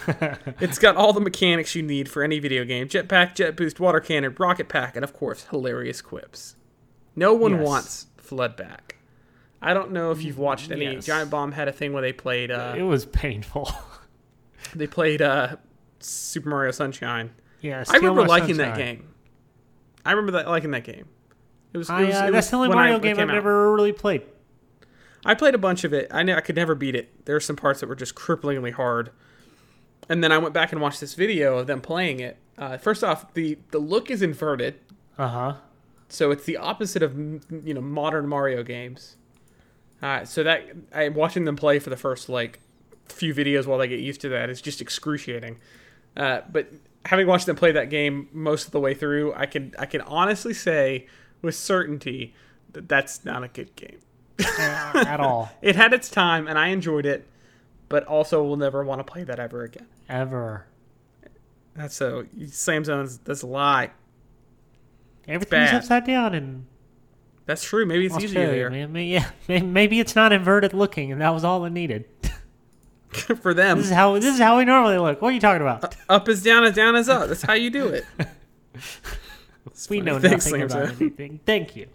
it's 0.60 0.78
got 0.78 0.98
all 0.98 1.14
the 1.14 1.22
mechanics 1.22 1.74
you 1.74 1.82
need 1.84 2.10
for 2.10 2.22
any 2.22 2.40
video 2.40 2.66
game 2.66 2.90
jetpack, 2.90 3.34
jet 3.36 3.56
boost, 3.56 3.80
water 3.80 4.02
cannon, 4.02 4.36
rocket 4.38 4.68
pack, 4.68 4.98
and 4.98 5.06
of 5.06 5.14
course, 5.14 5.46
hilarious 5.52 6.02
quips. 6.02 6.58
No 7.16 7.34
one 7.34 7.54
Yes. 7.54 7.66
wants 7.66 8.08
FLUDD 8.36 8.58
back. 8.58 8.96
I 9.62 9.74
don't 9.74 9.92
know 9.92 10.12
if 10.12 10.22
you've 10.24 10.38
watched 10.38 10.72
any. 10.72 10.86
Yes. 10.94 11.06
Giant 11.06 11.30
Bomb 11.32 11.52
had 11.54 11.68
a 11.68 11.72
thing 11.72 11.94
where 11.94 12.02
they 12.02 12.14
played. 12.14 12.52
Uh, 12.52 12.74
it 12.78 12.82
was 12.84 13.06
painful. 13.06 13.72
they 14.76 14.88
played 14.88 15.22
uh, 15.22 15.56
Super 16.00 16.50
Mario 16.50 16.72
Sunshine. 16.72 17.32
yeah, 17.62 17.84
I 17.88 17.96
remember 17.98 18.26
liking 18.26 18.58
that 18.58 18.76
game. 18.78 19.08
I 20.06 20.12
remember 20.12 20.34
that 20.34 20.48
liking 20.48 20.72
that 20.72 20.84
game. 20.84 21.06
It 21.72 21.78
was. 21.78 21.90
It 21.90 21.94
I, 21.94 22.04
was, 22.06 22.16
uh, 22.16 22.26
it 22.26 22.32
that's 22.32 22.50
the 22.50 22.58
only 22.58 22.70
when 22.70 22.78
I- 22.78 22.82
Mario 22.88 23.00
game 23.00 23.18
I've 23.20 23.30
out. 23.30 23.34
never 23.34 23.74
really 23.74 23.94
played. 23.94 24.24
I 25.26 25.34
played 25.36 25.56
a 25.56 25.58
bunch 25.58 25.86
of 25.86 25.94
it. 25.94 26.10
I 26.12 26.24
know 26.24 26.36
I 26.36 26.42
could 26.42 26.58
never 26.58 26.76
beat 26.76 26.96
it. 26.96 27.26
There 27.26 27.36
were 27.36 27.40
some 27.40 27.56
parts 27.56 27.80
that 27.80 27.88
were 27.88 27.96
just 27.96 28.14
cripplingly 28.16 28.74
hard. 28.74 29.12
And 30.10 30.22
then 30.22 30.34
I 30.34 30.38
went 30.38 30.54
back 30.54 30.74
and 30.74 30.82
watched 30.82 31.00
this 31.00 31.14
video 31.14 31.58
of 31.60 31.68
them 31.68 31.80
playing 31.80 32.20
it. 32.20 32.38
Uh, 32.58 32.76
first 32.78 33.02
off, 33.06 33.34
the 33.34 33.58
the 33.72 33.80
look 33.80 34.12
is 34.12 34.22
inverted, 34.22 34.76
Uh 35.18 35.28
huh. 35.30 35.54
So 36.14 36.30
it's 36.30 36.46
the 36.46 36.58
opposite 36.58 37.02
of 37.02 37.18
you 37.18 37.74
know 37.74 37.82
modern 37.82 38.28
Mario 38.28 38.64
games. 38.64 39.18
Uh, 40.02 40.26
so 40.26 40.44
that 40.44 40.68
I 40.94 41.10
watching 41.10 41.46
them 41.46 41.56
play 41.56 41.80
for 41.80 41.90
the 41.90 41.98
first 41.98 42.30
like 42.30 42.60
few 43.08 43.34
videos 43.34 43.66
while 43.66 43.80
they 43.80 43.88
get 43.88 44.00
used 44.00 44.22
to 44.22 44.30
that 44.30 44.50
is 44.50 44.62
just 44.62 44.80
excruciating. 44.82 45.58
Uh, 46.16 46.42
but 46.52 46.68
having 47.06 47.26
watched 47.26 47.48
them 47.48 47.56
play 47.56 47.72
that 47.72 47.90
game 47.90 48.30
most 48.32 48.66
of 48.66 48.72
the 48.72 48.80
way 48.80 48.94
through, 48.94 49.34
I 49.34 49.48
can 49.48 49.74
I 49.80 49.86
can 49.86 50.02
honestly 50.02 50.54
say 50.54 51.08
with 51.42 51.56
certainty 51.56 52.36
that 52.74 52.88
that's 52.88 53.26
not 53.26 53.44
a 53.44 53.48
good 53.48 53.76
game. 53.76 54.00
At 54.40 55.20
all. 55.20 55.52
It 55.62 55.76
had 55.76 55.94
its 55.94 56.10
time, 56.10 56.48
and 56.48 56.60
I 56.60 56.68
enjoyed 56.68 57.06
it, 57.06 57.28
but 57.90 58.04
also 58.06 58.44
will 58.44 58.58
never 58.58 58.84
want 58.84 59.00
to 59.00 59.12
play 59.12 59.24
that 59.24 59.40
ever 59.40 59.64
again. 59.64 59.88
Ever. 60.10 60.68
That's 61.76 61.96
so 61.96 62.26
Slam 62.52 62.84
Zones. 62.84 63.18
That's 63.20 63.42
a 63.42 63.48
lie. 63.48 63.92
Everything's 65.28 65.72
bad. 65.72 65.76
upside 65.76 66.06
down 66.06 66.34
and. 66.34 66.66
That's 67.46 67.64
true. 67.64 67.86
Maybe 67.86 68.06
it's 68.06 68.16
easier 68.16 68.42
Australia, 68.42 68.70
here 68.70 68.88
man. 68.88 69.06
Yeah, 69.06 69.30
maybe 69.62 70.00
it's 70.00 70.16
not 70.16 70.32
inverted 70.32 70.74
looking, 70.74 71.12
and 71.12 71.20
that 71.22 71.32
was 71.32 71.44
all 71.44 71.66
it 71.66 71.72
needed. 71.72 72.06
for 73.42 73.54
them. 73.54 73.78
This 73.78 73.88
is 73.88 73.94
how 73.94 74.14
this 74.14 74.34
is 74.36 74.40
how 74.40 74.58
we 74.58 74.66
normally 74.66 74.98
look. 74.98 75.22
What 75.22 75.30
are 75.30 75.32
you 75.34 75.40
talking 75.42 75.62
about? 75.62 75.96
Up 76.10 76.30
is 76.30 76.42
down, 76.42 76.64
and 76.64 76.74
down 76.74 76.96
is 76.96 77.10
up. 77.10 77.28
That's 77.28 77.42
how 77.42 77.54
you 77.54 77.70
do 77.70 77.88
it. 77.88 78.06
We 79.90 79.98
funny. 79.98 80.02
know 80.02 80.20
Thanks, 80.20 80.46
nothing 80.46 80.68
Slam 80.70 80.84
about 80.84 80.96
Zone. 80.96 80.98
anything. 81.02 81.40
Thank 81.46 81.76
you. 81.76 81.88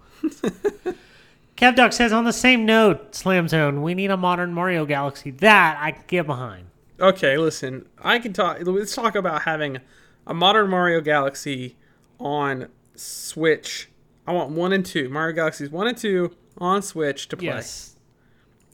CapDuck 1.56 1.92
says 1.92 2.12
on 2.12 2.24
the 2.24 2.32
same 2.32 2.64
note, 2.66 3.14
Slam 3.14 3.46
Zone, 3.48 3.82
we 3.82 3.94
need 3.94 4.10
a 4.10 4.16
modern 4.16 4.52
Mario 4.52 4.84
Galaxy. 4.86 5.30
That 5.30 5.78
I 5.80 5.92
can 5.92 6.04
get 6.06 6.26
behind. 6.26 6.66
Okay, 7.00 7.36
listen. 7.36 7.86
I 8.02 8.18
can 8.18 8.32
talk. 8.32 8.58
Let's 8.62 8.94
talk 8.94 9.14
about 9.14 9.42
having 9.42 9.78
a 10.26 10.34
modern 10.34 10.70
Mario 10.70 11.00
Galaxy 11.00 11.76
on 12.18 12.68
Switch. 12.98 13.88
I 14.26 14.32
want 14.32 14.50
one 14.50 14.72
and 14.72 14.84
two 14.84 15.08
Mario 15.08 15.34
Galaxies 15.34 15.70
one 15.70 15.86
and 15.86 15.96
two 15.96 16.34
on 16.58 16.82
Switch 16.82 17.28
to 17.28 17.36
play. 17.36 17.46
Yes. 17.46 17.96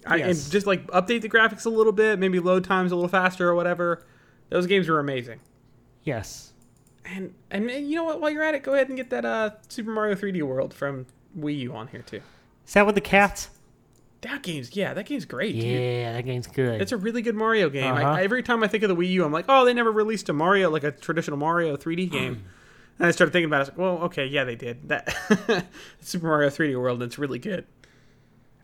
I, 0.07 0.17
Yes. 0.17 0.43
and 0.45 0.53
just 0.53 0.67
like 0.67 0.87
update 0.89 1.23
the 1.23 1.29
graphics 1.29 1.65
a 1.65 1.71
little 1.71 1.93
bit, 1.93 2.19
maybe 2.19 2.39
load 2.41 2.65
times 2.65 2.93
a 2.93 2.95
little 2.95 3.09
faster 3.09 3.49
or 3.49 3.55
whatever. 3.55 4.05
Those 4.51 4.67
games 4.67 4.89
were 4.89 4.99
amazing. 4.99 5.41
Yes. 6.03 6.53
And 7.07 7.35
and 7.51 7.71
you 7.71 7.97
know 7.97 8.05
what? 8.05 8.21
While 8.21 8.31
you're 8.31 8.43
at 8.43 8.55
it, 8.55 8.63
go 8.63 8.75
ahead 8.75 8.89
and 8.89 8.97
get 8.97 9.11
that 9.11 9.25
uh, 9.25 9.51
Super 9.69 9.91
Mario 9.91 10.15
3D 10.15 10.43
World 10.43 10.73
from 10.75 11.07
Wii 11.39 11.59
U 11.61 11.75
on 11.75 11.89
here 11.89 12.03
too. 12.03 12.21
Is 12.67 12.75
that 12.75 12.87
with 12.87 12.95
the 12.95 13.01
cats? 13.01 13.51
That 14.23 14.43
game's 14.43 14.75
yeah, 14.75 14.95
that 14.95 15.05
game's 15.05 15.27
great. 15.27 15.55
Dude. 15.55 15.65
Yeah, 15.65 16.13
that 16.15 16.25
game's 16.25 16.47
good. 16.47 16.81
It's 16.81 16.93
a 16.93 16.97
really 16.97 17.21
good 17.21 17.35
Mario 17.35 17.69
game. 17.69 17.93
Uh-huh. 17.95 18.03
I, 18.09 18.23
every 18.23 18.43
time 18.43 18.63
I 18.63 18.69
think 18.69 18.83
of 18.83 18.89
the 18.89 18.97
Wii 18.97 19.11
U, 19.11 19.25
I'm 19.25 19.33
like, 19.33 19.45
oh, 19.51 19.67
they 19.67 19.75
never 19.75 19.93
released 19.93 20.29
a 20.31 20.33
Mario 20.33 20.71
like 20.71 20.85
a 20.85 20.93
traditional 20.93 21.37
Mario 21.37 21.77
3D 21.77 22.11
game. 22.11 22.45
and 22.99 23.09
I 23.09 23.11
started 23.11 23.33
thinking 23.33 23.47
about 23.47 23.57
it. 23.57 23.59
I 23.59 23.61
was 23.61 23.69
like, 23.71 23.79
well, 23.79 23.99
okay, 24.05 24.27
yeah, 24.27 24.45
they 24.45 24.57
did 24.57 24.89
that. 24.89 25.67
Super 26.01 26.27
Mario 26.27 26.49
3D 26.49 26.81
World. 26.81 27.03
It's 27.03 27.19
really 27.19 27.39
good. 27.39 27.67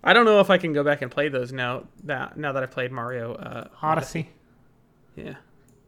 I 0.03 0.13
don't 0.13 0.25
know 0.25 0.41
if 0.41 0.49
I 0.51 0.59
can 0.59 0.73
go 0.73 0.83
back 0.83 1.03
and 1.03 1.11
play 1.11 1.29
those 1.29 1.53
now. 1.53 1.85
That 2.05 2.37
now 2.37 2.53
that 2.53 2.63
I 2.63 2.67
played 2.67 2.91
Mario 2.93 3.35
uh, 3.35 3.69
Odyssey. 3.83 4.31
Yeah, 5.17 5.35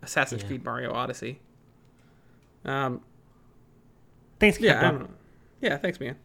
Assassin's 0.02 0.42
Yeah. 0.42 0.48
Creed 0.48 0.64
Mario 0.64 0.92
Odyssey. 0.92 1.40
Um, 2.64 3.00
Thanks, 4.38 4.60
yeah, 4.60 4.78
I 4.80 4.90
don't 4.90 5.00
know. 5.02 5.08
Yeah, 5.60 5.76
thanks, 5.78 6.00
man. 6.00 6.16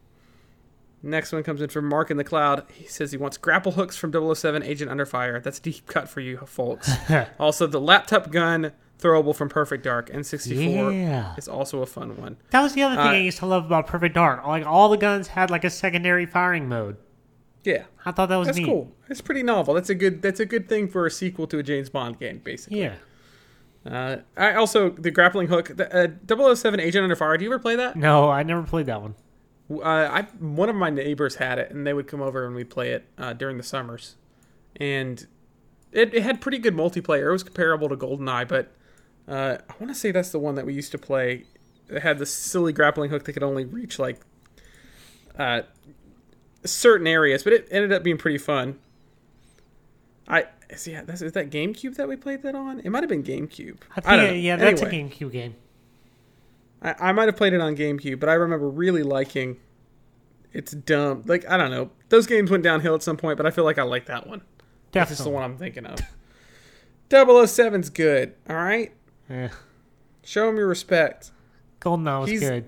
Next 1.03 1.32
one 1.32 1.43
comes 1.43 1.62
in 1.62 1.69
from 1.69 1.88
Mark 1.88 2.10
in 2.10 2.17
the 2.17 2.23
Cloud. 2.23 2.65
He 2.73 2.86
says 2.88 3.12
he 3.12 3.17
wants 3.17 3.38
grapple 3.38 3.73
hooks 3.73 3.95
from 3.95 4.12
007 4.12 4.63
Agent 4.63 4.89
Under 4.89 5.06
Fire. 5.06 5.39
That's 5.39 5.60
a 5.60 5.62
deep 5.62 5.86
cut 5.86 6.10
for 6.10 6.19
you 6.19 6.38
folks. 6.38 6.91
also, 7.39 7.67
the 7.67 7.80
laptop 7.80 8.32
gun 8.32 8.71
throwable 9.00 9.36
from 9.36 9.48
Perfect 9.50 9.84
Dark 9.84 10.10
N64 10.10 10.94
Yeah. 10.94 11.36
is 11.38 11.48
also 11.48 11.82
a 11.82 11.86
fun 11.86 12.18
one. 12.18 12.38
That 12.50 12.62
was 12.62 12.74
the 12.74 12.84
other 12.84 12.96
thing 12.96 13.06
Uh, 13.06 13.12
I 13.12 13.18
used 13.18 13.38
to 13.40 13.46
love 13.46 13.66
about 13.66 13.88
Perfect 13.88 14.16
Dark. 14.16 14.46
Like 14.46 14.66
all 14.66 14.90
the 14.90 14.98
guns 14.98 15.30
had 15.30 15.50
like 15.52 15.64
a 15.64 15.70
secondary 15.70 16.26
firing 16.26 16.68
mode. 16.68 16.98
Yeah, 17.64 17.84
I 18.06 18.12
thought 18.12 18.30
that 18.30 18.38
was 18.38 18.48
that's 18.48 18.58
neat. 18.60 18.66
cool. 18.66 18.92
It's 19.10 19.22
pretty 19.22 19.44
novel. 19.44 19.74
That's 19.74 19.90
a 19.90 19.96
good. 19.96 20.22
That's 20.22 20.40
a 20.40 20.46
good 20.46 20.70
thing 20.70 20.88
for 20.88 21.06
a 21.06 21.12
sequel 21.12 21.48
to 21.48 21.60
a 21.60 21.64
James 21.64 21.90
Bond 21.90 22.18
game, 22.18 22.40
basically. 22.44 22.82
Yeah. 22.82 22.94
Uh, 23.86 24.18
I 24.38 24.54
also 24.54 24.90
the 24.92 25.12
grappling 25.12 25.48
hook. 25.48 25.76
The, 25.76 25.94
uh, 26.30 26.56
007 26.56 26.80
Agent 26.80 27.04
Under 27.04 27.16
Fire. 27.16 27.38
Do 27.38 27.44
you 27.44 27.52
ever 27.52 27.60
play 27.60 27.76
that? 27.76 27.96
No, 27.96 28.30
I 28.30 28.44
never 28.44 28.64
played 28.64 28.86
that 28.86 29.02
one. 29.02 29.16
Uh, 29.70 29.82
I 29.84 30.22
one 30.40 30.70
of 30.70 30.76
my 30.78 30.90
neighbors 30.90 31.36
had 31.36 31.60
it, 31.60 31.72
and 31.72 31.86
they 31.86 31.94
would 31.94 32.08
come 32.08 32.22
over 32.22 32.46
and 32.46 32.56
we'd 32.56 32.70
play 32.70 32.92
it 32.92 33.06
uh, 33.18 33.34
during 33.34 33.58
the 33.58 33.64
summers, 33.64 34.16
and 34.78 35.28
it, 35.92 36.14
it 36.14 36.24
had 36.24 36.40
pretty 36.40 36.58
good 36.60 36.74
multiplayer. 36.74 37.28
It 37.28 37.32
was 37.32 37.44
comparable 37.44 37.90
to 37.90 37.98
GoldenEye, 37.98 38.48
but 38.48 38.72
uh, 39.28 39.58
I 39.70 39.74
want 39.80 39.94
to 39.94 39.96
say 39.96 40.12
that's 40.12 40.32
the 40.32 40.40
one 40.40 40.56
that 40.56 40.66
we 40.66 40.74
used 40.74 40.92
to 40.92 40.98
play. 40.98 41.46
It 41.90 42.02
had 42.02 42.18
the 42.20 42.26
silly 42.26 42.74
grappling 42.74 43.10
hook 43.10 43.26
that 43.26 43.34
could 43.34 43.44
only 43.44 43.66
reach 43.66 43.98
like 44.00 44.20
uh, 45.38 45.62
certain 46.66 47.08
areas, 47.08 47.44
but 47.44 47.54
it 47.54 47.68
ended 47.72 47.92
up 47.94 48.04
being 48.04 48.18
pretty 48.18 48.38
fun. 48.38 48.80
I 50.28 50.46
see. 50.76 50.92
yeah, 50.92 51.04
that's, 51.04 51.22
is 51.22 51.32
that 51.34 51.50
GameCube 51.50 51.96
that 51.96 52.08
we 52.10 52.18
played 52.18 52.42
that 52.44 52.56
on? 52.56 52.80
It 52.82 52.90
might 52.90 53.02
have 53.04 53.10
been 53.10 53.24
GameCube. 53.24 53.78
I 53.96 54.02
think, 54.02 54.06
don't 54.06 54.18
know. 54.18 54.32
yeah, 54.34 54.56
that's 54.58 54.82
Anyway. 54.82 55.02
a 55.02 55.10
GameCube 55.10 55.32
game. 55.32 55.56
I, 56.82 56.96
I 57.00 57.12
might 57.13 57.28
have 57.30 57.38
played 57.38 57.54
it 57.54 57.62
on 57.62 57.76
GameCube, 57.76 58.20
but 58.20 58.28
I 58.28 58.34
remember 58.34 58.70
really 58.70 59.04
liking. 59.04 59.58
It's 60.52 60.74
dumb. 60.74 61.24
Like 61.26 61.50
I 61.50 61.56
don't 61.58 61.72
know. 61.72 61.92
Those 62.10 62.28
games 62.28 62.52
went 62.52 62.63
downhill 62.63 62.96
at 62.96 63.04
some 63.04 63.16
point, 63.18 63.38
but 63.38 63.46
I 63.46 63.52
feel 63.52 63.63
like 63.63 63.78
I 63.78 63.84
like 63.84 64.06
that 64.08 64.28
one. 64.28 64.42
Definitely. 64.92 65.16
That's 65.16 65.24
the 65.24 65.30
one 65.30 65.44
I'm 65.44 65.58
thinking 65.58 65.86
of. 65.86 66.00
007's 67.10 67.90
good. 67.90 68.34
All 68.50 68.56
right, 68.58 68.92
Yeah. 69.30 69.49
show 70.23 70.49
him 70.49 70.57
your 70.57 70.67
respect. 70.67 71.32
GoldenEye 71.82 72.21
was 72.21 72.30
He's- 72.30 72.41
good. 72.41 72.65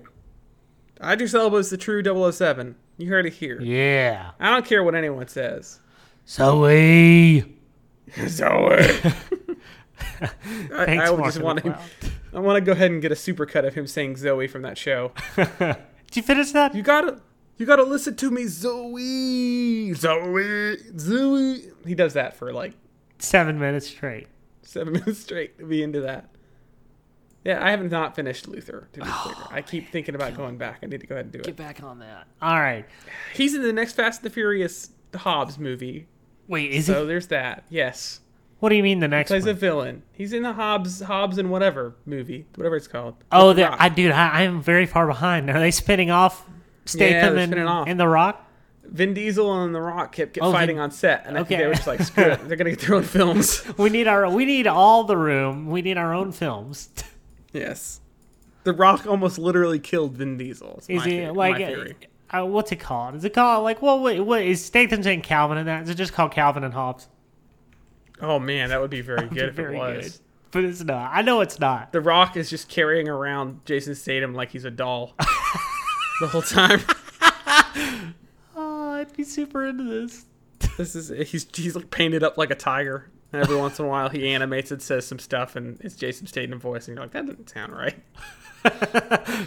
Idris 1.02 1.32
Elba's 1.34 1.70
the 1.70 1.76
true 1.78 2.02
007. 2.02 2.76
You 2.98 3.08
heard 3.08 3.24
it 3.26 3.32
here. 3.32 3.60
Yeah. 3.60 4.32
I 4.38 4.50
don't 4.50 4.66
care 4.66 4.84
what 4.84 4.94
anyone 4.94 5.28
says. 5.28 5.80
Zoe. 6.28 7.40
Zoe. 8.28 8.76
I, 10.20 10.26
Thanks, 10.84 11.10
I 11.10 11.16
just 11.24 11.40
want 11.40 11.60
him. 11.60 11.74
I 12.34 12.38
want 12.40 12.56
to 12.56 12.60
go 12.60 12.72
ahead 12.72 12.90
and 12.90 13.00
get 13.00 13.12
a 13.12 13.14
supercut 13.14 13.66
of 13.66 13.74
him 13.74 13.86
saying 13.86 14.16
Zoe 14.16 14.46
from 14.46 14.62
that 14.62 14.76
show. 14.76 15.12
Did 15.36 15.76
you 16.14 16.22
finish 16.22 16.52
that? 16.52 16.74
You 16.74 16.82
gotta, 16.82 17.20
you 17.56 17.64
gotta 17.66 17.82
listen 17.82 18.16
to 18.16 18.30
me, 18.30 18.46
Zoe, 18.46 19.92
Zoe, 19.94 20.76
Zoe. 20.98 21.62
He 21.86 21.94
does 21.94 22.12
that 22.14 22.36
for 22.36 22.52
like 22.52 22.74
Seven 23.18 23.58
minutes 23.58 23.86
straight. 23.86 24.28
seven 24.62 24.92
minutes 24.94 25.20
straight 25.20 25.58
to 25.58 25.64
be 25.66 25.82
into 25.82 26.00
that. 26.02 26.29
Yeah, 27.44 27.64
I 27.64 27.70
have 27.70 27.90
not 27.90 28.14
finished 28.14 28.48
Luther. 28.48 28.88
To 28.92 29.00
be 29.00 29.06
clear, 29.06 29.34
oh, 29.38 29.48
I 29.50 29.62
keep 29.62 29.90
thinking 29.90 30.14
about 30.14 30.36
going 30.36 30.58
back. 30.58 30.80
I 30.82 30.86
need 30.86 31.00
to 31.00 31.06
go 31.06 31.14
ahead 31.14 31.26
and 31.26 31.32
do 31.32 31.38
it. 31.38 31.44
Get 31.46 31.56
back 31.56 31.82
on 31.82 31.98
that. 32.00 32.26
All 32.42 32.60
right. 32.60 32.84
He's 33.34 33.54
in 33.54 33.62
the 33.62 33.72
next 33.72 33.94
Fast 33.94 34.20
and 34.20 34.30
the 34.30 34.34
Furious 34.34 34.90
Hobbs 35.14 35.58
movie, 35.58 36.06
Wait, 36.48 36.70
is 36.70 36.86
so 36.86 37.02
it? 37.04 37.06
there's 37.06 37.28
that. 37.28 37.64
Yes, 37.70 38.20
What 38.58 38.68
do 38.68 38.74
you 38.74 38.82
mean 38.82 39.00
the 39.00 39.08
next 39.08 39.30
Plays 39.30 39.44
one? 39.44 39.50
a 39.52 39.54
villain. 39.54 40.02
He's 40.12 40.32
in 40.34 40.42
the 40.42 40.52
Hobbs 40.52 41.00
Hobbs 41.00 41.38
and 41.38 41.50
whatever 41.50 41.94
movie, 42.04 42.44
whatever 42.56 42.76
it's 42.76 42.86
called. 42.88 43.14
oh, 43.32 43.54
The 43.54 43.64
I 43.82 43.88
dude, 43.88 44.12
I, 44.12 44.42
am 44.42 44.60
very 44.60 44.84
far 44.86 45.06
behind. 45.06 45.48
Are 45.48 45.58
they 45.58 45.70
spinning 45.70 46.10
off 46.10 46.46
Statham 46.84 47.36
they're 47.50 47.58
and, 47.60 47.68
off. 47.68 47.88
and 47.88 47.98
The 47.98 48.06
Rock? 48.08 48.46
Vin 48.84 49.14
Diesel 49.14 49.62
and 49.64 49.74
The 49.74 49.80
Rock 49.80 50.12
kept, 50.12 50.34
kept 50.34 50.44
Oh, 50.44 50.52
fighting 50.52 50.76
Vin- 50.76 50.82
on 50.82 50.90
set, 50.90 51.24
and 51.24 51.38
I 51.38 51.44
think 51.44 51.52
Okay. 51.52 51.62
they 51.62 51.66
were 51.68 51.74
just 51.74 51.86
like, 51.86 52.00
screw 52.02 52.24
it, 52.24 52.46
they're 52.48 52.56
gonna 52.56 52.70
get 52.70 52.80
their 52.80 52.96
own 52.96 53.04
films. 53.04 53.62
We 53.78 53.88
need 53.88 54.08
our 54.08 54.28
we 54.28 54.44
need 54.44 54.66
all 54.66 55.04
the 55.04 55.16
room. 55.16 55.70
We 55.70 55.80
need 55.80 55.96
our 55.96 56.12
own 56.12 56.32
films. 56.32 56.90
yes, 57.52 58.00
The 58.64 58.72
Rock 58.72 59.06
almost 59.06 59.38
literally 59.38 59.78
killed 59.78 60.12
Vin 60.16 60.36
Diesel. 60.36 60.74
It's 60.78 60.88
Is 60.88 60.98
my, 60.98 61.02
it 61.04 61.08
theory- 61.10 61.32
like 61.32 61.52
my 61.52 61.58
theory. 61.66 61.96
uh, 62.30 62.46
what's 62.46 62.72
it 62.72 62.76
called? 62.80 63.14
Is 63.14 63.24
it 63.24 63.34
called 63.34 63.64
like 63.64 63.80
what? 63.82 64.00
What, 64.00 64.18
what 64.26 64.42
is 64.42 64.64
Statham's 64.64 65.06
and 65.06 65.22
Calvin 65.22 65.58
in 65.58 65.66
that? 65.66 65.82
Is 65.84 65.90
it 65.90 65.94
just 65.96 66.12
called 66.12 66.32
Calvin 66.32 66.64
and 66.64 66.74
Hobbes? 66.74 67.08
Oh 68.20 68.38
man, 68.38 68.68
that 68.68 68.80
would 68.80 68.90
be 68.90 69.00
very 69.00 69.26
good 69.28 69.48
if 69.50 69.54
Very 69.54 69.76
it 69.76 69.78
was. 69.78 70.04
good, 70.04 70.20
but 70.50 70.64
it's 70.64 70.82
not. 70.84 71.10
I 71.14 71.22
know 71.22 71.40
it's 71.40 71.58
not. 71.58 71.90
The 71.92 72.00
Rock 72.02 72.36
is 72.36 72.50
just 72.50 72.68
carrying 72.68 73.08
around 73.08 73.64
Jason 73.64 73.94
Statham 73.94 74.34
like 74.34 74.50
he's 74.50 74.64
a 74.66 74.70
doll 74.70 75.14
the 76.20 76.26
whole 76.28 76.42
time. 76.42 76.80
Oh, 78.56 78.92
I'd 78.92 79.16
be 79.16 79.24
super 79.24 79.64
into 79.66 79.84
this. 79.84 80.26
This 80.76 80.94
is 80.94 81.30
he's 81.30 81.46
he's 81.54 81.74
like 81.76 81.90
painted 81.90 82.22
up 82.22 82.36
like 82.36 82.50
a 82.50 82.54
tiger. 82.54 83.08
And 83.32 83.42
every 83.42 83.56
once 83.56 83.78
in 83.78 83.84
a 83.84 83.88
while, 83.88 84.08
he 84.08 84.28
animates 84.28 84.72
it, 84.72 84.82
says 84.82 85.06
some 85.06 85.18
stuff, 85.18 85.54
and 85.56 85.80
it's 85.82 85.94
Jason 85.94 86.26
Statham 86.26 86.58
voice, 86.58 86.88
and 86.88 86.96
you're 86.96 87.04
like, 87.04 87.12
that 87.12 87.26
doesn't 87.26 87.48
sound 87.50 87.72
right. 87.72 87.96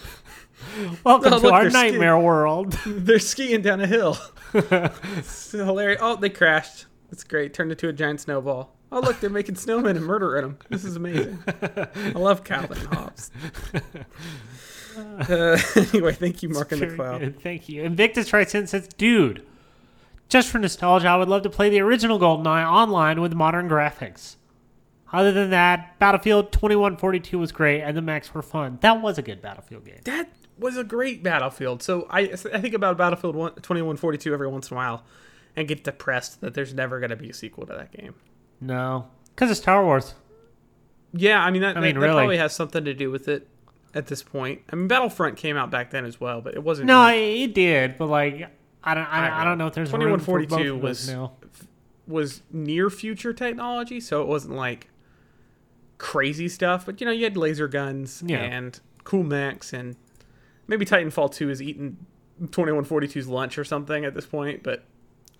Welcome 1.03 1.33
Oh, 1.33 1.37
to 1.39 1.43
look, 1.43 1.53
our 1.53 1.69
nightmare 1.69 2.17
world. 2.17 2.71
They're 2.85 3.19
skiing 3.19 3.61
down 3.61 3.81
a 3.81 3.87
hill. 3.87 4.17
it's 4.53 5.51
hilarious. 5.51 5.99
Oh, 6.01 6.15
they 6.15 6.29
crashed. 6.29 6.85
That's 7.11 7.23
great. 7.23 7.53
Turned 7.53 7.71
into 7.71 7.89
a 7.89 7.93
giant 7.93 8.21
snowball. 8.21 8.73
Oh, 8.91 8.99
look, 9.01 9.19
they're 9.19 9.29
making 9.29 9.55
snowmen 9.55 9.91
and 9.97 10.05
murdering 10.05 10.43
them. 10.43 10.57
This 10.69 10.85
is 10.85 10.95
amazing. 10.95 11.39
I 11.47 12.09
love 12.15 12.43
Calvin 12.43 12.77
Hobbes. 12.77 13.31
Uh, 14.95 15.57
anyway, 15.75 16.13
thank 16.13 16.43
you, 16.43 16.49
Mark 16.49 16.71
in 16.71 16.79
the 16.79 16.95
Cloud. 16.95 17.19
good, 17.21 17.39
Thank 17.41 17.67
you. 17.69 17.81
Invictus 17.83 18.31
writes 18.31 18.53
in 18.53 18.67
says, 18.67 18.87
"Dude, 18.87 19.43
just 20.29 20.49
for 20.49 20.59
nostalgia, 20.59 21.07
I 21.07 21.17
would 21.17 21.29
love 21.29 21.43
to 21.43 21.49
play 21.49 21.69
the 21.69 21.79
original 21.81 22.19
GoldenEye 22.19 22.65
online 22.65 23.21
with 23.21 23.33
modern 23.33 23.69
graphics. 23.69 24.35
Other 25.11 25.31
than 25.31 25.51
that, 25.51 25.99
Battlefield 25.99 26.51
2142 26.51 27.37
was 27.37 27.51
great, 27.51 27.81
and 27.81 27.95
the 27.95 28.01
mechs 28.01 28.33
were 28.33 28.41
fun. 28.41 28.79
That 28.81 29.01
was 29.01 29.19
a 29.19 29.21
good 29.21 29.41
Battlefield 29.41 29.85
game. 29.85 29.99
That 30.05 30.29
was 30.57 30.75
a 30.75 30.83
great 30.83 31.21
Battlefield. 31.21 31.83
So 31.83 32.07
I, 32.09 32.21
I 32.21 32.35
think 32.35 32.73
about 32.73 32.97
Battlefield 32.97 33.35
1, 33.35 33.55
2142 33.55 34.33
every 34.33 34.47
once 34.47 34.71
in 34.71 34.75
a 34.75 34.77
while 34.77 35.03
and 35.55 35.67
get 35.67 35.83
depressed 35.83 36.41
that 36.41 36.55
there's 36.55 36.73
never 36.73 36.99
going 36.99 37.11
to 37.11 37.15
be 37.15 37.29
a 37.29 37.33
sequel 37.33 37.67
to 37.67 37.73
that 37.73 37.91
game. 37.91 38.15
No, 38.59 39.07
because 39.35 39.51
it's 39.51 39.59
Star 39.59 39.83
Wars. 39.85 40.15
Yeah, 41.13 41.43
I 41.43 41.51
mean, 41.51 41.61
that, 41.61 41.77
I 41.77 41.79
mean, 41.79 41.93
that, 41.93 41.99
that 41.99 42.05
really. 42.07 42.19
probably 42.19 42.37
has 42.37 42.55
something 42.55 42.83
to 42.85 42.93
do 42.95 43.11
with 43.11 43.27
it 43.27 43.47
at 43.93 44.07
this 44.07 44.23
point. 44.23 44.61
I 44.71 44.75
mean, 44.75 44.87
Battlefront 44.87 45.37
came 45.37 45.57
out 45.57 45.69
back 45.69 45.91
then 45.91 46.05
as 46.05 46.19
well, 46.19 46.41
but 46.41 46.55
it 46.55 46.63
wasn't. 46.63 46.87
No, 46.87 46.99
like- 46.99 47.17
it 47.17 47.53
did, 47.53 47.97
but 47.97 48.07
like, 48.07 48.49
I 48.83 48.93
don't, 48.93 49.05
I, 49.05 49.41
I 49.41 49.43
don't 49.45 49.57
know 49.57 49.67
if 49.67 49.73
there's 49.73 49.91
room 49.93 50.19
for 50.19 50.39
both 50.39 50.49
2142 50.49 50.77
was- 50.77 51.07
now. 51.09 51.31
was 52.07 52.41
near 52.51 52.89
future 52.89 53.31
technology, 53.33 53.99
so 53.99 54.21
it 54.21 54.27
wasn't 54.27 54.55
like 54.55 54.89
crazy 55.97 56.49
stuff. 56.49 56.85
But 56.85 56.99
you 56.99 57.05
know, 57.05 57.13
you 57.13 57.23
had 57.23 57.37
laser 57.37 57.67
guns 57.67 58.21
Yeah. 58.25 58.39
and 58.41 58.79
cool 59.03 59.23
mechs, 59.23 59.71
and 59.73 59.95
maybe 60.67 60.85
Titanfall 60.85 61.33
2 61.33 61.49
is 61.49 61.61
eating 61.61 61.97
2142's 62.41 63.27
lunch 63.27 63.57
or 63.57 63.63
something 63.63 64.03
at 64.05 64.13
this 64.13 64.25
point. 64.25 64.63
But 64.63 64.83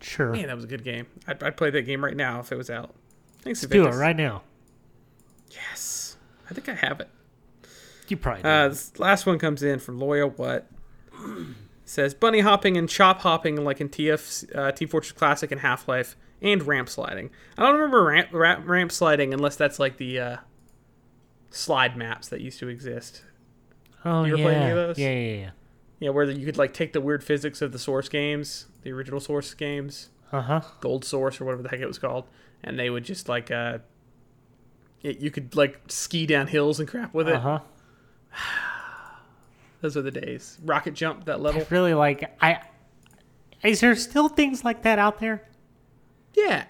Sure, 0.02 0.32
man, 0.32 0.48
that 0.48 0.56
was 0.56 0.66
a 0.66 0.68
good 0.68 0.84
game. 0.84 1.08
I'd, 1.28 1.42
I'd 1.44 1.58
play 1.58 1.70
that 1.70 1.82
game 1.84 2.04
right 2.04 2.16
now 2.16 2.40
if 2.40 2.52
it 2.52 2.58
was 2.58 2.70
out. 2.70 2.94
Thanks, 3.42 3.62
let's 3.64 3.72
do 3.74 3.86
it 3.88 3.92
right 3.92 4.16
now. 4.16 4.44
Yes, 5.52 6.16
I 6.50 6.54
think 6.54 6.70
I 6.70 6.74
have 6.74 7.00
it. 7.02 7.10
You 8.08 8.18
probably. 8.18 8.44
Uh, 8.44 8.70
this 8.70 8.98
last 9.00 9.26
one 9.26 9.40
comes 9.40 9.64
in 9.64 9.80
from 9.80 10.00
Loyal 10.00 10.30
What 10.32 10.68
says 11.94 12.14
bunny 12.14 12.40
hopping 12.42 12.76
and 12.76 12.90
chop 12.90 13.22
hopping 13.22 13.64
like 13.64 13.80
in 13.80 13.88
TF 13.88 14.56
uh, 14.56 14.72
Team 14.72 14.88
Fortress 14.88 15.12
Classic 15.14 15.52
and 15.52 15.62
Half 15.62 15.88
Life 15.88 16.18
and 16.42 16.66
ramp 16.66 16.90
sliding. 16.90 17.30
I 17.58 17.62
don't 17.62 17.76
remember 17.76 18.04
ramp, 18.04 18.30
ramp, 18.32 18.68
ramp 18.68 18.92
sliding 18.92 19.34
unless 19.34 19.56
that's 19.56 19.80
like 19.80 19.98
the 19.98 20.20
uh, 20.20 20.38
slide 21.52 21.96
maps 21.96 22.28
that 22.30 22.42
used 22.42 22.60
to 22.60 22.68
exist. 22.68 23.24
oh 24.04 24.26
you 24.26 24.34
ever 24.34 24.38
yeah, 24.38 24.46
play 24.46 24.56
any 24.56 24.72
of 24.72 24.78
those? 24.78 25.00
yeah, 25.00 25.12
yeah, 25.12 25.36
yeah. 25.36 25.50
Yeah, 26.00 26.10
where 26.10 26.30
you 26.30 26.46
could 26.46 26.58
like 26.58 26.74
take 26.74 26.92
the 26.92 27.00
weird 27.00 27.24
physics 27.24 27.62
of 27.62 27.72
the 27.72 27.80
source 27.80 28.10
games, 28.10 28.66
the 28.82 28.92
original 28.92 29.22
source 29.22 29.54
games, 29.54 30.10
Uh 30.34 30.42
huh. 30.42 30.62
Gold 30.82 31.06
Source 31.06 31.40
or 31.40 31.46
whatever 31.46 31.64
the 31.64 31.70
heck 31.70 31.80
it 31.80 31.88
was 31.88 32.00
called, 32.00 32.26
and 32.62 32.78
they 32.78 32.90
would 32.90 33.06
just 33.06 33.30
like 33.30 33.52
uh, 33.52 33.78
it, 35.02 35.20
you 35.20 35.32
could 35.32 35.56
like 35.56 35.80
ski 35.88 36.26
down 36.26 36.48
hills 36.48 36.80
and 36.80 36.90
crap 36.90 37.14
with 37.14 37.30
it. 37.30 37.36
Uh 37.46 37.60
huh. 37.60 37.60
Those 39.84 39.98
are 39.98 40.02
the 40.02 40.12
days. 40.12 40.58
Rocket 40.64 40.94
jump 40.94 41.26
that 41.26 41.42
level. 41.42 41.60
I 41.60 41.66
really 41.70 41.94
like. 41.94 42.34
I 42.42 42.62
is 43.66 43.82
there 43.82 43.98
still 43.98 44.30
things 44.30 44.64
like 44.64 44.84
that 44.84 44.98
out 44.98 45.20
there? 45.20 45.44
Yeah, 46.34 46.64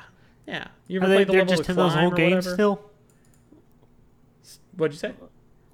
yeah. 0.47 0.69
You 0.87 0.99
Are 0.99 1.07
they, 1.07 1.23
the 1.23 1.31
they're 1.31 1.41
level 1.41 1.55
just 1.57 1.69
in 1.69 1.75
those 1.75 1.95
old 1.95 2.15
games 2.15 2.47
whatever? 2.47 2.53
still? 2.55 2.91
What'd 4.75 4.95
you 4.95 4.99
say? 4.99 5.13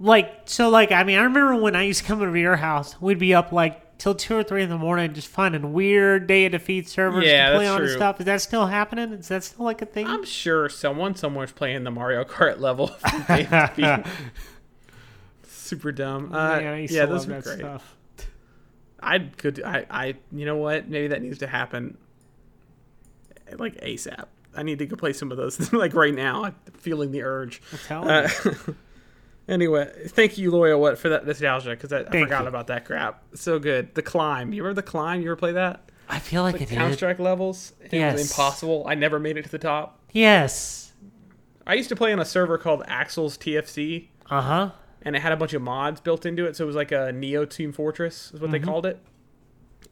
Like 0.02 0.50
so, 0.50 0.68
like 0.68 0.92
I 0.92 1.06
mean, 1.06 1.18
I 1.18 1.22
remember 1.22 1.56
when 1.56 1.78
I 1.78 1.84
used 1.84 2.02
to 2.02 2.06
come 2.06 2.22
over 2.22 2.34
to 2.34 2.40
your 2.40 2.58
house, 2.58 3.00
we'd 3.02 3.20
be 3.20 3.34
up 3.34 3.54
like 3.54 3.98
till 3.98 4.16
two 4.16 4.36
or 4.36 4.44
three 4.44 4.62
in 4.62 4.70
the 4.70 4.78
morning, 4.78 5.14
just 5.14 5.30
finding 5.30 5.72
weird 5.72 6.28
Day 6.28 6.46
of 6.46 6.52
Defeat 6.52 6.90
servers 6.90 7.24
Yeah, 7.24 7.52
to 7.52 7.56
play 7.56 7.70
on 7.70 7.82
and 7.82 7.90
stuff. 7.92 8.20
Is 8.20 8.26
that 8.26 8.42
still 8.42 8.66
happening? 8.66 9.14
Is 9.14 9.30
that 9.30 9.46
still 9.46 9.64
like 9.64 9.82
a 9.82 9.86
thing? 9.86 10.08
I'm 10.08 10.26
sure 10.26 10.68
someone 10.68 11.16
somewhere's 11.16 11.54
playing 11.54 11.86
the 11.86 11.92
Mario 11.92 12.26
Kart 12.26 12.60
level. 12.60 12.92
from 15.70 15.96
Dave 15.96 15.96
Defeat. 15.96 16.28
Super 16.30 16.30
dumb. 16.30 16.34
Uh, 16.34 16.60
Man, 16.60 16.88
yeah, 16.90 17.06
those 17.06 17.28
were 17.28 17.42
great. 17.42 17.60
stuff. 17.60 17.96
I 19.02 19.20
could. 19.20 19.64
I. 19.64 19.86
I. 19.90 20.06
You 20.32 20.46
know 20.46 20.58
what? 20.58 20.88
Maybe 20.90 21.08
that 21.08 21.22
needs 21.22 21.38
to 21.40 21.48
happen. 21.48 21.98
Like 23.58 23.80
ASAP. 23.82 24.26
I 24.56 24.64
need 24.64 24.80
to 24.80 24.86
go 24.86 24.96
play 24.96 25.14
some 25.14 25.32
of 25.32 25.38
those. 25.38 25.72
like 25.74 25.94
right 25.94 26.14
now, 26.14 26.46
I'm 26.46 26.56
feeling 26.78 27.12
the 27.12 27.24
urge. 27.24 27.62
Uh, 27.90 28.28
anyway, 29.48 29.92
thank 30.10 30.38
you, 30.38 30.52
Loyal, 30.52 30.80
what 30.80 30.98
for 30.98 31.10
that 31.10 31.26
nostalgia 31.26 31.70
because 31.72 31.94
I, 31.94 32.02
I 32.02 32.04
forgot 32.04 32.42
you. 32.44 32.48
about 32.48 32.68
that 32.68 32.86
crap. 32.86 33.24
So 33.36 33.60
good. 33.60 33.96
The 33.96 34.02
climb. 34.02 34.54
You 34.54 34.64
remember 34.64 34.82
the 34.82 34.88
climb? 34.88 35.22
You 35.22 35.28
ever 35.30 35.36
play 35.36 35.54
that? 35.54 35.90
I 36.10 36.20
feel 36.20 36.42
like 36.42 36.54
Like 36.54 36.64
it 36.64 36.70
Counter. 36.70 36.96
Strike 36.96 37.20
levels. 37.20 37.74
It 37.82 37.94
Yes. 37.94 38.14
was 38.14 38.32
impossible. 38.32 38.86
I 38.88 38.96
never 38.96 39.20
made 39.20 39.38
it 39.38 39.44
to 39.44 39.50
the 39.50 39.60
top. 39.60 40.00
Yes. 40.12 40.92
I 41.68 41.76
used 41.76 41.90
to 41.90 41.96
play 41.96 42.12
on 42.12 42.20
a 42.20 42.26
server 42.26 42.58
called 42.58 42.84
Axel's 42.88 43.38
TFC, 43.38 44.08
Uh 44.30 44.42
huh. 44.42 44.72
And 45.02 45.16
it 45.16 45.20
had 45.22 45.32
a 45.32 45.38
bunch 45.38 45.54
of 45.54 45.62
mods 45.62 46.02
built 46.02 46.26
into 46.26 46.46
it. 46.46 46.56
So 46.56 46.64
it 46.64 46.68
was 46.68 46.76
like 46.76 46.92
a 46.92 47.12
Neo 47.12 47.46
Team 47.46 47.72
Fortress, 47.72 48.32
is 48.34 48.34
what 48.34 48.44
Mm-hmm. 48.44 48.52
they 48.52 48.60
called 48.60 48.86
it. 48.86 49.00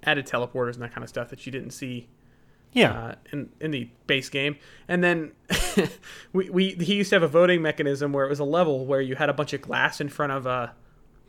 Added 0.04 0.28
teleporters 0.28 0.74
and 0.74 0.84
that 0.84 0.92
kind 0.94 1.04
of 1.04 1.10
stuff 1.10 1.30
that 1.30 1.46
you 1.46 1.52
didn't 1.52 1.72
see 1.72 2.08
Yeah. 2.74 2.92
uh, 2.92 3.16
in 3.32 3.50
in 3.60 3.72
the 3.72 3.90
base 4.06 4.30
game. 4.30 4.58
And 4.88 5.04
then 5.04 5.32
we, 6.34 6.50
we 6.50 6.70
he 6.72 6.96
used 6.96 7.10
to 7.10 7.16
have 7.16 7.24
a 7.24 7.28
voting 7.28 7.62
mechanism 7.62 8.14
where 8.14 8.26
it 8.26 8.30
was 8.30 8.40
a 8.40 8.44
level 8.46 8.86
where 8.86 9.02
you 9.02 9.16
had 9.16 9.30
a 9.30 9.34
bunch 9.34 9.54
of 9.54 9.62
glass 9.62 10.00
in 10.00 10.10
front 10.10 10.32
of 10.34 10.46
uh, 10.46 10.68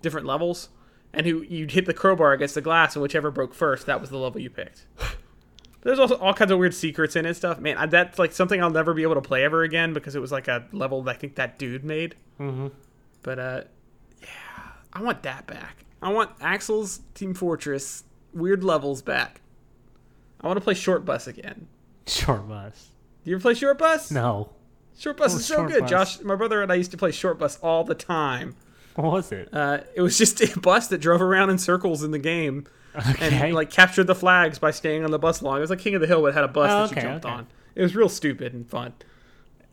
different 0.02 0.26
levels, 0.26 0.68
and 1.12 1.26
who 1.26 1.42
you'd 1.42 1.70
hit 1.70 1.86
the 1.86 1.94
crowbar 1.94 2.32
against 2.32 2.54
the 2.54 2.60
glass, 2.60 2.94
and 2.94 3.02
whichever 3.02 3.30
broke 3.30 3.54
first, 3.54 3.86
that 3.86 4.00
was 4.00 4.10
the 4.10 4.18
level 4.18 4.40
you 4.40 4.50
picked. 4.50 4.84
There's 5.82 5.98
also 6.00 6.16
all 6.16 6.34
kinds 6.34 6.50
of 6.50 6.58
weird 6.58 6.74
secrets 6.74 7.14
in 7.16 7.24
it 7.24 7.28
and 7.28 7.36
stuff. 7.36 7.60
Man, 7.60 7.78
I, 7.78 7.86
that's 7.86 8.18
like 8.18 8.32
something 8.32 8.60
I'll 8.62 8.68
never 8.68 8.92
be 8.92 9.04
able 9.04 9.14
to 9.14 9.20
play 9.22 9.44
ever 9.44 9.62
again 9.62 9.92
because 9.94 10.14
it 10.16 10.20
was 10.20 10.32
like 10.32 10.48
a 10.48 10.66
level 10.72 11.02
that 11.04 11.14
I 11.14 11.18
think 11.18 11.36
that 11.36 11.58
dude 11.58 11.84
made. 11.84 12.16
mm-hmm. 12.38 12.66
But 13.22 13.38
uh, 13.38 13.60
yeah, 14.22 14.28
I 14.92 15.02
want 15.02 15.22
that 15.24 15.46
back. 15.46 15.84
I 16.00 16.12
want 16.12 16.30
Axel's 16.40 17.00
Team 17.14 17.34
Fortress 17.34 18.04
weird 18.32 18.62
levels 18.62 19.02
back. 19.02 19.40
I 20.40 20.46
want 20.46 20.56
to 20.58 20.64
play 20.64 20.74
Short 20.74 21.04
Bus 21.04 21.26
again. 21.26 21.66
Short 22.06 22.48
bus. 22.48 22.90
Do 23.24 23.30
you 23.30 23.36
ever 23.36 23.42
play 23.42 23.54
Short 23.54 23.76
Bus? 23.78 24.10
No. 24.10 24.50
Short 24.96 25.16
Bus 25.16 25.34
Oh, 25.34 25.38
is 25.38 25.46
so 25.46 25.66
good. 25.66 25.80
Bus. 25.82 25.90
Josh, 25.90 26.20
my 26.20 26.36
brother 26.36 26.62
and 26.62 26.70
I 26.70 26.76
used 26.76 26.92
to 26.92 26.96
play 26.96 27.10
Short 27.10 27.38
Bus 27.38 27.58
all 27.60 27.84
the 27.84 27.94
time. 27.94 28.54
What 28.94 29.12
was 29.12 29.32
it? 29.32 29.48
Uh, 29.52 29.80
it 29.94 30.00
was 30.00 30.16
just 30.16 30.40
a 30.56 30.58
bus 30.60 30.88
that 30.88 30.98
drove 30.98 31.20
around 31.20 31.50
in 31.50 31.58
circles 31.58 32.02
in 32.02 32.10
the 32.12 32.18
game 32.18 32.66
Okay. 32.96 33.28
and 33.46 33.54
like 33.54 33.70
captured 33.70 34.04
the 34.04 34.14
flags 34.14 34.58
by 34.58 34.70
staying 34.70 35.04
on 35.04 35.10
the 35.10 35.18
bus 35.18 35.42
long. 35.42 35.58
It 35.58 35.60
was 35.60 35.70
like 35.70 35.78
King 35.80 35.94
of 35.96 36.00
the 36.00 36.06
Hill, 36.06 36.22
but 36.22 36.34
had 36.34 36.44
a 36.44 36.48
bus 36.48 36.70
Oh, 36.70 36.86
that 36.94 36.96
you 36.96 37.08
jumped 37.08 37.24
okay. 37.26 37.34
on. 37.34 37.46
It 37.74 37.82
was 37.82 37.94
real 37.94 38.08
stupid 38.08 38.54
and 38.54 38.68
fun. 38.68 38.94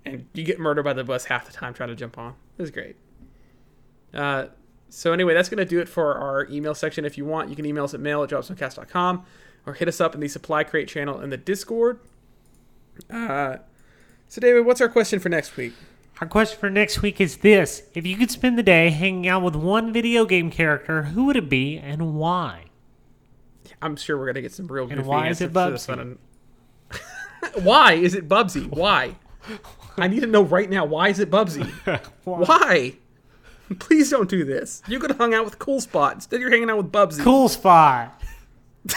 And 0.05 0.27
you 0.33 0.43
get 0.43 0.59
murdered 0.59 0.83
by 0.83 0.93
the 0.93 1.03
bus 1.03 1.25
half 1.25 1.45
the 1.47 1.53
time 1.53 1.73
trying 1.73 1.89
to 1.89 1.95
jump 1.95 2.17
on. 2.17 2.33
It 2.57 2.61
was 2.61 2.69
great. 2.71 2.95
Uh, 4.15 4.47
so 4.89 5.11
anyway, 5.11 5.33
that's 5.33 5.49
going 5.49 5.57
to 5.57 5.65
do 5.65 5.79
it 5.79 5.89
for 5.89 6.15
our 6.15 6.47
email 6.49 6.73
section. 6.73 7.05
If 7.05 7.17
you 7.17 7.25
want, 7.25 7.49
you 7.49 7.55
can 7.55 7.65
email 7.65 7.83
us 7.83 7.93
at 7.93 7.99
mail 7.99 8.23
at 8.23 8.29
dropzonecast.com 8.29 9.25
or 9.65 9.73
hit 9.73 9.87
us 9.87 9.99
up 9.99 10.15
in 10.15 10.21
the 10.21 10.27
supply 10.27 10.63
crate 10.63 10.87
channel 10.87 11.19
in 11.19 11.29
the 11.29 11.37
Discord. 11.37 11.99
Uh, 13.09 13.57
so 14.27 14.39
David, 14.41 14.65
what's 14.65 14.81
our 14.81 14.89
question 14.89 15.19
for 15.19 15.29
next 15.29 15.57
week? 15.57 15.73
Our 16.21 16.27
question 16.27 16.57
for 16.57 16.69
next 16.69 17.01
week 17.01 17.19
is 17.19 17.37
this: 17.37 17.83
If 17.93 18.07
you 18.07 18.15
could 18.15 18.31
spend 18.31 18.57
the 18.57 18.63
day 18.63 18.89
hanging 18.89 19.27
out 19.27 19.43
with 19.43 19.55
one 19.55 19.91
video 19.91 20.25
game 20.25 20.49
character, 20.49 21.03
who 21.03 21.25
would 21.25 21.35
it 21.35 21.49
be 21.49 21.77
and 21.77 22.15
why? 22.15 22.65
I'm 23.81 23.97
sure 23.97 24.17
we're 24.17 24.27
gonna 24.27 24.41
get 24.41 24.53
some 24.53 24.67
real 24.67 24.89
And 24.89 25.05
why 25.05 25.27
is 25.27 25.41
it 25.41 25.51
Bubsy? 25.51 26.17
why 27.63 27.93
is 27.93 28.15
it 28.15 28.29
Bubsy? 28.29 28.69
Why? 28.69 29.15
I 29.97 30.07
need 30.07 30.21
to 30.21 30.27
know 30.27 30.41
right 30.41 30.69
now. 30.69 30.85
Why 30.85 31.09
is 31.09 31.19
it 31.19 31.29
Bubsy? 31.29 31.69
Why? 32.23 32.95
Please 33.79 34.09
don't 34.11 34.29
do 34.29 34.43
this. 34.43 34.81
You 34.87 34.99
could 34.99 35.09
have 35.09 35.17
hung 35.17 35.33
out 35.33 35.45
with 35.45 35.57
Cool 35.59 35.81
Spot. 35.81 36.13
Instead, 36.13 36.39
you're 36.41 36.51
hanging 36.51 36.69
out 36.69 36.77
with 36.77 36.91
Bubsy. 36.91 37.21
Cool 37.23 37.49
spot. 37.49 38.21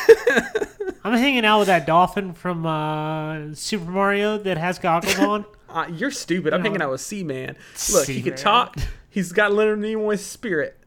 I'm 1.04 1.16
hanging 1.16 1.44
out 1.46 1.60
with 1.60 1.68
that 1.68 1.86
dolphin 1.86 2.34
from 2.34 2.66
uh, 2.66 3.54
Super 3.54 3.90
Mario 3.90 4.36
that 4.38 4.58
has 4.58 4.78
goggles 4.78 5.18
on. 5.18 5.44
Uh, 5.70 5.86
you're 5.92 6.10
stupid. 6.10 6.54
I'm 6.54 6.62
hanging 6.62 6.80
out 6.80 6.90
with 6.90 7.02
Seaman. 7.02 7.54
Look, 7.92 8.06
he 8.06 8.22
can 8.22 8.34
talk. 8.34 8.78
He's 9.10 9.32
got 9.32 9.52
Leonard 9.52 9.80
Nimoy's 9.80 10.24
spirit. 10.24 10.78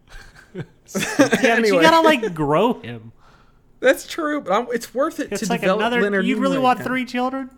Yeah, 0.56 0.64
but 0.96 1.44
Anyway. 1.46 1.78
you 1.78 1.82
gotta 1.84 2.02
like 2.02 2.34
grow 2.34 2.82
him. 2.82 3.12
That's 3.80 4.08
true, 4.08 4.42
but 4.42 4.52
I'm, 4.54 4.68
it's 4.74 4.92
worth 4.92 5.20
it 5.20 5.32
It's 5.32 5.44
to 5.44 5.50
like 5.50 5.62
develop 5.62 5.82
another. 5.82 6.02
Leonard 6.02 6.26
You 6.26 6.40
really 6.40 6.58
Nimoy 6.58 6.62
want 6.64 6.80
now. 6.80 6.86
three 6.86 7.06
children? 7.06 7.52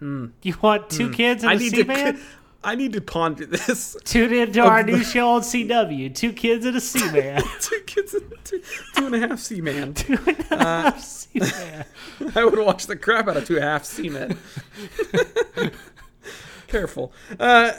You 0.00 0.56
want 0.60 0.90
two 0.90 1.10
kids 1.10 1.44
and 1.44 1.50
I 1.50 1.54
a 1.54 1.58
need 1.58 1.70
sea 1.70 1.84
man? 1.84 2.20
I 2.64 2.74
need 2.76 2.92
to 2.92 3.00
ponder 3.00 3.46
this. 3.46 3.96
Tune 4.04 4.32
into 4.32 4.60
our 4.60 4.82
new 4.82 5.02
show 5.02 5.30
on 5.30 5.42
CW. 5.42 6.14
Two 6.14 6.32
kids 6.32 6.64
and 6.64 6.76
a 6.76 6.80
sea 6.80 7.10
man. 7.10 7.42
two 7.60 7.80
kids, 7.86 8.14
and 8.14 8.32
two, 8.44 8.62
two 8.94 9.06
and 9.06 9.14
a 9.14 9.28
half 9.28 9.40
Seaman. 9.40 9.94
Two 9.94 10.18
and 10.26 10.46
a 10.50 10.58
half 10.58 11.00
sea 11.00 11.40
man. 11.40 11.84
I 12.36 12.44
would 12.44 12.58
watch 12.58 12.86
the 12.86 12.96
crap 12.96 13.28
out 13.28 13.36
of 13.36 13.46
two 13.46 13.56
and 13.56 13.64
a 13.64 13.68
half 13.68 13.84
Seamen. 13.84 14.38
Careful. 16.68 17.12
Uh, 17.38 17.72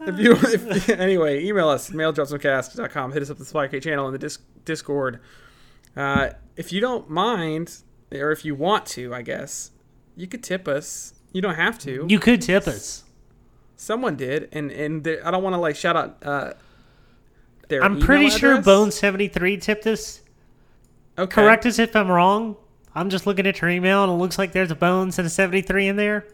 if 0.00 0.18
you 0.18 0.32
if, 0.32 0.88
anyway, 0.90 1.44
email 1.44 1.68
us 1.68 1.90
mailjobsomcast.com. 1.90 3.12
Hit 3.12 3.22
us 3.22 3.30
up 3.30 3.38
the 3.38 3.44
supply 3.44 3.68
crate 3.68 3.82
channel 3.82 4.06
in 4.06 4.12
the 4.12 4.18
dis- 4.18 4.38
Discord. 4.64 5.20
Uh, 5.96 6.30
if 6.56 6.72
you 6.72 6.80
don't 6.80 7.08
mind, 7.08 7.78
or 8.12 8.32
if 8.32 8.44
you 8.44 8.54
want 8.54 8.84
to, 8.86 9.14
I 9.14 9.22
guess 9.22 9.70
you 10.16 10.26
could 10.26 10.42
tip 10.42 10.68
us. 10.68 11.13
You 11.34 11.42
don't 11.42 11.56
have 11.56 11.78
to. 11.80 12.06
You 12.08 12.18
could 12.18 12.40
tip 12.40 12.66
us. 12.66 13.04
Someone 13.76 14.16
did, 14.16 14.48
and 14.52 14.70
and 14.70 15.04
there- 15.04 15.26
I 15.26 15.30
don't 15.30 15.42
want 15.42 15.52
to 15.54 15.58
like 15.60 15.76
shout 15.76 15.96
out. 15.96 16.16
Uh, 16.22 16.52
their 17.68 17.82
I'm 17.84 18.00
pretty 18.00 18.30
sure. 18.30 18.62
Bone 18.62 18.90
seventy 18.90 19.28
three 19.28 19.58
tipped 19.58 19.86
us. 19.86 20.22
Okay. 21.18 21.42
Correct 21.42 21.66
us 21.66 21.78
if 21.78 21.94
I'm 21.94 22.10
wrong. 22.10 22.56
I'm 22.94 23.10
just 23.10 23.26
looking 23.26 23.46
at 23.46 23.60
your 23.60 23.68
email 23.70 24.04
and 24.04 24.12
it 24.12 24.16
looks 24.16 24.38
like 24.38 24.52
there's 24.52 24.70
a 24.70 24.74
Bones 24.76 25.18
and 25.18 25.26
a 25.26 25.30
seventy 25.30 25.60
three 25.60 25.88
in 25.88 25.96
there. 25.96 26.26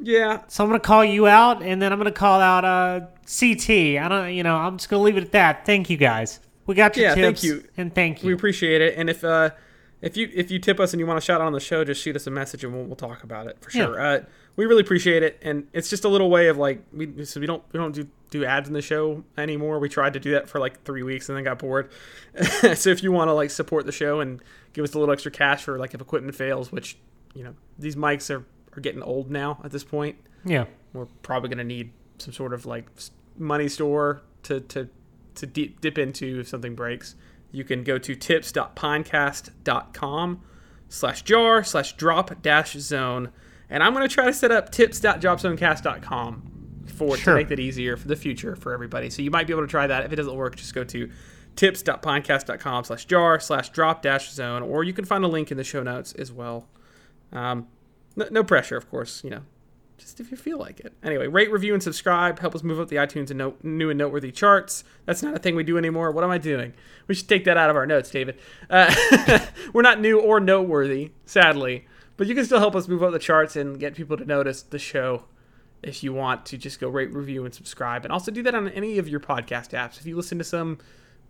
Yeah, 0.00 0.42
So 0.46 0.62
I'm 0.62 0.70
gonna 0.70 0.78
call 0.78 1.04
you 1.04 1.26
out, 1.26 1.60
and 1.60 1.82
then 1.82 1.92
I'm 1.92 1.98
gonna 1.98 2.12
call 2.12 2.40
out 2.40 2.64
uh, 2.64 3.00
CT. 3.26 3.68
I 3.98 4.06
don't, 4.08 4.32
you 4.32 4.44
know, 4.44 4.56
I'm 4.56 4.76
just 4.78 4.88
gonna 4.88 5.02
leave 5.02 5.16
it 5.16 5.24
at 5.24 5.32
that. 5.32 5.66
Thank 5.66 5.90
you 5.90 5.96
guys. 5.96 6.38
We 6.66 6.76
got 6.76 6.96
your 6.96 7.06
Yeah, 7.06 7.14
thank 7.16 7.36
tips, 7.38 7.44
you. 7.44 7.64
and 7.76 7.92
thank 7.92 8.22
you. 8.22 8.28
we 8.28 8.32
appreciate 8.34 8.80
it. 8.80 8.94
And 8.96 9.10
if 9.10 9.24
uh, 9.24 9.50
if 10.00 10.16
you 10.16 10.30
if 10.34 10.50
you 10.50 10.58
tip 10.58 10.78
us 10.80 10.92
and 10.92 11.00
you 11.00 11.06
want 11.06 11.20
to 11.20 11.24
shout 11.24 11.40
out 11.40 11.46
on 11.46 11.52
the 11.52 11.60
show, 11.60 11.84
just 11.84 12.00
shoot 12.02 12.14
us 12.16 12.26
a 12.26 12.30
message 12.30 12.62
and 12.64 12.72
we'll, 12.74 12.84
we'll 12.84 12.96
talk 12.96 13.24
about 13.24 13.46
it 13.46 13.58
for 13.60 13.70
Yeah. 13.76 13.86
sure. 13.86 14.00
Uh, 14.00 14.20
we 14.56 14.66
really 14.66 14.80
appreciate 14.82 15.22
it, 15.22 15.38
and 15.42 15.68
it's 15.72 15.88
just 15.88 16.04
a 16.04 16.08
little 16.08 16.30
way 16.30 16.48
of 16.48 16.56
like 16.56 16.82
we 16.92 17.24
so 17.24 17.38
we 17.40 17.46
don't 17.46 17.62
we 17.72 17.78
don't 17.78 17.94
do 17.94 18.08
do 18.30 18.44
ads 18.44 18.68
in 18.68 18.74
the 18.74 18.82
show 18.82 19.24
anymore. 19.36 19.78
We 19.78 19.88
tried 19.88 20.12
to 20.14 20.20
do 20.20 20.32
that 20.32 20.48
for 20.48 20.58
like 20.58 20.82
three 20.84 21.02
weeks 21.02 21.28
and 21.28 21.36
then 21.36 21.44
got 21.44 21.58
bored. 21.58 21.90
so 22.74 22.90
if 22.90 23.02
you 23.02 23.10
want 23.12 23.28
to 23.28 23.32
like 23.32 23.50
support 23.50 23.86
the 23.86 23.92
show 23.92 24.20
and 24.20 24.42
give 24.72 24.84
us 24.84 24.94
a 24.94 24.98
little 24.98 25.12
extra 25.12 25.30
cash 25.30 25.62
for 25.62 25.78
like 25.78 25.94
if 25.94 26.00
equipment 26.00 26.34
fails, 26.34 26.70
which 26.72 26.96
you 27.34 27.44
know 27.44 27.54
these 27.78 27.96
mics 27.96 28.34
are 28.34 28.44
are 28.76 28.80
getting 28.80 29.02
old 29.02 29.30
now 29.30 29.60
at 29.64 29.70
this 29.70 29.84
point. 29.84 30.16
yeah, 30.44 30.64
we're 30.92 31.06
probably 31.22 31.48
going 31.48 31.58
to 31.58 31.64
need 31.64 31.92
some 32.18 32.32
sort 32.32 32.52
of 32.52 32.66
like 32.66 32.86
money 33.36 33.68
store 33.68 34.22
to 34.42 34.60
to 34.60 34.88
to 35.36 35.46
dip, 35.46 35.80
dip 35.80 35.98
into 35.98 36.40
if 36.40 36.48
something 36.48 36.74
breaks 36.74 37.14
you 37.50 37.64
can 37.64 37.82
go 37.84 37.96
to 37.98 38.14
tips.pinecast.com 38.14 40.40
slash 40.88 41.22
jar 41.22 41.64
slash 41.64 41.96
drop 41.96 42.42
dash 42.42 42.72
zone. 42.74 43.30
And 43.70 43.82
i'm 43.82 43.92
going 43.94 44.06
to 44.08 44.12
try 44.14 44.24
to 44.26 44.32
set 44.32 44.50
up 44.50 44.70
tips.dropzonecast.com 44.70 46.42
for 46.86 47.16
Sure. 47.16 47.34
to 47.34 47.38
make 47.38 47.48
that 47.48 47.60
easier 47.60 47.96
for 47.96 48.08
the 48.08 48.16
future 48.16 48.56
for 48.56 48.72
everybody. 48.72 49.10
So 49.10 49.22
you 49.22 49.30
might 49.30 49.46
be 49.46 49.52
able 49.52 49.62
to 49.64 49.68
try 49.68 49.86
that. 49.86 50.04
If 50.04 50.12
it 50.12 50.16
doesn't 50.16 50.34
work 50.34 50.56
just 50.56 50.74
go 50.74 50.84
to 50.84 51.10
tips.pinecast.com 51.56 52.84
slash 52.84 53.04
jar 53.04 53.40
slash 53.40 53.70
drop 53.70 54.02
dash 54.02 54.30
zone 54.30 54.62
or 54.62 54.84
you 54.84 54.92
can 54.92 55.04
find 55.04 55.24
a 55.24 55.28
link 55.28 55.50
in 55.50 55.56
the 55.56 55.64
show 55.64 55.82
notes 55.82 56.12
as 56.14 56.32
well. 56.32 56.68
Um, 57.32 57.66
no, 58.16 58.26
no 58.30 58.44
pressure 58.44 58.76
of 58.76 58.88
course 58.90 59.22
you 59.22 59.30
know 59.30 59.42
just 59.98 60.20
if 60.20 60.30
you 60.30 60.36
feel 60.36 60.58
like 60.58 60.80
it. 60.80 60.92
Anyway, 61.02 61.26
rate, 61.26 61.50
review, 61.50 61.74
and 61.74 61.82
subscribe. 61.82 62.38
Help 62.38 62.54
us 62.54 62.62
move 62.62 62.80
up 62.80 62.88
the 62.88 62.96
iTunes 62.96 63.30
and 63.30 63.38
note, 63.38 63.62
new 63.62 63.90
and 63.90 63.98
noteworthy 63.98 64.30
charts. 64.30 64.84
That's 65.04 65.22
not 65.22 65.34
a 65.34 65.38
thing 65.38 65.56
we 65.56 65.64
do 65.64 65.76
anymore. 65.76 66.10
What 66.12 66.24
am 66.24 66.30
I 66.30 66.38
doing? 66.38 66.72
We 67.06 67.14
should 67.14 67.28
take 67.28 67.44
that 67.44 67.56
out 67.56 67.68
of 67.68 67.76
our 67.76 67.86
notes, 67.86 68.10
David. 68.10 68.38
Uh, 68.70 68.94
we're 69.72 69.82
not 69.82 70.00
new 70.00 70.20
or 70.20 70.40
noteworthy, 70.40 71.10
sadly, 71.26 71.86
but 72.16 72.26
you 72.26 72.34
can 72.34 72.44
still 72.44 72.58
help 72.60 72.74
us 72.74 72.88
move 72.88 73.02
up 73.02 73.12
the 73.12 73.18
charts 73.18 73.56
and 73.56 73.78
get 73.78 73.94
people 73.94 74.16
to 74.16 74.24
notice 74.24 74.62
the 74.62 74.78
show 74.78 75.24
if 75.82 76.02
you 76.02 76.12
want 76.12 76.46
to 76.46 76.58
just 76.58 76.80
go 76.80 76.88
rate, 76.88 77.12
review, 77.12 77.44
and 77.44 77.54
subscribe. 77.54 78.04
And 78.04 78.12
also 78.12 78.30
do 78.30 78.42
that 78.44 78.54
on 78.54 78.68
any 78.70 78.98
of 78.98 79.08
your 79.08 79.20
podcast 79.20 79.70
apps. 79.70 79.98
If 80.00 80.06
you 80.06 80.16
listen 80.16 80.38
to 80.38 80.44
some 80.44 80.78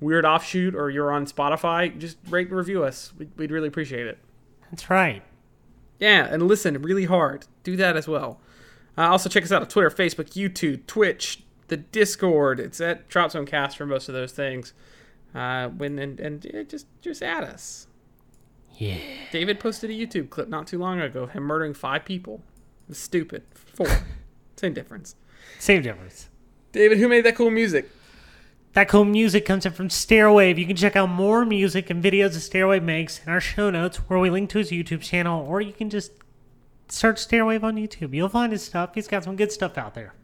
weird 0.01 0.25
offshoot 0.25 0.75
or 0.75 0.91
you're 0.91 1.13
on 1.13 1.27
Spotify, 1.27 1.97
just 1.99 2.17
rate 2.29 2.49
and 2.49 2.57
review 2.57 2.85
us. 2.85 3.13
We'd, 3.19 3.31
we'd 3.37 3.51
really 3.51 3.69
appreciate 3.69 4.07
it. 4.07 4.19
that's 4.71 4.89
right. 4.89 5.23
Yeah, 5.99 6.27
and 6.31 6.45
listen 6.45 6.81
really 6.81 7.07
hard. 7.07 7.47
Do 7.65 7.77
that 7.77 7.97
as 7.97 8.07
well. 8.07 8.41
Uh, 8.99 9.11
also, 9.11 9.29
check 9.29 9.45
us 9.45 9.53
out 9.53 9.63
on 9.63 9.69
Twitter, 9.69 9.91
Facebook, 9.91 10.31
YouTube, 10.31 10.85
Twitch, 10.89 11.45
the 11.69 11.77
Discord. 11.77 12.59
It's 12.59 12.81
at 12.81 13.09
Drop 13.09 13.31
Zone 13.31 13.47
Cast 13.47 13.77
for 13.77 13.87
most 13.87 14.09
of 14.09 14.15
those 14.15 14.33
things. 14.33 14.73
Uh, 15.33 15.69
when 15.69 15.99
and, 16.01 16.19
and 16.19 16.69
just 16.69 16.87
just 17.01 17.23
add 17.23 17.45
us. 17.45 17.87
Yeah. 18.77 18.99
David 19.31 19.61
posted 19.61 19.91
a 19.91 19.93
YouTube 19.93 20.31
clip 20.31 20.49
not 20.49 20.67
too 20.67 20.79
long 20.79 21.01
ago 21.01 21.25
of 21.25 21.31
him 21.31 21.45
murdering 21.45 21.75
five 21.75 22.05
people. 22.05 22.43
It 22.87 22.91
was 22.91 22.99
stupid. 22.99 23.45
Four. 23.55 23.87
Same 24.57 24.75
difference. 24.75 25.15
Same 25.61 25.83
difference. 25.83 26.29
David, 26.73 26.99
who 26.99 27.09
made 27.09 27.25
that 27.25 27.37
cool 27.37 27.51
music? 27.51 27.89
That 28.73 28.89
cool 28.89 29.05
music 29.05 29.45
comes 29.45 29.65
in 29.65 29.73
from 29.73 29.89
Stairwave. 29.89 30.59
You 30.59 30.67
can 30.67 30.77
check 30.77 30.97
out 30.97 31.09
more 31.09 31.45
music 31.45 31.91
and 31.91 32.03
videos 32.03 32.33
that 32.33 32.41
Stairwave 32.41 32.83
makes 32.83 33.21
in 33.25 33.33
our 33.33 33.41
show 33.41 33.71
notes, 33.71 33.99
where 34.09 34.19
we 34.19 34.31
link 34.31 34.51
to 34.51 34.59
his 34.59 34.71
YouTube 34.71 35.03
channel, 35.03 35.47
or 35.47 35.61
you 35.61 35.73
can 35.73 35.89
just 35.89 36.13
search 36.89 37.17
Stairwave 37.27 37.63
on 37.63 37.77
YouTube. 37.77 38.15
You'll 38.15 38.29
find 38.29 38.53
his 38.53 38.63
stuff. 38.63 38.95
He's 38.95 39.09
got 39.09 39.25
some 39.25 39.37
good 39.37 39.53
stuff 39.53 39.77
out 39.79 39.95
there. 39.95 40.15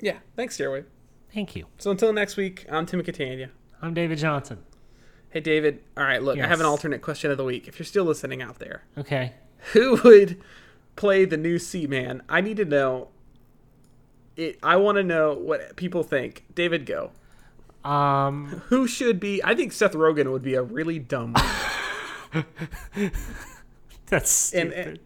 Yeah, 0.00 0.18
thanks, 0.36 0.56
Stairwave. 0.56 0.84
Thank 1.34 1.56
you. 1.56 1.66
So 1.78 1.90
until 1.90 2.12
next 2.12 2.36
week, 2.36 2.64
I'm 2.70 2.86
Tim 2.86 3.02
Catania. 3.02 3.50
I'm 3.82 3.94
David 3.94 4.18
Johnson. 4.18 4.58
Hey, 5.30 5.40
David. 5.40 5.82
All 5.96 6.04
right, 6.04 6.22
look, 6.22 6.38
I 6.38 6.46
have 6.46 6.60
an 6.60 6.66
alternate 6.66 7.02
question 7.02 7.30
of 7.30 7.36
the 7.36 7.44
week. 7.44 7.68
If 7.68 7.78
you're 7.78 7.86
still 7.86 8.04
listening 8.04 8.40
out 8.40 8.58
there, 8.58 8.84
Okay. 8.96 9.34
who 9.72 10.00
would 10.02 10.40
play 10.96 11.24
the 11.26 11.36
new 11.36 11.58
Seaman? 11.58 12.22
I 12.28 12.40
need 12.40 12.56
to 12.56 12.64
know. 12.64 13.08
It. 14.36 14.58
I 14.62 14.76
want 14.76 14.96
to 14.96 15.02
know 15.04 15.34
what 15.34 15.76
people 15.76 16.02
think. 16.02 16.44
David, 16.54 16.86
go. 16.86 17.10
Um, 17.84 18.62
Who 18.68 18.86
should 18.86 19.18
be? 19.20 19.42
I 19.44 19.54
think 19.54 19.72
Seth 19.72 19.92
Rogen 19.92 20.30
would 20.32 20.42
be 20.42 20.54
a 20.54 20.62
really 20.62 20.98
dumb. 20.98 21.34
that's 24.06 24.52
and, 24.54 24.70
stupid. 24.72 24.86
and 24.88 24.98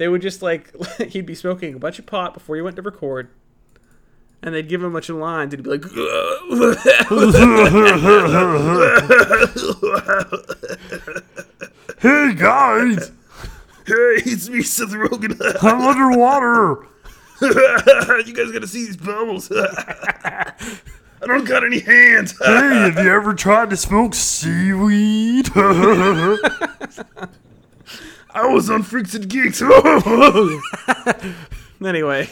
they 0.00 0.08
would 0.08 0.22
just 0.22 0.40
like 0.40 0.72
he'd 1.10 1.26
be 1.26 1.34
smoking 1.34 1.74
a 1.74 1.78
bunch 1.78 1.98
of 1.98 2.06
pot 2.06 2.32
before 2.32 2.56
he 2.56 2.62
went 2.62 2.76
to 2.76 2.82
record, 2.82 3.28
and 4.42 4.54
they'd 4.54 4.66
give 4.66 4.80
him 4.80 4.88
a 4.88 4.92
bunch 4.92 5.10
of 5.10 5.16
lines, 5.16 5.52
and 5.52 5.60
he'd 5.60 5.64
be 5.64 5.70
like, 5.76 5.84
hey 12.00 12.32
guys, 12.34 13.12
"Hey, 13.84 14.22
it's 14.24 14.48
me, 14.48 14.62
Seth 14.62 14.88
Rogen. 14.88 15.38
I'm 15.62 15.82
underwater. 15.82 16.86
you 18.26 18.32
guys 18.32 18.50
gotta 18.52 18.66
see 18.66 18.86
these 18.86 18.96
bubbles. 18.96 19.52
I 19.52 20.54
don't 21.26 21.46
got 21.46 21.62
any 21.62 21.80
hands." 21.80 22.38
Hey, 22.38 22.90
have 22.90 23.04
you 23.04 23.12
ever 23.12 23.34
tried 23.34 23.68
to 23.68 23.76
smoke 23.76 24.14
seaweed? 24.14 25.50
I 28.34 28.46
was 28.46 28.70
on 28.70 28.82
Freaks 28.82 29.14
and 29.14 29.28
Geeks. 29.28 29.62
anyway. 31.84 32.28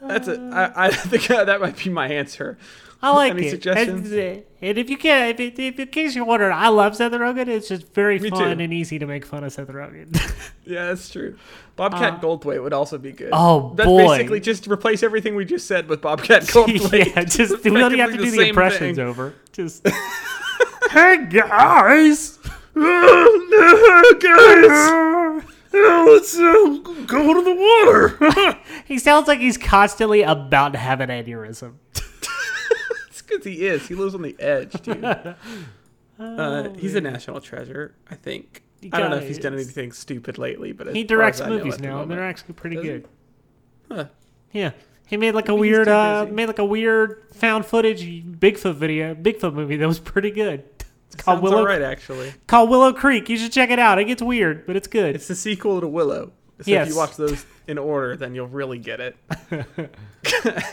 That's 0.00 0.28
it. 0.28 0.38
I, 0.52 0.72
I 0.76 0.90
think 0.90 1.26
that 1.28 1.60
might 1.60 1.76
be 1.82 1.90
my 1.90 2.08
answer. 2.08 2.58
I 3.02 3.10
like 3.12 3.32
Any 3.32 3.46
it. 3.46 3.50
suggestions? 3.50 4.10
And, 4.10 4.42
and 4.62 4.78
if 4.78 4.88
you 4.88 4.96
can, 4.96 5.28
if, 5.30 5.40
it, 5.40 5.58
if 5.58 5.78
in 5.78 5.88
case 5.88 6.14
you're 6.16 6.24
wondering, 6.24 6.52
I 6.52 6.68
love 6.68 6.96
Seth 6.96 7.12
Rogen. 7.12 7.46
It's 7.48 7.68
just 7.68 7.92
very 7.92 8.18
Me 8.18 8.30
fun 8.30 8.56
too. 8.56 8.62
and 8.62 8.72
easy 8.72 8.98
to 8.98 9.06
make 9.06 9.26
fun 9.26 9.44
of 9.44 9.52
Seth 9.52 9.68
Rogen. 9.68 10.14
Yeah, 10.68 10.86
that's 10.86 11.08
true. 11.10 11.38
Bobcat 11.76 12.14
Uh, 12.14 12.18
Goldthwait 12.18 12.60
would 12.60 12.72
also 12.72 12.98
be 12.98 13.12
good. 13.12 13.28
Oh, 13.32 13.72
that's 13.76 13.86
boy. 13.86 14.16
basically 14.16 14.40
just 14.40 14.66
replace 14.66 15.04
everything 15.04 15.36
we 15.36 15.44
just 15.44 15.68
said 15.68 15.88
with 15.88 16.00
Bobcat 16.00 16.42
Goldthwait. 16.46 17.14
yeah, 17.14 17.22
just 17.22 17.62
we 17.62 17.70
don't 17.70 17.96
have 17.96 18.10
to 18.10 18.16
do 18.16 18.28
the 18.32 18.36
the 18.38 18.48
impressions 18.48 18.96
thing. 18.96 19.06
over. 19.06 19.32
Just 19.52 19.86
hey 20.90 21.24
guys, 21.30 22.35
oh, 22.76 23.48
no, 23.50 24.18
guys! 24.20 25.44
Oh, 25.78 26.08
let's 26.10 26.36
uh, 26.38 27.04
go 27.06 27.34
to 27.34 27.42
the 27.42 27.54
water. 27.54 28.58
he 28.86 28.98
sounds 28.98 29.28
like 29.28 29.40
he's 29.40 29.58
constantly 29.58 30.22
about 30.22 30.72
to 30.72 30.78
have 30.78 31.00
an 31.00 31.10
aneurysm. 31.10 31.74
It's 33.08 33.22
because 33.22 33.44
he 33.44 33.66
is. 33.66 33.86
He 33.88 33.94
lives 33.94 34.14
on 34.14 34.22
the 34.22 34.36
edge, 34.38 34.72
dude. 34.82 35.02
Uh, 36.18 36.70
he's 36.78 36.94
a 36.94 37.00
national 37.02 37.42
treasure, 37.42 37.94
I 38.10 38.14
think. 38.14 38.62
You 38.80 38.88
I 38.92 39.00
don't 39.00 39.10
know 39.10 39.16
gotta- 39.16 39.26
if 39.26 39.28
he's 39.28 39.38
done 39.38 39.52
anything 39.52 39.92
stupid 39.92 40.38
lately, 40.38 40.72
but 40.72 40.94
He 40.96 41.04
directs 41.04 41.40
as 41.42 41.46
I 41.46 41.50
know 41.50 41.58
movies 41.58 41.74
at 41.74 41.80
the 41.82 41.86
now, 41.88 42.00
and 42.00 42.10
they're 42.10 42.16
moment- 42.18 42.38
actually 42.38 42.54
pretty 42.54 42.76
Does 42.76 42.84
he? 42.84 42.90
good. 42.90 43.08
Huh. 43.92 44.04
Yeah, 44.52 44.70
he 45.06 45.18
made 45.18 45.34
like 45.34 45.50
a 45.50 45.52
Maybe 45.54 45.68
he's 45.68 45.76
weird, 45.76 45.88
uh, 45.88 46.26
made 46.30 46.46
like 46.46 46.58
a 46.58 46.64
weird 46.64 47.22
found 47.34 47.66
footage 47.66 48.02
Bigfoot 48.02 48.76
video, 48.76 49.14
Bigfoot 49.14 49.52
movie 49.52 49.76
that 49.76 49.86
was 49.86 49.98
pretty 49.98 50.30
good. 50.30 50.64
It's 51.06 51.22
called 51.22 51.36
Sounds 51.36 51.42
Willow, 51.42 51.58
alright, 51.58 51.82
actually. 51.82 52.34
called 52.46 52.68
Willow 52.70 52.92
Creek. 52.92 53.28
You 53.28 53.36
should 53.36 53.52
check 53.52 53.70
it 53.70 53.78
out. 53.78 53.98
It 53.98 54.04
gets 54.04 54.22
weird, 54.22 54.66
but 54.66 54.76
it's 54.76 54.88
good. 54.88 55.14
It's 55.14 55.28
the 55.28 55.34
sequel 55.36 55.80
to 55.80 55.88
Willow. 55.88 56.32
So 56.62 56.70
if 56.70 56.88
you 56.88 56.96
watch 56.96 57.16
those 57.16 57.44
in 57.66 57.76
order, 57.78 58.16
then 58.16 58.34
you'll 58.34 58.48
really 58.48 58.78
get 58.78 59.00
it. 59.00 59.16